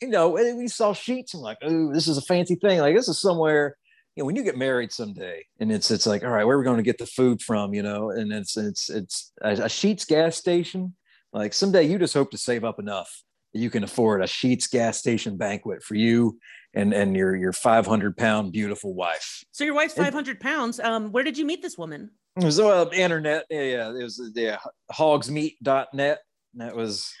you 0.00 0.08
know, 0.08 0.30
we 0.30 0.68
saw 0.68 0.92
Sheetz 0.92 1.34
and 1.34 1.42
like, 1.42 1.58
oh, 1.62 1.92
this 1.92 2.08
is 2.08 2.18
a 2.18 2.22
fancy 2.22 2.56
thing. 2.56 2.80
Like 2.80 2.96
this 2.96 3.08
is 3.08 3.20
somewhere. 3.20 3.76
You 4.16 4.22
know, 4.22 4.26
when 4.26 4.36
you 4.36 4.42
get 4.42 4.58
married 4.58 4.92
someday, 4.92 5.44
and 5.60 5.70
it's 5.70 5.90
it's 5.90 6.06
like, 6.06 6.24
all 6.24 6.30
right, 6.30 6.44
where 6.44 6.56
are 6.56 6.58
we 6.58 6.64
going 6.64 6.78
to 6.78 6.82
get 6.82 6.98
the 6.98 7.06
food 7.06 7.40
from? 7.40 7.72
You 7.72 7.82
know, 7.82 8.10
and 8.10 8.32
it's 8.32 8.56
it's 8.56 8.90
it's 8.90 9.32
a, 9.40 9.52
a 9.52 9.68
Sheetz 9.68 10.06
gas 10.06 10.36
station. 10.36 10.94
Like 11.32 11.54
someday, 11.54 11.84
you 11.84 11.98
just 11.98 12.14
hope 12.14 12.32
to 12.32 12.38
save 12.38 12.64
up 12.64 12.80
enough 12.80 13.22
that 13.52 13.60
you 13.60 13.70
can 13.70 13.84
afford 13.84 14.22
a 14.22 14.26
Sheetz 14.26 14.68
gas 14.68 14.98
station 14.98 15.36
banquet 15.36 15.82
for 15.82 15.94
you 15.94 16.38
and 16.74 16.92
and 16.92 17.16
your 17.16 17.36
your 17.36 17.52
500 17.52 18.16
pound 18.16 18.52
beautiful 18.52 18.94
wife. 18.94 19.44
So 19.52 19.64
your 19.64 19.74
wife's 19.74 19.94
500 19.94 20.40
pounds. 20.40 20.80
Um, 20.80 21.12
where 21.12 21.24
did 21.24 21.38
you 21.38 21.44
meet 21.44 21.62
this 21.62 21.78
woman? 21.78 22.10
It 22.36 22.44
was 22.44 22.60
uh, 22.60 22.88
internet. 22.92 23.44
Yeah, 23.50 23.62
yeah, 23.62 23.90
it 23.90 24.02
was 24.02 24.32
yeah, 24.34 24.58
hogsmeat.net. 24.92 26.18
That 26.54 26.74
was. 26.74 27.12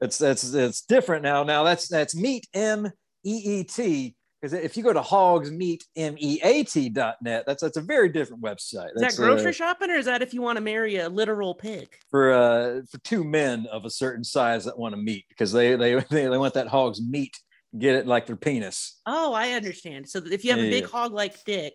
it's 0.00 0.18
that's 0.18 0.54
it's 0.54 0.82
different 0.82 1.22
now. 1.22 1.42
Now 1.42 1.64
that's 1.64 1.88
that's 1.88 2.14
meat 2.14 2.46
m 2.54 2.90
e 3.24 3.42
e 3.44 3.64
t 3.64 4.14
because 4.40 4.52
if 4.52 4.76
you 4.76 4.82
go 4.82 4.92
to 4.92 5.00
hogsmeatmeat.net, 5.00 7.44
that's 7.46 7.62
that's 7.62 7.76
a 7.76 7.80
very 7.80 8.08
different 8.10 8.42
website. 8.42 8.90
Is 8.94 9.00
that's, 9.00 9.16
that 9.16 9.22
grocery 9.22 9.48
uh, 9.48 9.52
shopping, 9.52 9.90
or 9.90 9.96
is 9.96 10.04
that 10.06 10.22
if 10.22 10.32
you 10.34 10.42
want 10.42 10.56
to 10.56 10.60
marry 10.60 10.96
a 10.96 11.08
literal 11.08 11.54
pig? 11.54 11.88
For 12.10 12.32
uh, 12.32 12.80
for 12.90 12.98
two 12.98 13.22
men 13.24 13.66
of 13.72 13.84
a 13.84 13.90
certain 13.90 14.24
size 14.24 14.64
that 14.66 14.78
want 14.78 14.94
to 14.94 15.00
meet 15.00 15.24
because 15.28 15.52
they 15.52 15.74
they 15.76 15.94
they, 16.10 16.28
they 16.28 16.38
want 16.38 16.54
that 16.54 16.68
hog's 16.68 17.00
meat, 17.00 17.36
get 17.78 17.96
it 17.96 18.06
like 18.06 18.26
their 18.26 18.36
penis. 18.36 19.00
Oh, 19.06 19.32
I 19.32 19.52
understand. 19.52 20.06
So 20.08 20.20
if 20.24 20.44
you 20.44 20.50
have 20.50 20.60
yeah, 20.60 20.66
a 20.66 20.70
big 20.70 20.82
yeah. 20.82 20.90
hog 20.90 21.12
like 21.12 21.42
dick, 21.44 21.74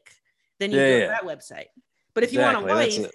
then 0.60 0.72
you 0.72 0.80
yeah, 0.80 0.88
go 0.88 1.02
to 1.02 1.08
that 1.08 1.24
website. 1.24 1.66
But 2.14 2.24
if 2.24 2.32
you 2.34 2.40
exactly, 2.40 2.70
want 2.70 2.72
a 2.72 3.02
wife, 3.02 3.12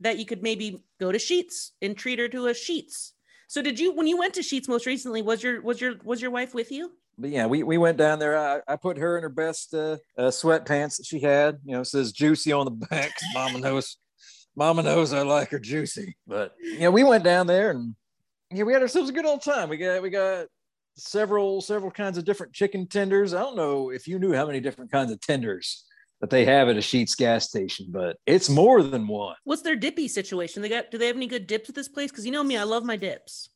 that 0.00 0.18
you 0.18 0.26
could 0.26 0.42
maybe 0.42 0.82
go 1.00 1.12
to 1.12 1.18
Sheetz 1.18 1.70
and 1.80 1.96
treat 1.96 2.18
her 2.18 2.28
to 2.28 2.46
a 2.46 2.52
Sheetz. 2.52 3.12
So 3.48 3.62
did 3.62 3.78
you 3.78 3.92
when 3.92 4.06
you 4.06 4.18
went 4.18 4.34
to 4.34 4.40
Sheetz 4.40 4.68
most 4.68 4.86
recently? 4.86 5.22
Was 5.22 5.42
your 5.42 5.62
was 5.62 5.80
your 5.80 5.94
was 6.04 6.20
your 6.20 6.30
wife 6.30 6.54
with 6.54 6.70
you? 6.72 6.92
but 7.18 7.30
yeah, 7.30 7.46
we, 7.46 7.62
we 7.62 7.78
went 7.78 7.96
down 7.96 8.18
there. 8.18 8.36
I, 8.38 8.60
I 8.66 8.76
put 8.76 8.98
her 8.98 9.16
in 9.16 9.22
her 9.22 9.28
best 9.28 9.74
uh, 9.74 9.98
uh, 10.18 10.30
sweatpants 10.30 10.96
that 10.96 11.06
she 11.06 11.20
had. 11.20 11.58
You 11.64 11.76
know, 11.76 11.82
says 11.82 12.12
juicy 12.12 12.52
on 12.52 12.64
the 12.64 12.86
back. 12.88 13.12
Mama 13.34 13.58
knows, 13.58 13.96
Mama 14.56 14.82
knows 14.82 15.12
I 15.12 15.22
like 15.22 15.50
her 15.50 15.58
juicy. 15.58 16.16
But 16.26 16.54
yeah, 16.60 16.88
we 16.88 17.04
went 17.04 17.24
down 17.24 17.46
there 17.46 17.70
and 17.70 17.94
yeah, 18.50 18.64
we 18.64 18.72
had 18.72 18.82
ourselves 18.82 19.10
a 19.10 19.12
good 19.12 19.26
old 19.26 19.42
time. 19.42 19.68
We 19.68 19.76
got 19.76 20.02
we 20.02 20.10
got 20.10 20.46
several 20.96 21.60
several 21.60 21.90
kinds 21.90 22.18
of 22.18 22.24
different 22.24 22.52
chicken 22.52 22.86
tenders. 22.86 23.34
I 23.34 23.40
don't 23.40 23.56
know 23.56 23.90
if 23.90 24.06
you 24.06 24.18
knew 24.18 24.32
how 24.32 24.46
many 24.46 24.60
different 24.60 24.90
kinds 24.90 25.12
of 25.12 25.20
tenders 25.20 25.84
that 26.24 26.30
they 26.30 26.46
have 26.46 26.70
at 26.70 26.76
a 26.76 26.80
Sheetz 26.80 27.14
gas 27.14 27.46
station, 27.46 27.88
but 27.90 28.16
it's 28.24 28.48
more 28.48 28.82
than 28.82 29.06
one. 29.06 29.36
What's 29.44 29.60
their 29.60 29.76
dippy 29.76 30.08
situation? 30.08 30.62
They 30.62 30.70
got 30.70 30.90
do 30.90 30.96
they 30.96 31.06
have 31.06 31.16
any 31.16 31.26
good 31.26 31.46
dips 31.46 31.68
at 31.68 31.74
this 31.74 31.86
place? 31.86 32.10
Because 32.10 32.24
you 32.24 32.32
know 32.32 32.42
me, 32.42 32.56
I 32.56 32.62
love 32.62 32.82
my 32.82 32.96
dips. 32.96 33.50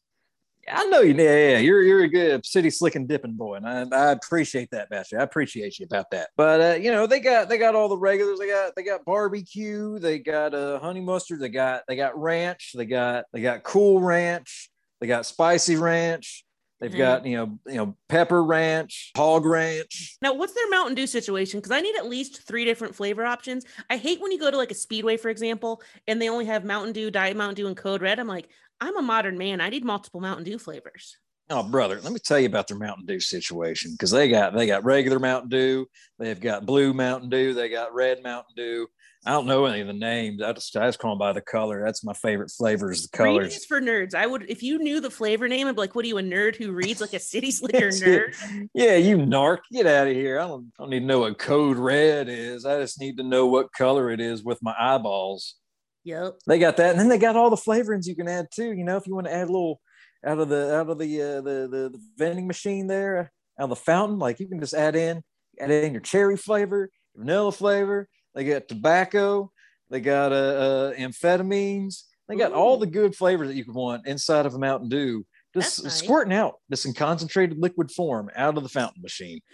I 0.70 0.84
know 0.84 1.00
you. 1.00 1.14
Yeah, 1.14 1.52
yeah, 1.52 1.58
you're 1.60 1.80
you're 1.80 2.02
a 2.02 2.08
good 2.08 2.44
city 2.44 2.68
slicking 2.68 3.06
dipping 3.06 3.32
boy, 3.32 3.54
and 3.54 3.66
I, 3.66 3.86
I 3.90 4.10
appreciate 4.10 4.70
that, 4.72 4.90
Bastard. 4.90 5.20
I 5.20 5.22
appreciate 5.22 5.78
you 5.78 5.86
about 5.86 6.10
that. 6.10 6.28
But 6.36 6.60
uh, 6.60 6.74
you 6.74 6.92
know, 6.92 7.06
they 7.06 7.20
got 7.20 7.48
they 7.48 7.56
got 7.56 7.74
all 7.74 7.88
the 7.88 7.96
regulars. 7.96 8.38
They 8.38 8.48
got 8.48 8.76
they 8.76 8.82
got 8.82 9.06
barbecue. 9.06 9.98
They 9.98 10.18
got 10.18 10.52
uh, 10.52 10.78
honey 10.78 11.00
mustard. 11.00 11.40
They 11.40 11.48
got 11.48 11.84
they 11.88 11.96
got 11.96 12.20
ranch. 12.20 12.74
They 12.76 12.84
got 12.84 13.24
they 13.32 13.40
got 13.40 13.62
cool 13.62 14.02
ranch. 14.02 14.68
They 15.00 15.06
got 15.06 15.24
spicy 15.24 15.76
ranch. 15.76 16.44
They've 16.80 16.90
mm-hmm. 16.90 16.98
got 16.98 17.26
you 17.26 17.36
know 17.36 17.58
you 17.66 17.76
know 17.76 17.96
pepper 18.08 18.42
ranch, 18.42 19.12
hog 19.16 19.44
ranch. 19.44 20.16
Now, 20.22 20.34
what's 20.34 20.52
their 20.52 20.68
Mountain 20.70 20.94
Dew 20.94 21.06
situation? 21.06 21.58
Because 21.58 21.72
I 21.72 21.80
need 21.80 21.96
at 21.96 22.06
least 22.06 22.46
three 22.46 22.64
different 22.64 22.94
flavor 22.94 23.24
options. 23.24 23.64
I 23.90 23.96
hate 23.96 24.20
when 24.20 24.32
you 24.32 24.38
go 24.38 24.50
to 24.50 24.56
like 24.56 24.70
a 24.70 24.74
Speedway, 24.74 25.16
for 25.16 25.28
example, 25.28 25.82
and 26.06 26.20
they 26.22 26.28
only 26.28 26.46
have 26.46 26.64
Mountain 26.64 26.92
Dew, 26.92 27.10
Diet 27.10 27.36
Mountain 27.36 27.56
Dew, 27.56 27.66
and 27.66 27.76
Code 27.76 28.02
Red. 28.02 28.18
I'm 28.18 28.28
like, 28.28 28.48
I'm 28.80 28.96
a 28.96 29.02
modern 29.02 29.36
man. 29.36 29.60
I 29.60 29.70
need 29.70 29.84
multiple 29.84 30.20
Mountain 30.20 30.44
Dew 30.44 30.58
flavors. 30.58 31.16
Oh, 31.50 31.62
brother, 31.62 31.98
let 32.02 32.12
me 32.12 32.18
tell 32.18 32.38
you 32.38 32.46
about 32.46 32.68
their 32.68 32.76
Mountain 32.76 33.06
Dew 33.06 33.20
situation 33.20 33.92
because 33.92 34.10
they 34.10 34.28
got 34.28 34.54
they 34.54 34.66
got 34.66 34.84
regular 34.84 35.18
Mountain 35.18 35.48
Dew, 35.48 35.86
they've 36.18 36.40
got 36.40 36.66
blue 36.66 36.92
Mountain 36.92 37.30
Dew, 37.30 37.54
they 37.54 37.70
got 37.70 37.94
red 37.94 38.22
Mountain 38.22 38.54
Dew. 38.54 38.86
I 39.26 39.32
don't 39.32 39.46
know 39.46 39.66
any 39.66 39.80
of 39.80 39.88
the 39.88 39.92
names. 39.92 40.42
I 40.42 40.52
just 40.52 40.76
I 40.76 40.86
just 40.86 40.98
call 40.98 41.12
them 41.12 41.18
by 41.18 41.32
the 41.32 41.40
color. 41.40 41.82
That's 41.84 42.04
my 42.04 42.12
favorite 42.12 42.50
flavor 42.50 42.92
is 42.92 43.08
the 43.08 43.16
colors. 43.16 43.38
Reading 43.38 43.56
is 43.56 43.64
for 43.66 43.80
nerds. 43.80 44.14
I 44.14 44.26
would 44.26 44.48
if 44.48 44.62
you 44.62 44.78
knew 44.78 45.00
the 45.00 45.10
flavor 45.10 45.48
name, 45.48 45.66
I'd 45.66 45.74
be 45.74 45.80
like, 45.80 45.94
"What 45.94 46.04
are 46.04 46.08
you 46.08 46.18
a 46.18 46.22
nerd 46.22 46.56
who 46.56 46.72
reads 46.72 47.00
like 47.00 47.14
a 47.14 47.18
city 47.18 47.50
slicker 47.50 47.88
nerd?" 47.88 48.68
yeah, 48.74 48.94
you 48.96 49.18
narc, 49.18 49.58
get 49.72 49.86
out 49.86 50.06
of 50.06 50.14
here. 50.14 50.38
I 50.38 50.46
don't, 50.46 50.72
I 50.78 50.82
don't 50.82 50.90
need 50.90 51.00
to 51.00 51.06
know 51.06 51.20
what 51.20 51.38
code 51.38 51.78
red 51.78 52.28
is. 52.28 52.64
I 52.64 52.80
just 52.80 53.00
need 53.00 53.16
to 53.16 53.24
know 53.24 53.46
what 53.46 53.72
color 53.72 54.10
it 54.10 54.20
is 54.20 54.44
with 54.44 54.62
my 54.62 54.74
eyeballs. 54.78 55.56
Yep. 56.04 56.38
They 56.46 56.58
got 56.58 56.76
that, 56.76 56.92
and 56.92 57.00
then 57.00 57.08
they 57.08 57.18
got 57.18 57.36
all 57.36 57.50
the 57.50 57.56
flavorings 57.56 58.06
you 58.06 58.14
can 58.14 58.28
add 58.28 58.46
too. 58.52 58.72
You 58.72 58.84
know, 58.84 58.96
if 58.96 59.06
you 59.06 59.14
want 59.14 59.26
to 59.26 59.34
add 59.34 59.48
a 59.48 59.52
little 59.52 59.80
out 60.24 60.38
of 60.38 60.48
the 60.48 60.76
out 60.76 60.88
of 60.88 60.98
the 60.98 61.22
uh, 61.22 61.40
the, 61.40 61.68
the, 61.70 61.90
the 61.90 62.00
vending 62.16 62.46
machine 62.46 62.86
there, 62.86 63.32
out 63.58 63.64
of 63.64 63.70
the 63.70 63.76
fountain, 63.76 64.18
like 64.18 64.38
you 64.38 64.46
can 64.46 64.60
just 64.60 64.74
add 64.74 64.94
in 64.94 65.22
add 65.60 65.70
in 65.70 65.92
your 65.92 66.00
cherry 66.00 66.36
flavor, 66.36 66.90
vanilla 67.16 67.52
flavor. 67.52 68.08
They 68.38 68.44
got 68.44 68.68
tobacco. 68.68 69.50
They 69.90 70.00
got 70.00 70.32
uh, 70.32 70.36
uh 70.36 70.92
amphetamines. 70.94 72.04
They 72.28 72.36
got 72.36 72.52
Ooh. 72.52 72.54
all 72.54 72.76
the 72.76 72.86
good 72.86 73.16
flavors 73.16 73.48
that 73.48 73.56
you 73.56 73.64
could 73.64 73.74
want 73.74 74.06
inside 74.06 74.46
of 74.46 74.54
a 74.54 74.58
Mountain 74.60 74.90
Dew 74.90 75.26
just 75.54 75.82
nice. 75.82 75.94
squirting 75.94 76.32
out 76.32 76.56
this 76.68 76.84
in 76.84 76.94
concentrated 76.94 77.58
liquid 77.58 77.90
form 77.90 78.30
out 78.36 78.56
of 78.56 78.62
the 78.62 78.68
fountain 78.68 79.02
machine. 79.02 79.40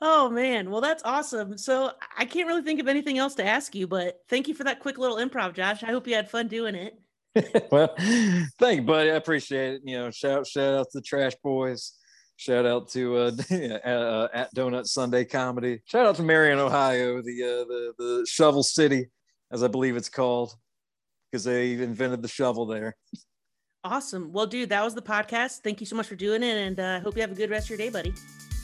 Oh 0.00 0.30
man, 0.30 0.70
well 0.70 0.80
that's 0.80 1.02
awesome. 1.04 1.58
So 1.58 1.90
I 2.16 2.24
can't 2.24 2.46
really 2.46 2.62
think 2.62 2.78
of 2.78 2.86
anything 2.86 3.18
else 3.18 3.34
to 3.36 3.44
ask 3.44 3.74
you, 3.74 3.88
but 3.88 4.18
thank 4.28 4.46
you 4.46 4.54
for 4.54 4.62
that 4.62 4.78
quick 4.78 4.96
little 4.96 5.16
improv, 5.16 5.54
Josh. 5.54 5.82
I 5.82 5.86
hope 5.86 6.06
you 6.06 6.14
had 6.14 6.30
fun 6.30 6.46
doing 6.46 6.76
it. 6.76 6.94
well, 7.72 7.92
thank 8.60 8.80
you, 8.80 8.86
buddy. 8.86 9.10
I 9.10 9.14
appreciate 9.14 9.74
it. 9.74 9.82
You 9.84 9.98
know, 9.98 10.10
shout 10.12 10.46
shout 10.46 10.74
out 10.74 10.86
to 10.92 10.98
the 10.98 11.02
Trash 11.02 11.34
Boys. 11.42 11.97
Shout 12.38 12.66
out 12.66 12.88
to 12.90 13.16
uh, 13.16 13.32
uh, 13.52 14.28
at 14.32 14.54
Donut 14.54 14.86
Sunday 14.86 15.24
Comedy. 15.24 15.82
Shout 15.86 16.06
out 16.06 16.14
to 16.16 16.22
Marion, 16.22 16.60
Ohio, 16.60 17.20
the 17.20 17.42
uh, 17.42 17.64
the 17.64 17.92
the 17.98 18.26
Shovel 18.30 18.62
City, 18.62 19.08
as 19.50 19.64
I 19.64 19.66
believe 19.66 19.96
it's 19.96 20.08
called, 20.08 20.54
because 21.30 21.42
they 21.42 21.72
invented 21.72 22.22
the 22.22 22.28
shovel 22.28 22.64
there. 22.64 22.96
Awesome. 23.82 24.32
Well, 24.32 24.46
dude, 24.46 24.68
that 24.68 24.84
was 24.84 24.94
the 24.94 25.02
podcast. 25.02 25.62
Thank 25.64 25.80
you 25.80 25.86
so 25.86 25.96
much 25.96 26.06
for 26.06 26.14
doing 26.14 26.44
it, 26.44 26.56
and 26.56 26.78
I 26.78 26.96
uh, 26.96 27.00
hope 27.00 27.16
you 27.16 27.22
have 27.22 27.32
a 27.32 27.34
good 27.34 27.50
rest 27.50 27.66
of 27.66 27.70
your 27.70 27.78
day, 27.78 27.90
buddy. 27.90 28.14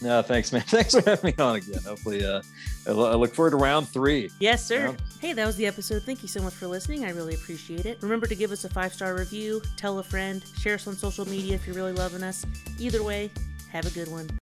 No, 0.01 0.23
thanks, 0.23 0.53
man. 0.53 0.63
Thanks 0.67 0.95
for 0.95 1.01
having 1.09 1.35
me 1.37 1.43
on 1.43 1.57
again. 1.57 1.81
Hopefully, 1.85 2.25
uh, 2.25 2.43
I 2.87 2.93
look 2.93 3.35
forward 3.35 3.51
to 3.51 3.57
round 3.57 3.89
three. 3.89 4.31
Yes, 4.39 4.65
sir. 4.65 4.87
Round- 4.87 5.03
hey, 5.21 5.33
that 5.33 5.47
was 5.47 5.57
the 5.57 5.67
episode. 5.67 6.05
Thank 6.05 6.23
you 6.23 6.29
so 6.29 6.41
much 6.43 6.55
for 6.55 6.69
listening. 6.69 7.05
I 7.05 7.11
really 7.11 7.35
appreciate 7.35 7.87
it. 7.87 8.01
Remember 8.03 8.29
to 8.29 8.37
give 8.37 8.53
us 8.53 8.65
a 8.65 8.69
five 8.69 8.95
star 8.95 9.17
review, 9.17 9.63
tell 9.77 9.99
a 9.99 10.05
friend, 10.05 10.45
share 10.59 10.75
us 10.75 10.87
on 10.87 10.95
social 10.95 11.27
media 11.29 11.57
if 11.57 11.67
you're 11.67 11.75
really 11.75 11.93
loving 11.93 12.23
us. 12.23 12.47
Either 12.79 13.03
way, 13.03 13.31
have 13.75 13.87
a 13.87 13.91
good 13.91 14.07
one. 14.07 14.29